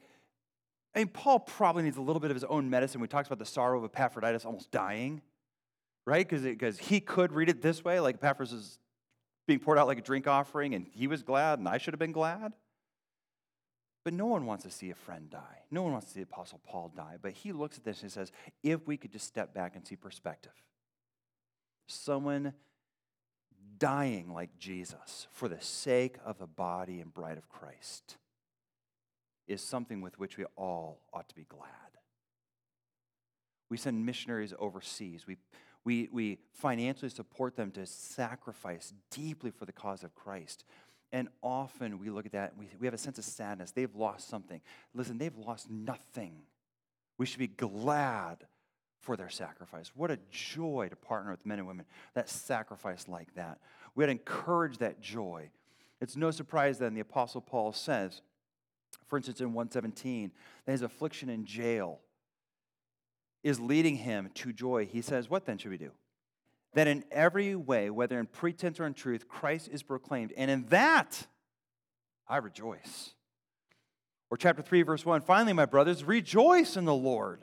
I 0.94 1.00
mean, 1.00 1.08
Paul 1.08 1.40
probably 1.40 1.82
needs 1.82 1.96
a 1.96 2.00
little 2.02 2.20
bit 2.20 2.30
of 2.30 2.36
his 2.36 2.44
own 2.44 2.70
medicine. 2.70 3.00
We 3.00 3.08
talked 3.08 3.26
about 3.26 3.38
the 3.38 3.46
sorrow 3.46 3.78
of 3.78 3.84
Epaphroditus 3.84 4.44
almost 4.44 4.70
dying, 4.70 5.22
right? 6.04 6.28
Because 6.28 6.78
he 6.78 7.00
could 7.00 7.32
read 7.32 7.48
it 7.48 7.62
this 7.62 7.84
way 7.84 8.00
like 8.00 8.16
Epaphroditus. 8.16 8.52
is 8.52 8.78
being 9.46 9.58
poured 9.58 9.78
out 9.78 9.86
like 9.86 9.98
a 9.98 10.02
drink 10.02 10.26
offering, 10.26 10.74
and 10.74 10.86
he 10.86 11.06
was 11.06 11.22
glad, 11.22 11.58
and 11.58 11.68
I 11.68 11.78
should 11.78 11.94
have 11.94 11.98
been 11.98 12.12
glad. 12.12 12.52
But 14.04 14.14
no 14.14 14.26
one 14.26 14.46
wants 14.46 14.64
to 14.64 14.70
see 14.70 14.90
a 14.90 14.94
friend 14.94 15.28
die. 15.28 15.62
No 15.70 15.82
one 15.82 15.92
wants 15.92 16.06
to 16.08 16.14
see 16.14 16.22
Apostle 16.22 16.60
Paul 16.64 16.90
die. 16.96 17.16
But 17.20 17.32
he 17.32 17.52
looks 17.52 17.76
at 17.76 17.84
this 17.84 18.02
and 18.02 18.10
says, 18.10 18.32
if 18.62 18.86
we 18.86 18.96
could 18.96 19.12
just 19.12 19.26
step 19.26 19.52
back 19.52 19.76
and 19.76 19.86
see 19.86 19.96
perspective, 19.96 20.52
someone 21.86 22.54
dying 23.78 24.32
like 24.32 24.58
Jesus 24.58 25.26
for 25.32 25.48
the 25.48 25.60
sake 25.60 26.16
of 26.24 26.38
the 26.38 26.46
body 26.46 27.00
and 27.00 27.12
bride 27.12 27.38
of 27.38 27.48
Christ 27.48 28.16
is 29.46 29.60
something 29.62 30.00
with 30.00 30.18
which 30.18 30.38
we 30.38 30.44
all 30.56 31.02
ought 31.12 31.28
to 31.28 31.34
be 31.34 31.44
glad. 31.44 31.68
We 33.68 33.76
send 33.76 34.06
missionaries 34.06 34.54
overseas. 34.58 35.26
We, 35.26 35.36
we, 35.84 36.08
we 36.12 36.38
financially 36.52 37.10
support 37.10 37.56
them 37.56 37.70
to 37.72 37.86
sacrifice 37.86 38.92
deeply 39.10 39.50
for 39.50 39.64
the 39.64 39.72
cause 39.72 40.04
of 40.04 40.14
Christ. 40.14 40.64
And 41.12 41.28
often 41.42 41.98
we 41.98 42.10
look 42.10 42.26
at 42.26 42.32
that 42.32 42.52
and 42.52 42.60
we, 42.60 42.68
we 42.78 42.86
have 42.86 42.94
a 42.94 42.98
sense 42.98 43.18
of 43.18 43.24
sadness. 43.24 43.72
They've 43.72 43.94
lost 43.94 44.28
something. 44.28 44.60
Listen, 44.94 45.18
they've 45.18 45.36
lost 45.36 45.70
nothing. 45.70 46.42
We 47.18 47.26
should 47.26 47.38
be 47.38 47.48
glad 47.48 48.46
for 49.00 49.16
their 49.16 49.30
sacrifice. 49.30 49.90
What 49.94 50.10
a 50.10 50.18
joy 50.30 50.88
to 50.90 50.96
partner 50.96 51.30
with 51.30 51.46
men 51.46 51.58
and 51.58 51.66
women 51.66 51.86
that 52.14 52.28
sacrifice 52.28 53.08
like 53.08 53.34
that. 53.34 53.58
We 53.94 54.04
had 54.04 54.08
to 54.08 54.12
encourage 54.12 54.78
that 54.78 55.00
joy. 55.00 55.50
It's 56.00 56.16
no 56.16 56.30
surprise 56.30 56.78
then 56.78 56.94
the 56.94 57.00
Apostle 57.00 57.40
Paul 57.40 57.72
says, 57.72 58.20
for 59.08 59.16
instance, 59.16 59.40
in 59.40 59.52
117, 59.52 60.30
that 60.64 60.72
his 60.72 60.82
affliction 60.82 61.28
in 61.28 61.44
jail 61.44 62.00
is 63.42 63.60
leading 63.60 63.96
him 63.96 64.30
to 64.34 64.52
joy. 64.52 64.86
He 64.86 65.02
says, 65.02 65.30
What 65.30 65.46
then 65.46 65.58
should 65.58 65.70
we 65.70 65.78
do? 65.78 65.92
That 66.74 66.86
in 66.86 67.04
every 67.10 67.54
way, 67.56 67.90
whether 67.90 68.18
in 68.18 68.26
pretense 68.26 68.78
or 68.78 68.86
in 68.86 68.94
truth, 68.94 69.28
Christ 69.28 69.68
is 69.72 69.82
proclaimed, 69.82 70.32
and 70.36 70.50
in 70.50 70.66
that 70.66 71.26
I 72.28 72.36
rejoice. 72.36 73.10
Or 74.30 74.36
chapter 74.36 74.62
3, 74.62 74.82
verse 74.82 75.04
1 75.04 75.22
Finally, 75.22 75.54
my 75.54 75.66
brothers, 75.66 76.04
rejoice 76.04 76.76
in 76.76 76.84
the 76.84 76.94
Lord. 76.94 77.42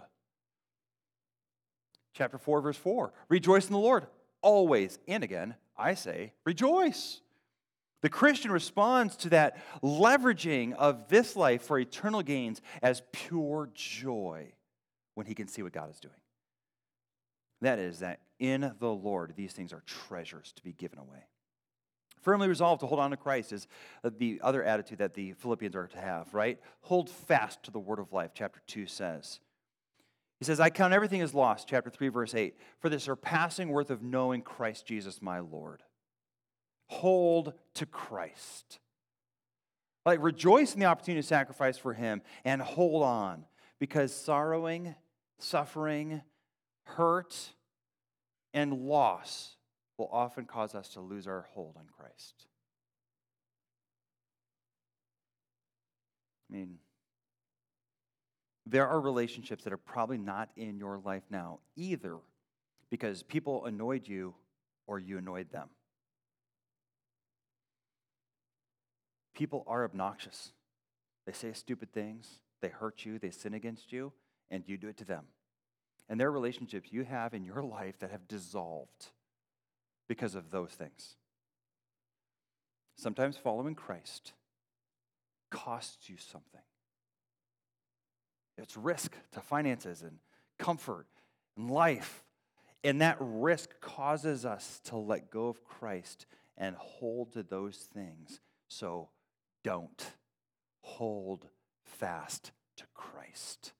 Chapter 2.13 2.37
4, 2.37 2.61
verse 2.61 2.77
4 2.77 3.13
Rejoice 3.29 3.67
in 3.67 3.73
the 3.73 3.79
Lord 3.79 4.07
always. 4.41 4.97
And 5.07 5.23
again, 5.23 5.55
I 5.77 5.93
say, 5.95 6.33
rejoice. 6.45 7.21
The 8.01 8.09
Christian 8.09 8.51
responds 8.51 9.15
to 9.17 9.29
that 9.29 9.57
leveraging 9.81 10.73
of 10.73 11.09
this 11.09 11.35
life 11.35 11.63
for 11.63 11.79
eternal 11.79 12.21
gains 12.21 12.61
as 12.81 13.01
pure 13.11 13.69
joy 13.73 14.53
when 15.17 15.25
he 15.25 15.33
can 15.33 15.47
see 15.47 15.63
what 15.63 15.73
God 15.73 15.89
is 15.89 15.99
doing. 15.99 16.13
That 17.61 17.79
is, 17.79 17.99
that 17.99 18.19
in 18.37 18.71
the 18.79 18.91
Lord, 18.91 19.33
these 19.35 19.51
things 19.51 19.73
are 19.73 19.81
treasures 19.87 20.53
to 20.55 20.61
be 20.61 20.73
given 20.73 20.99
away. 20.99 21.25
Firmly 22.21 22.47
resolved 22.47 22.81
to 22.81 22.85
hold 22.85 22.99
on 22.99 23.09
to 23.09 23.17
Christ 23.17 23.51
is 23.51 23.67
uh, 24.03 24.11
the 24.15 24.39
other 24.43 24.63
attitude 24.63 24.99
that 24.99 25.15
the 25.15 25.33
Philippians 25.33 25.75
are 25.75 25.87
to 25.87 25.97
have, 25.97 26.31
right? 26.35 26.59
Hold 26.81 27.09
fast 27.09 27.63
to 27.63 27.71
the 27.71 27.79
word 27.79 27.97
of 27.97 28.13
life, 28.13 28.29
chapter 28.35 28.61
2 28.67 28.85
says. 28.85 29.39
He 30.37 30.45
says, 30.45 30.59
I 30.59 30.69
count 30.69 30.93
everything 30.93 31.21
as 31.21 31.33
lost, 31.33 31.67
chapter 31.67 31.89
3, 31.89 32.09
verse 32.09 32.35
8, 32.35 32.55
for 32.79 32.89
the 32.89 32.99
surpassing 32.99 33.69
worth 33.69 33.89
of 33.89 34.03
knowing 34.03 34.43
Christ 34.43 34.85
Jesus 34.85 35.19
my 35.19 35.39
Lord. 35.39 35.81
Hold 36.89 37.53
to 37.73 37.87
Christ. 37.87 38.77
Like, 40.05 40.21
rejoice 40.21 40.75
in 40.75 40.79
the 40.79 40.85
opportunity 40.85 41.23
to 41.23 41.27
sacrifice 41.27 41.79
for 41.79 41.93
him 41.93 42.21
and 42.45 42.61
hold 42.61 43.01
on 43.01 43.45
because 43.79 44.13
sorrowing, 44.13 44.95
suffering, 45.39 46.21
hurt, 46.83 47.51
and 48.53 48.73
loss 48.73 49.55
will 49.97 50.09
often 50.11 50.45
cause 50.45 50.75
us 50.75 50.89
to 50.89 51.01
lose 51.01 51.27
our 51.27 51.47
hold 51.53 51.75
on 51.77 51.85
Christ. 51.97 52.45
I 56.49 56.55
mean, 56.55 56.77
there 58.65 58.87
are 58.87 58.99
relationships 58.99 59.63
that 59.63 59.73
are 59.73 59.77
probably 59.77 60.17
not 60.17 60.49
in 60.55 60.77
your 60.77 60.99
life 60.99 61.23
now, 61.29 61.59
either 61.75 62.17
because 62.89 63.23
people 63.23 63.65
annoyed 63.65 64.07
you 64.07 64.35
or 64.87 64.99
you 64.99 65.17
annoyed 65.17 65.51
them. 65.51 65.69
People 69.33 69.63
are 69.67 69.83
obnoxious. 69.83 70.51
They 71.25 71.33
say 71.33 71.53
stupid 71.53 71.93
things, 71.93 72.39
they 72.61 72.69
hurt 72.69 73.05
you, 73.05 73.19
they 73.19 73.29
sin 73.29 73.53
against 73.53 73.91
you, 73.91 74.13
and 74.49 74.63
you 74.67 74.77
do 74.77 74.87
it 74.87 74.97
to 74.97 75.05
them. 75.05 75.25
And 76.09 76.19
there 76.19 76.27
are 76.27 76.31
relationships 76.31 76.89
you 76.91 77.03
have 77.03 77.33
in 77.33 77.43
your 77.43 77.63
life 77.63 77.99
that 77.99 78.11
have 78.11 78.27
dissolved 78.27 79.07
because 80.07 80.35
of 80.35 80.51
those 80.51 80.71
things. 80.71 81.15
Sometimes 82.95 83.37
following 83.37 83.75
Christ 83.75 84.33
costs 85.51 86.09
you 86.09 86.15
something. 86.17 86.61
It's 88.57 88.75
risk 88.75 89.15
to 89.33 89.39
finances 89.39 90.01
and 90.01 90.17
comfort 90.57 91.07
and 91.55 91.69
life. 91.69 92.23
And 92.83 93.01
that 93.01 93.17
risk 93.19 93.79
causes 93.81 94.45
us 94.45 94.79
to 94.85 94.97
let 94.97 95.29
go 95.29 95.47
of 95.47 95.63
Christ 95.63 96.25
and 96.57 96.75
hold 96.75 97.33
to 97.33 97.43
those 97.43 97.77
things. 97.77 98.39
So 98.67 99.09
don't 99.63 100.03
hold 100.81 101.47
fast 101.83 102.51
to 102.77 102.85
Christ. 102.93 103.73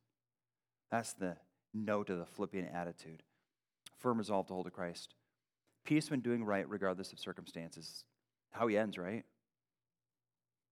That's 0.91 1.13
the 1.13 1.37
note 1.73 2.09
of 2.09 2.19
the 2.19 2.25
Philippian 2.25 2.65
attitude. 2.67 3.23
Firm 3.97 4.17
resolve 4.17 4.47
to 4.47 4.53
hold 4.53 4.65
to 4.65 4.71
Christ. 4.71 5.15
Peace 5.85 6.09
when 6.09 6.19
doing 6.19 6.43
right, 6.43 6.67
regardless 6.69 7.11
of 7.11 7.19
circumstances. 7.19 8.03
How 8.51 8.67
he 8.67 8.77
ends, 8.77 8.97
right? 8.97 9.23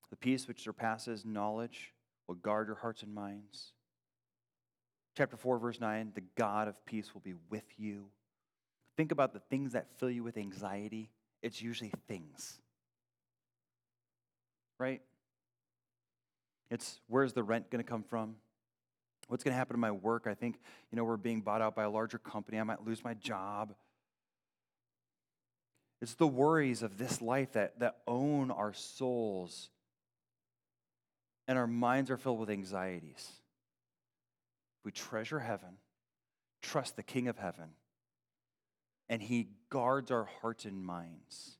The 0.09 0.15
peace 0.15 0.47
which 0.47 0.63
surpasses 0.63 1.25
knowledge 1.25 1.93
will 2.27 2.35
guard 2.35 2.67
your 2.67 2.75
hearts 2.75 3.03
and 3.03 3.13
minds. 3.13 3.73
Chapter 5.17 5.37
4, 5.37 5.59
verse 5.59 5.79
9 5.79 6.11
the 6.13 6.23
God 6.37 6.67
of 6.67 6.85
peace 6.85 7.13
will 7.13 7.21
be 7.21 7.35
with 7.49 7.65
you. 7.77 8.05
Think 8.97 9.11
about 9.11 9.33
the 9.33 9.39
things 9.39 9.73
that 9.73 9.87
fill 9.97 10.09
you 10.09 10.23
with 10.23 10.37
anxiety. 10.37 11.09
It's 11.41 11.61
usually 11.61 11.91
things, 12.07 12.59
right? 14.79 15.01
It's 16.71 16.99
where's 17.07 17.33
the 17.33 17.43
rent 17.43 17.69
going 17.69 17.83
to 17.83 17.89
come 17.89 18.03
from? 18.03 18.35
What's 19.27 19.43
going 19.43 19.53
to 19.53 19.57
happen 19.57 19.73
to 19.75 19.79
my 19.79 19.91
work? 19.91 20.27
I 20.27 20.33
think, 20.33 20.59
you 20.91 20.95
know, 20.95 21.03
we're 21.03 21.17
being 21.17 21.41
bought 21.41 21.61
out 21.61 21.75
by 21.75 21.83
a 21.83 21.89
larger 21.89 22.17
company. 22.19 22.59
I 22.59 22.63
might 22.63 22.85
lose 22.85 23.03
my 23.03 23.15
job. 23.15 23.73
It's 26.01 26.13
the 26.13 26.27
worries 26.27 26.83
of 26.83 26.97
this 26.97 27.21
life 27.21 27.53
that, 27.53 27.79
that 27.79 27.97
own 28.07 28.51
our 28.51 28.73
souls, 28.73 29.69
and 31.47 31.57
our 31.57 31.67
minds 31.67 32.11
are 32.11 32.17
filled 32.17 32.39
with 32.39 32.49
anxieties 32.49 33.31
we 34.85 34.91
treasure 34.91 35.39
heaven, 35.39 35.77
trust 36.61 36.95
the 36.95 37.03
King 37.03 37.27
of 37.27 37.37
heaven, 37.37 37.71
and 39.09 39.21
he 39.21 39.49
guards 39.69 40.11
our 40.11 40.29
hearts 40.41 40.63
and 40.63 40.85
minds, 40.85 41.57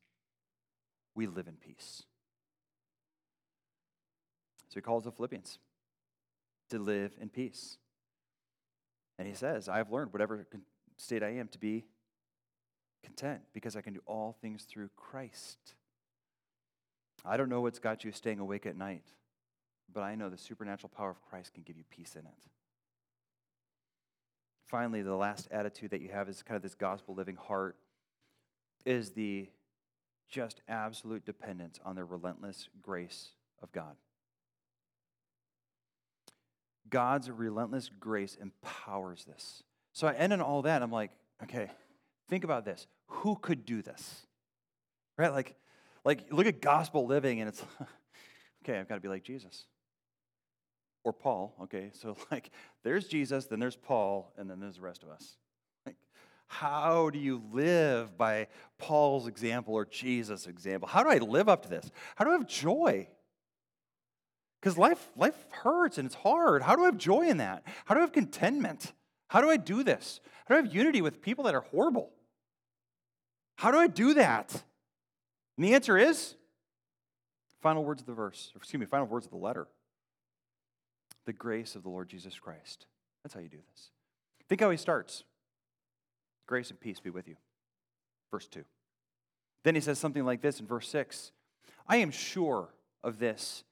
we 1.16 1.26
live 1.26 1.48
in 1.48 1.56
peace. 1.56 2.04
So 4.70 4.76
he 4.76 4.82
calls 4.82 5.06
the 5.06 5.12
Philippians 5.12 5.58
to 6.70 6.80
live 6.80 7.14
in 7.20 7.30
peace. 7.30 7.78
And 9.18 9.28
he 9.28 9.34
says, 9.34 9.70
I 9.70 9.78
have 9.78 9.92
learned, 9.92 10.12
whatever 10.12 10.46
state 10.98 11.24
I 11.24 11.36
am, 11.36 11.48
to 11.50 11.60
be 11.60 11.86
content 13.04 13.42
because 13.54 13.76
I 13.76 13.82
can 13.82 13.94
do 13.94 14.02
all 14.06 14.36
things 14.42 14.64
through 14.64 14.90
Christ. 14.96 15.76
I 17.24 17.38
don't 17.38 17.50
know 17.50 17.62
what's 17.62 17.80
got 17.80 18.04
you 18.04 18.12
staying 18.12 18.40
awake 18.40 18.66
at 18.66 18.76
night, 18.76 19.06
but 19.92 20.02
I 20.02 20.16
know 20.16 20.30
the 20.30 20.38
supernatural 20.38 20.92
power 20.96 21.10
of 21.10 21.22
Christ 21.22 21.54
can 21.54 21.64
give 21.64 21.78
you 21.78 21.84
peace 21.90 22.16
in 22.16 22.26
it. 22.26 22.50
Finally, 24.68 25.04
the 25.04 25.16
last 25.16 25.48
attitude 25.52 25.92
that 25.92 26.02
you 26.02 26.10
have 26.10 26.28
is 26.28 26.44
kind 26.44 26.56
of 26.56 26.64
this 26.64 26.76
gospel 26.76 27.16
living 27.16 27.36
heart 27.36 27.78
is 28.86 29.12
the 29.12 29.48
just 30.28 30.62
absolute 30.68 31.26
dependence 31.26 31.80
on 31.86 31.96
the 31.96 32.04
relentless 32.04 32.68
grace 32.82 33.30
of 33.62 33.72
God. 33.72 33.96
God's 36.90 37.30
relentless 37.30 37.90
grace 38.00 38.38
empowers 38.40 39.26
this. 39.26 39.64
So 39.94 40.08
I 40.08 40.14
end 40.14 40.34
on 40.34 40.42
all 40.42 40.64
that. 40.64 40.84
I'm 40.84 40.92
like, 40.92 41.12
okay, 41.44 41.70
think 42.30 42.44
about 42.44 42.66
this. 42.66 42.88
Who 43.08 43.36
could 43.36 43.66
do 43.66 43.82
this? 43.82 44.26
Right? 45.18 45.32
Like, 45.32 45.56
like 46.04 46.32
look 46.32 46.48
at 46.48 46.62
gospel 46.62 47.06
living, 47.08 47.40
and 47.40 47.50
it's 47.50 47.64
okay, 48.64 48.80
I've 48.80 48.90
got 48.90 48.96
to 48.96 49.02
be 49.02 49.08
like 49.08 49.24
Jesus 49.24 49.66
or 51.06 51.14
Paul, 51.14 51.56
okay? 51.64 51.92
So, 51.94 52.18
like, 52.32 52.52
there's 52.84 53.08
Jesus, 53.08 53.46
then 53.46 53.60
there's 53.60 53.78
Paul, 53.78 54.34
and 54.38 54.50
then 54.50 54.60
there's 54.60 54.76
the 54.76 54.82
rest 54.82 55.04
of 55.04 55.10
us. 55.10 55.38
Like, 55.86 55.96
how 56.48 57.10
do 57.12 57.20
you 57.20 57.42
live 57.54 58.18
by 58.18 58.48
Paul's 58.78 59.28
example 59.28 59.74
or 59.74 59.86
Jesus' 59.86 60.48
example? 60.48 60.90
How 60.90 61.04
do 61.04 61.10
I 61.10 61.20
live 61.20 61.48
up 61.48 61.64
to 61.64 61.70
this? 61.70 61.90
How 62.16 62.26
do 62.26 62.32
I 62.32 62.34
have 62.34 62.48
joy? 62.48 63.08
Because 64.66 64.80
life, 64.80 65.12
life 65.16 65.46
hurts 65.52 66.00
and 66.00 66.08
it's 66.08 66.16
hard. 66.16 66.64
How 66.64 66.76
do 66.76 66.82
I 66.82 66.86
have 66.86 66.98
joy 66.98 67.28
in 67.28 67.38
that? 67.38 67.62
How 67.86 67.94
do 67.94 68.00
I 68.00 68.02
have 68.02 68.12
contentment? 68.12 68.94
How 69.28 69.40
do 69.40 69.48
I 69.48 69.58
do 69.58 69.84
this? 69.84 70.20
How 70.48 70.56
do 70.56 70.60
I 70.60 70.64
have 70.64 70.74
unity 70.74 71.04
with 71.04 71.22
people 71.22 71.44
that 71.44 71.54
are 71.54 71.62
horrible? 71.62 72.10
How 73.58 73.70
do 73.70 73.78
I 73.78 73.86
do 73.86 74.16
that? 74.16 74.64
And 75.56 75.64
the 75.64 75.76
answer 75.76 76.00
is 76.00 76.34
final 77.62 77.86
words 77.86 78.02
of 78.02 78.08
the 78.08 78.14
verse, 78.14 78.54
excuse 78.56 78.80
me, 78.80 78.88
final 78.88 79.06
words 79.06 79.28
of 79.28 79.32
the 79.32 79.38
letter. 79.38 79.68
The 81.28 81.34
grace 81.34 81.76
of 81.76 81.84
the 81.84 81.90
Lord 81.90 82.10
Jesus 82.10 82.40
Christ. 82.40 82.88
That's 83.22 83.36
how 83.36 83.42
you 83.42 83.50
do 83.50 83.60
this. 83.72 83.92
Think 84.50 84.62
how 84.62 84.72
he 84.72 84.78
starts. 84.78 85.26
Grace 86.48 86.72
and 86.72 86.80
peace 86.80 87.00
be 87.00 87.12
with 87.12 87.28
you. 87.28 87.36
Verse 88.32 88.48
2. 88.48 88.64
Then 89.64 89.76
he 89.76 89.82
says 89.82 90.00
something 90.00 90.26
like 90.26 90.42
this 90.42 90.60
in 90.60 90.66
verse 90.66 90.90
6 90.90 91.34
I 91.88 91.98
am 91.98 92.10
sure 92.10 92.70
of 93.04 93.20
this 93.20 93.64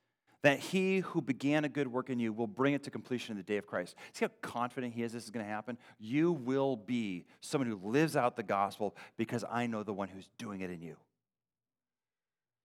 that 0.43 0.59
he 0.59 0.99
who 0.99 1.21
began 1.21 1.63
a 1.63 1.69
good 1.69 1.87
work 1.87 2.09
in 2.09 2.19
you 2.19 2.33
will 2.33 2.47
bring 2.47 2.73
it 2.73 2.83
to 2.83 2.91
completion 2.91 3.31
in 3.31 3.37
the 3.37 3.43
day 3.43 3.57
of 3.57 3.65
Christ. 3.65 3.95
See 4.11 4.25
how 4.25 4.31
confident 4.41 4.93
he 4.93 5.01
is 5.01 5.13
this 5.13 5.23
is 5.23 5.29
going 5.29 5.45
to 5.45 5.51
happen? 5.51 5.77
You 5.99 6.33
will 6.33 6.75
be 6.75 7.25
someone 7.39 7.69
who 7.69 7.79
lives 7.81 8.17
out 8.17 8.35
the 8.35 8.43
gospel 8.43 8.95
because 9.17 9.45
I 9.49 9.67
know 9.67 9.83
the 9.83 9.93
one 9.93 10.09
who's 10.09 10.29
doing 10.37 10.61
it 10.61 10.69
in 10.69 10.81
you. 10.81 10.97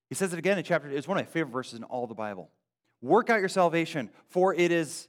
He 0.08 0.16
says 0.16 0.32
it 0.32 0.38
again 0.38 0.58
in 0.58 0.64
chapter, 0.64 0.88
it's 0.88 1.06
one 1.06 1.18
of 1.18 1.24
my 1.24 1.30
favorite 1.30 1.52
verses 1.52 1.78
in 1.78 1.84
all 1.84 2.06
the 2.08 2.14
Bible. 2.14 2.50
Work 3.00 3.30
out 3.30 3.38
your 3.38 3.48
salvation, 3.48 4.10
for 4.28 4.52
it 4.52 4.72
is 4.72 5.06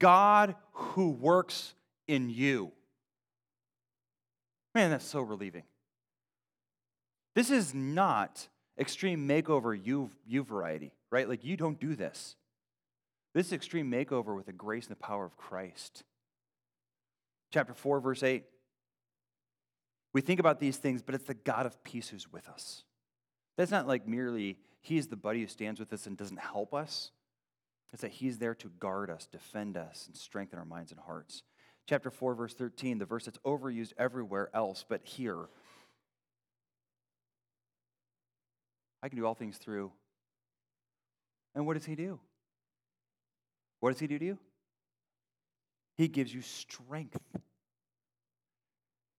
God 0.00 0.56
who 0.72 1.10
works 1.10 1.74
in 2.08 2.28
you. 2.28 2.72
Man, 4.74 4.90
that's 4.90 5.04
so 5.04 5.20
relieving. 5.20 5.62
This 7.36 7.50
is 7.50 7.72
not 7.72 8.48
extreme 8.78 9.28
makeover 9.28 9.78
you, 9.80 10.10
you 10.26 10.42
variety 10.42 10.90
right? 11.14 11.28
Like, 11.28 11.44
you 11.44 11.56
don't 11.56 11.78
do 11.78 11.94
this. 11.94 12.34
This 13.34 13.46
is 13.46 13.52
extreme 13.52 13.88
makeover 13.88 14.34
with 14.34 14.46
the 14.46 14.52
grace 14.52 14.88
and 14.88 14.96
the 14.96 15.00
power 15.00 15.24
of 15.24 15.36
Christ. 15.36 16.02
Chapter 17.52 17.72
4, 17.72 18.00
verse 18.00 18.24
8. 18.24 18.42
We 20.12 20.20
think 20.22 20.40
about 20.40 20.58
these 20.58 20.76
things, 20.76 21.02
but 21.02 21.14
it's 21.14 21.26
the 21.26 21.34
God 21.34 21.66
of 21.66 21.84
peace 21.84 22.08
who's 22.08 22.32
with 22.32 22.48
us. 22.48 22.82
That's 23.56 23.70
not 23.70 23.86
like 23.86 24.08
merely 24.08 24.58
He's 24.80 25.06
the 25.06 25.16
buddy 25.16 25.40
who 25.40 25.46
stands 25.46 25.78
with 25.78 25.92
us 25.92 26.06
and 26.06 26.16
doesn't 26.16 26.40
help 26.40 26.74
us. 26.74 27.12
It's 27.92 28.02
that 28.02 28.10
He's 28.10 28.38
there 28.38 28.56
to 28.56 28.68
guard 28.80 29.08
us, 29.08 29.28
defend 29.30 29.76
us, 29.76 30.08
and 30.08 30.16
strengthen 30.16 30.58
our 30.58 30.64
minds 30.64 30.90
and 30.90 30.98
hearts. 30.98 31.44
Chapter 31.88 32.10
4, 32.10 32.34
verse 32.34 32.54
13, 32.54 32.98
the 32.98 33.04
verse 33.04 33.26
that's 33.26 33.38
overused 33.46 33.92
everywhere 33.96 34.50
else, 34.52 34.84
but 34.88 35.02
here. 35.04 35.46
I 39.00 39.08
can 39.08 39.16
do 39.16 39.26
all 39.26 39.34
things 39.34 39.58
through 39.58 39.92
and 41.54 41.66
what 41.66 41.74
does 41.74 41.84
he 41.84 41.94
do? 41.94 42.18
What 43.80 43.90
does 43.90 44.00
he 44.00 44.06
do 44.06 44.18
to 44.18 44.24
you? 44.24 44.38
He 45.96 46.08
gives 46.08 46.34
you 46.34 46.40
strength. 46.40 47.20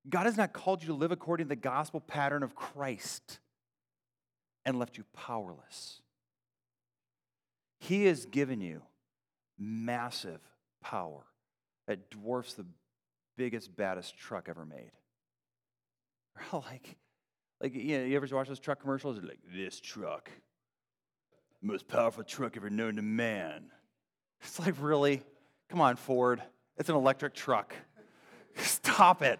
God 0.09 0.25
has 0.25 0.37
not 0.37 0.53
called 0.53 0.81
you 0.81 0.87
to 0.87 0.93
live 0.93 1.11
according 1.11 1.45
to 1.45 1.49
the 1.49 1.55
gospel 1.55 1.99
pattern 1.99 2.43
of 2.43 2.55
Christ 2.55 3.39
and 4.65 4.77
left 4.77 4.97
you 4.97 5.05
powerless. 5.13 6.01
He 7.79 8.05
has 8.05 8.25
given 8.25 8.61
you 8.61 8.81
massive 9.57 10.41
power 10.81 11.23
that 11.87 12.09
dwarfs 12.09 12.53
the 12.53 12.65
biggest, 13.37 13.75
baddest 13.75 14.17
truck 14.17 14.47
ever 14.49 14.65
made. 14.65 14.91
like, 16.53 16.97
like 17.61 17.73
you, 17.73 17.99
know, 17.99 18.05
you 18.05 18.15
ever 18.15 18.27
watch 18.35 18.47
those 18.47 18.59
truck 18.59 18.81
commercials? 18.81 19.17
Like 19.21 19.39
this 19.53 19.79
truck 19.79 20.29
most 21.61 21.87
powerful 21.87 22.23
truck 22.23 22.57
ever 22.57 22.69
known 22.69 22.97
to 22.97 23.01
man. 23.01 23.71
It's 24.41 24.59
like, 24.59 24.75
really? 24.79 25.21
Come 25.69 25.81
on, 25.81 25.95
Ford. 25.95 26.41
It's 26.77 26.89
an 26.89 26.95
electric 26.95 27.33
truck. 27.33 27.73
Stop 28.55 29.21
it. 29.21 29.39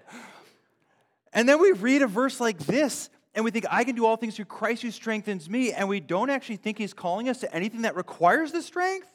And 1.34 1.48
then 1.48 1.62
we 1.62 1.72
read 1.74 2.02
a 2.02 2.08
verse 2.08 2.40
like 2.40 2.58
this, 2.60 3.10
and 3.34 3.44
we 3.44 3.52
think, 3.52 3.66
I 3.70 3.84
can 3.84 3.96
do 3.96 4.06
all 4.06 4.16
things 4.16 4.36
through 4.38 4.46
Christ 4.46 4.82
who 4.82 4.92
strengthens 4.92 5.50
me, 5.50 5.74
and 5.74 5.90
we 5.90 6.00
don't 6.00 6.30
actually 6.30 6.56
think 6.56 6.78
he's 6.78 6.94
calling 6.94 7.30
us 7.30 7.40
to 7.42 7.54
anything 7.54 7.82
that 7.82 7.96
requires 7.96 8.52
the 8.52 8.62
strength. 8.62 9.08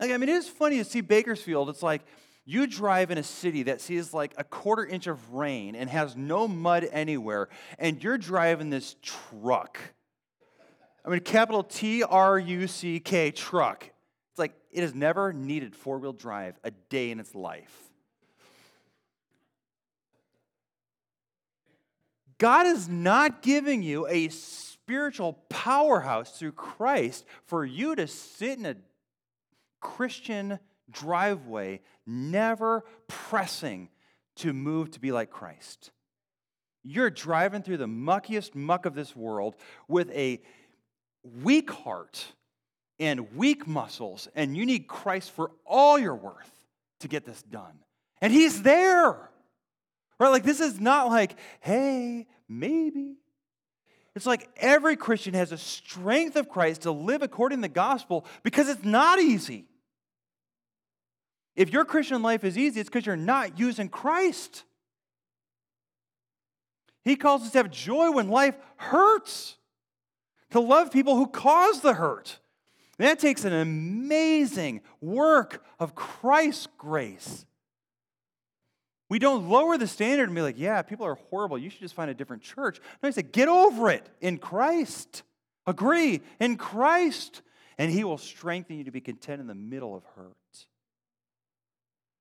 Like, 0.00 0.10
I 0.10 0.16
mean, 0.16 0.30
it 0.30 0.32
is 0.32 0.48
funny 0.48 0.78
to 0.78 0.84
see 0.84 1.02
Bakersfield. 1.02 1.68
It's 1.68 1.82
like 1.82 2.02
you 2.46 2.66
drive 2.66 3.10
in 3.10 3.18
a 3.18 3.22
city 3.22 3.64
that 3.64 3.82
sees 3.82 4.14
like 4.14 4.32
a 4.38 4.44
quarter 4.44 4.86
inch 4.86 5.06
of 5.06 5.34
rain 5.34 5.76
and 5.76 5.90
has 5.90 6.16
no 6.16 6.48
mud 6.48 6.88
anywhere, 6.90 7.50
and 7.78 8.02
you're 8.02 8.18
driving 8.18 8.70
this 8.70 8.96
truck 9.02 9.78
I 11.04 11.08
mean, 11.08 11.20
capital 11.20 11.62
T 11.62 12.02
R 12.02 12.38
U 12.38 12.66
C 12.66 13.00
K, 13.00 13.30
truck. 13.30 13.84
It's 14.30 14.38
like 14.38 14.54
it 14.70 14.82
has 14.82 14.94
never 14.94 15.32
needed 15.32 15.74
four 15.74 15.98
wheel 15.98 16.12
drive 16.12 16.58
a 16.62 16.70
day 16.70 17.10
in 17.10 17.20
its 17.20 17.34
life. 17.34 17.74
God 22.38 22.66
is 22.66 22.88
not 22.88 23.42
giving 23.42 23.82
you 23.82 24.06
a 24.06 24.28
spiritual 24.28 25.34
powerhouse 25.50 26.38
through 26.38 26.52
Christ 26.52 27.26
for 27.44 27.66
you 27.66 27.94
to 27.94 28.06
sit 28.06 28.58
in 28.58 28.64
a 28.66 28.76
Christian 29.80 30.58
driveway, 30.90 31.80
never 32.06 32.84
pressing 33.08 33.90
to 34.36 34.52
move 34.52 34.90
to 34.92 35.00
be 35.00 35.12
like 35.12 35.30
Christ. 35.30 35.90
You're 36.82 37.10
driving 37.10 37.62
through 37.62 37.76
the 37.76 37.86
muckiest 37.86 38.54
muck 38.54 38.86
of 38.86 38.94
this 38.94 39.14
world 39.14 39.54
with 39.86 40.10
a 40.12 40.40
weak 41.22 41.70
heart 41.70 42.24
and 42.98 43.34
weak 43.36 43.66
muscles, 43.66 44.28
and 44.34 44.56
you 44.56 44.66
need 44.66 44.86
Christ 44.86 45.30
for 45.30 45.52
all 45.66 45.98
your 45.98 46.14
worth 46.14 46.50
to 47.00 47.08
get 47.08 47.24
this 47.24 47.42
done. 47.42 47.78
And 48.20 48.32
He's 48.32 48.62
there. 48.62 49.30
Right? 50.18 50.28
Like, 50.28 50.44
this 50.44 50.60
is 50.60 50.78
not 50.78 51.08
like, 51.08 51.36
hey, 51.60 52.26
maybe. 52.48 53.16
It's 54.14 54.26
like 54.26 54.50
every 54.56 54.96
Christian 54.96 55.34
has 55.34 55.52
a 55.52 55.56
strength 55.56 56.36
of 56.36 56.48
Christ 56.48 56.82
to 56.82 56.90
live 56.90 57.22
according 57.22 57.58
to 57.58 57.62
the 57.62 57.68
gospel 57.68 58.26
because 58.42 58.68
it's 58.68 58.84
not 58.84 59.18
easy. 59.18 59.66
If 61.56 61.72
your 61.72 61.84
Christian 61.84 62.22
life 62.22 62.44
is 62.44 62.58
easy, 62.58 62.80
it's 62.80 62.88
because 62.88 63.06
you're 63.06 63.16
not 63.16 63.58
using 63.58 63.88
Christ. 63.88 64.64
He 67.02 67.16
calls 67.16 67.42
us 67.42 67.52
to 67.52 67.58
have 67.58 67.70
joy 67.70 68.10
when 68.10 68.28
life 68.28 68.56
hurts 68.76 69.56
to 70.50 70.60
love 70.60 70.92
people 70.92 71.16
who 71.16 71.26
cause 71.26 71.80
the 71.80 71.94
hurt. 71.94 72.38
And 72.98 73.08
that 73.08 73.18
takes 73.18 73.44
an 73.44 73.52
amazing 73.52 74.82
work 75.00 75.64
of 75.78 75.94
Christ's 75.94 76.68
grace. 76.76 77.46
We 79.08 79.18
don't 79.18 79.48
lower 79.48 79.76
the 79.76 79.88
standard 79.88 80.28
and 80.28 80.34
be 80.34 80.42
like, 80.42 80.58
yeah, 80.58 80.82
people 80.82 81.06
are 81.06 81.16
horrible. 81.30 81.58
You 81.58 81.70
should 81.70 81.80
just 81.80 81.94
find 81.94 82.10
a 82.10 82.14
different 82.14 82.42
church. 82.42 82.80
No, 83.02 83.08
I 83.08 83.10
say, 83.10 83.22
get 83.22 83.48
over 83.48 83.90
it 83.90 84.08
in 84.20 84.38
Christ. 84.38 85.24
Agree 85.66 86.20
in 86.38 86.56
Christ. 86.56 87.42
And 87.76 87.90
He 87.90 88.04
will 88.04 88.18
strengthen 88.18 88.76
you 88.78 88.84
to 88.84 88.92
be 88.92 89.00
content 89.00 89.40
in 89.40 89.46
the 89.46 89.54
middle 89.54 89.96
of 89.96 90.04
hurt. 90.14 90.36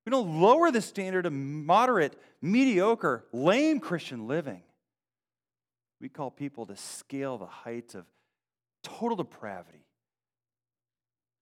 We 0.05 0.09
don't 0.09 0.41
lower 0.41 0.71
the 0.71 0.82
standard 0.82 1.27
of 1.27 1.34
moderate, 1.34 2.19
mediocre, 2.41 3.25
lame 3.32 3.80
Christian 3.80 4.27
living. 4.27 4.63
We 6.01 6.09
call 6.09 6.32
people 6.32 6.65
to 6.67 6.75
scale 6.75 7.38
the 7.38 7.45
heights 7.45 7.93
of 7.93 8.05
total 8.84 9.17
depravity 9.17 9.86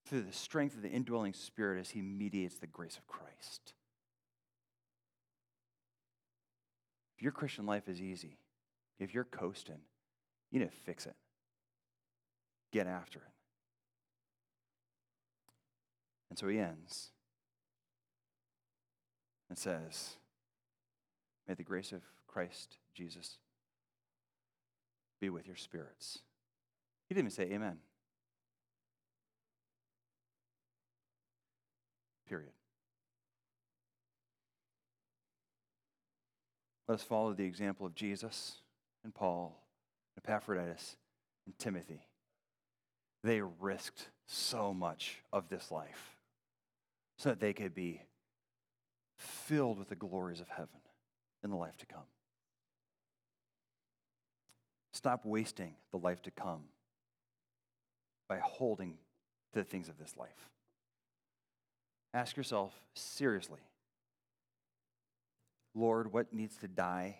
through 0.08 0.22
the 0.22 0.34
strength 0.34 0.76
of 0.76 0.82
the 0.82 0.90
indwelling 0.90 1.34
spirit 1.34 1.80
as 1.80 1.90
he 1.90 2.02
mediates 2.02 2.60
the 2.60 2.68
grace 2.68 2.98
of 2.98 3.06
Christ. 3.08 3.74
If 7.18 7.24
your 7.24 7.32
Christian 7.32 7.66
life 7.66 7.90
is 7.90 8.02
easy, 8.02 8.38
if 9.00 9.14
you're 9.14 9.24
coasting, 9.24 9.80
you 10.52 10.60
need 10.60 10.72
to 10.72 10.78
fix 10.86 11.06
it. 11.06 11.16
Get 12.72 12.88
after 12.88 13.20
it. 13.20 13.26
And 16.30 16.38
so 16.38 16.48
he 16.48 16.60
ends 16.60 17.10
and 19.50 19.58
says, 19.58 20.18
May 21.48 21.54
the 21.54 21.64
grace 21.64 21.92
of 21.92 22.02
Christ 22.28 22.78
Jesus 22.94 23.38
be 25.20 25.30
with 25.30 25.48
your 25.48 25.56
spirits. 25.56 26.20
He 27.08 27.16
didn't 27.16 27.32
even 27.32 27.36
say 27.36 27.54
amen. 27.56 27.78
Period. 32.28 32.52
Let 36.88 36.96
us 36.96 37.04
follow 37.04 37.34
the 37.34 37.46
example 37.46 37.86
of 37.86 37.96
Jesus 37.96 38.62
and 39.04 39.14
Paul, 39.14 39.62
and 40.16 40.24
Epaphroditus, 40.26 40.98
and 41.46 41.58
Timothy. 41.58 42.02
They 43.24 43.42
risked 43.42 44.10
so 44.26 44.74
much 44.74 45.22
of 45.32 45.50
this 45.50 45.72
life 45.72 46.18
so 47.18 47.30
that 47.30 47.40
they 47.40 47.54
could 47.54 47.74
be 47.74 48.02
filled 49.18 49.80
with 49.80 49.90
the 49.90 49.96
glories 49.96 50.40
of 50.40 50.50
heaven 50.50 50.80
in 51.44 51.50
the 51.50 51.56
life 51.56 51.78
to 51.78 51.86
come. 51.86 52.04
Stop 54.92 55.26
wasting 55.26 55.76
the 55.92 55.98
life 55.98 56.22
to 56.24 56.32
come 56.32 56.64
by 58.28 58.40
holding 58.40 58.98
to 59.54 59.60
the 59.60 59.66
things 59.66 59.90
of 59.90 59.98
this 59.98 60.16
life. 60.18 60.50
Ask 62.14 62.38
yourself 62.38 62.74
seriously 62.94 63.60
Lord, 65.76 66.12
what 66.12 66.34
needs 66.34 66.58
to 66.58 66.68
die? 66.68 67.20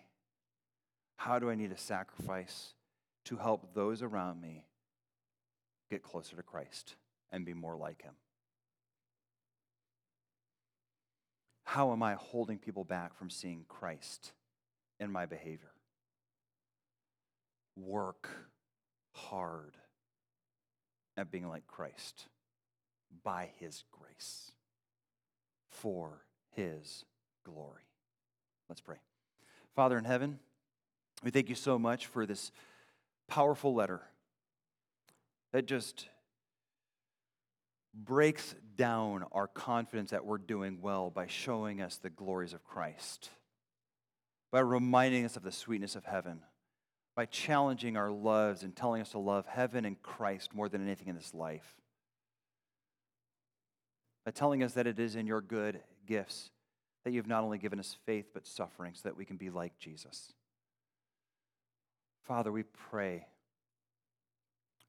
How 1.16 1.38
do 1.38 1.48
I 1.48 1.54
need 1.54 1.70
to 1.70 1.76
sacrifice 1.76 2.74
to 3.26 3.36
help 3.36 3.72
those 3.72 4.02
around 4.02 4.40
me 4.40 4.64
get 5.90 6.02
closer 6.02 6.34
to 6.34 6.42
Christ 6.42 6.96
and 7.30 7.44
be 7.44 7.54
more 7.54 7.76
like 7.76 8.02
Him? 8.02 8.14
How 11.64 11.92
am 11.92 12.02
I 12.02 12.14
holding 12.14 12.58
people 12.58 12.82
back 12.82 13.16
from 13.16 13.30
seeing 13.30 13.64
Christ 13.68 14.32
in 14.98 15.12
my 15.12 15.26
behavior? 15.26 15.70
Work 17.76 18.28
hard 19.12 19.76
at 21.18 21.30
being 21.30 21.48
like 21.48 21.66
Christ 21.66 22.26
by 23.24 23.50
His 23.58 23.84
grace 23.90 24.52
for 25.70 26.24
His 26.54 27.04
glory. 27.44 27.82
Let's 28.68 28.80
pray. 28.80 28.96
Father 29.74 29.98
in 29.98 30.04
heaven, 30.04 30.38
we 31.24 31.30
thank 31.30 31.48
you 31.48 31.54
so 31.54 31.78
much 31.78 32.06
for 32.06 32.24
this 32.24 32.52
powerful 33.26 33.74
letter 33.74 34.00
that 35.52 35.66
just 35.66 36.08
breaks 37.94 38.54
down 38.76 39.24
our 39.32 39.48
confidence 39.48 40.10
that 40.10 40.24
we're 40.24 40.38
doing 40.38 40.78
well 40.80 41.10
by 41.10 41.26
showing 41.26 41.80
us 41.80 41.96
the 41.96 42.10
glories 42.10 42.52
of 42.52 42.64
Christ, 42.64 43.30
by 44.52 44.60
reminding 44.60 45.24
us 45.24 45.36
of 45.36 45.42
the 45.42 45.50
sweetness 45.50 45.96
of 45.96 46.04
heaven, 46.04 46.42
by 47.18 47.26
challenging 47.26 47.96
our 47.96 48.12
loves 48.12 48.62
and 48.62 48.76
telling 48.76 49.02
us 49.02 49.10
to 49.10 49.18
love 49.18 49.44
heaven 49.44 49.84
and 49.84 50.00
Christ 50.04 50.54
more 50.54 50.68
than 50.68 50.86
anything 50.86 51.08
in 51.08 51.16
this 51.16 51.34
life, 51.34 51.74
by 54.24 54.30
telling 54.30 54.62
us 54.62 54.74
that 54.74 54.86
it 54.86 55.00
is 55.00 55.16
in 55.16 55.26
your 55.26 55.40
good 55.40 55.80
gifts 56.06 56.50
that 57.02 57.12
you've 57.12 57.26
not 57.26 57.42
only 57.42 57.58
given 57.58 57.80
us 57.80 57.96
faith 58.06 58.26
but 58.32 58.46
suffering 58.46 58.92
so 58.94 59.00
that 59.02 59.16
we 59.16 59.24
can 59.24 59.36
be 59.36 59.50
like 59.50 59.76
Jesus. 59.80 60.32
Father, 62.22 62.52
we 62.52 62.62
pray 62.62 63.26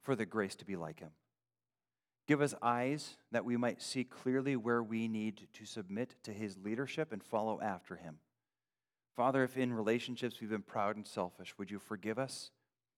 for 0.03 0.15
the 0.15 0.27
grace 0.27 0.55
to 0.57 0.65
be 0.65 0.75
like 0.75 0.99
him. 0.99 1.09
Give 2.27 2.41
us 2.41 2.53
eyes 2.61 3.17
that 3.31 3.43
we 3.43 3.57
might 3.57 3.81
see 3.81 4.03
clearly 4.03 4.55
where 4.55 4.83
we 4.83 5.07
need 5.07 5.47
to 5.53 5.65
submit 5.65 6.13
to 6.25 6.31
his 6.31 6.59
leadership 6.63 7.11
and 7.11 7.23
follow 7.23 7.59
after 7.59 7.95
him. 7.95 8.17
Father, 9.15 9.43
if 9.43 9.57
in 9.57 9.73
relationships 9.73 10.39
we've 10.39 10.49
been 10.49 10.61
proud 10.61 10.95
and 10.95 11.05
selfish, 11.05 11.57
would 11.57 11.69
you 11.69 11.79
forgive 11.79 12.17
us 12.17 12.51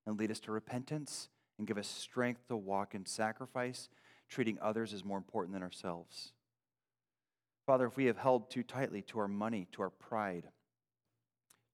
and 0.06 0.18
lead 0.18 0.30
us 0.30 0.40
to 0.40 0.52
repentance 0.52 1.28
and 1.58 1.66
give 1.66 1.78
us 1.78 1.88
strength 1.88 2.46
to 2.48 2.56
walk 2.56 2.94
in 2.94 3.06
sacrifice, 3.06 3.88
treating 4.28 4.58
others 4.60 4.92
as 4.92 5.04
more 5.04 5.18
important 5.18 5.52
than 5.52 5.62
ourselves? 5.62 6.32
Father, 7.66 7.86
if 7.86 7.96
we 7.96 8.06
have 8.06 8.18
held 8.18 8.50
too 8.50 8.62
tightly 8.62 9.02
to 9.02 9.18
our 9.18 9.28
money, 9.28 9.68
to 9.72 9.82
our 9.82 9.90
pride, 9.90 10.48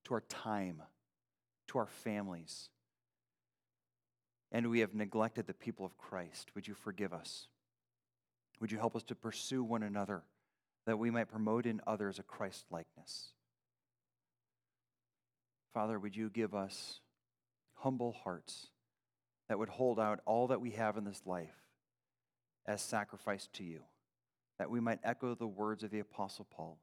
to 0.05 0.13
our 0.13 0.21
time, 0.21 0.81
to 1.67 1.79
our 1.79 1.87
families, 1.87 2.69
and 4.51 4.69
we 4.69 4.79
have 4.79 4.93
neglected 4.93 5.47
the 5.47 5.53
people 5.53 5.85
of 5.85 5.97
Christ, 5.97 6.51
would 6.55 6.67
you 6.67 6.73
forgive 6.73 7.13
us? 7.13 7.47
Would 8.59 8.71
you 8.71 8.77
help 8.77 8.95
us 8.95 9.03
to 9.03 9.15
pursue 9.15 9.63
one 9.63 9.83
another 9.83 10.23
that 10.85 10.97
we 10.97 11.11
might 11.11 11.29
promote 11.29 11.65
in 11.65 11.81
others 11.85 12.19
a 12.19 12.23
Christ 12.23 12.65
likeness? 12.71 13.33
Father, 15.73 15.99
would 15.99 16.15
you 16.15 16.29
give 16.29 16.53
us 16.55 16.99
humble 17.75 18.11
hearts 18.23 18.67
that 19.47 19.59
would 19.59 19.69
hold 19.69 19.99
out 19.99 20.19
all 20.25 20.47
that 20.47 20.61
we 20.61 20.71
have 20.71 20.97
in 20.97 21.05
this 21.05 21.21
life 21.25 21.55
as 22.65 22.81
sacrifice 22.81 23.47
to 23.53 23.63
you, 23.63 23.81
that 24.57 24.69
we 24.69 24.79
might 24.79 24.99
echo 25.03 25.35
the 25.35 25.47
words 25.47 25.83
of 25.83 25.91
the 25.91 25.99
Apostle 25.99 26.47
Paul? 26.49 26.79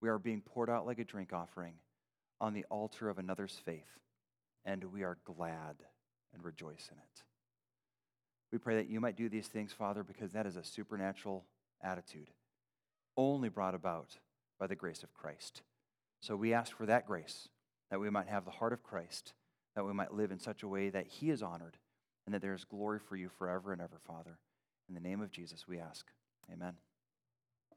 We 0.00 0.08
are 0.08 0.18
being 0.18 0.40
poured 0.40 0.70
out 0.70 0.86
like 0.86 0.98
a 0.98 1.04
drink 1.04 1.32
offering 1.32 1.74
on 2.40 2.54
the 2.54 2.64
altar 2.70 3.08
of 3.08 3.18
another's 3.18 3.60
faith, 3.64 3.98
and 4.64 4.84
we 4.84 5.02
are 5.02 5.18
glad 5.24 5.76
and 6.32 6.44
rejoice 6.44 6.88
in 6.90 6.98
it. 6.98 7.22
We 8.52 8.58
pray 8.58 8.76
that 8.76 8.88
you 8.88 9.00
might 9.00 9.16
do 9.16 9.28
these 9.28 9.46
things, 9.46 9.72
Father, 9.72 10.02
because 10.02 10.32
that 10.32 10.46
is 10.46 10.56
a 10.56 10.64
supernatural 10.64 11.44
attitude, 11.82 12.30
only 13.16 13.48
brought 13.48 13.74
about 13.74 14.18
by 14.58 14.66
the 14.66 14.74
grace 14.74 15.02
of 15.02 15.14
Christ. 15.14 15.62
So 16.20 16.36
we 16.36 16.52
ask 16.52 16.76
for 16.76 16.86
that 16.86 17.06
grace, 17.06 17.48
that 17.90 18.00
we 18.00 18.10
might 18.10 18.28
have 18.28 18.44
the 18.44 18.50
heart 18.50 18.72
of 18.72 18.82
Christ, 18.82 19.34
that 19.74 19.84
we 19.84 19.92
might 19.92 20.14
live 20.14 20.30
in 20.30 20.38
such 20.38 20.62
a 20.62 20.68
way 20.68 20.90
that 20.90 21.06
He 21.06 21.30
is 21.30 21.42
honored, 21.42 21.76
and 22.26 22.34
that 22.34 22.42
there 22.42 22.54
is 22.54 22.64
glory 22.64 22.98
for 22.98 23.16
you 23.16 23.28
forever 23.28 23.72
and 23.72 23.80
ever, 23.80 24.00
Father. 24.06 24.38
In 24.88 24.94
the 24.94 25.00
name 25.00 25.20
of 25.20 25.30
Jesus, 25.30 25.66
we 25.68 25.78
ask. 25.78 26.06
Amen. 26.52 26.74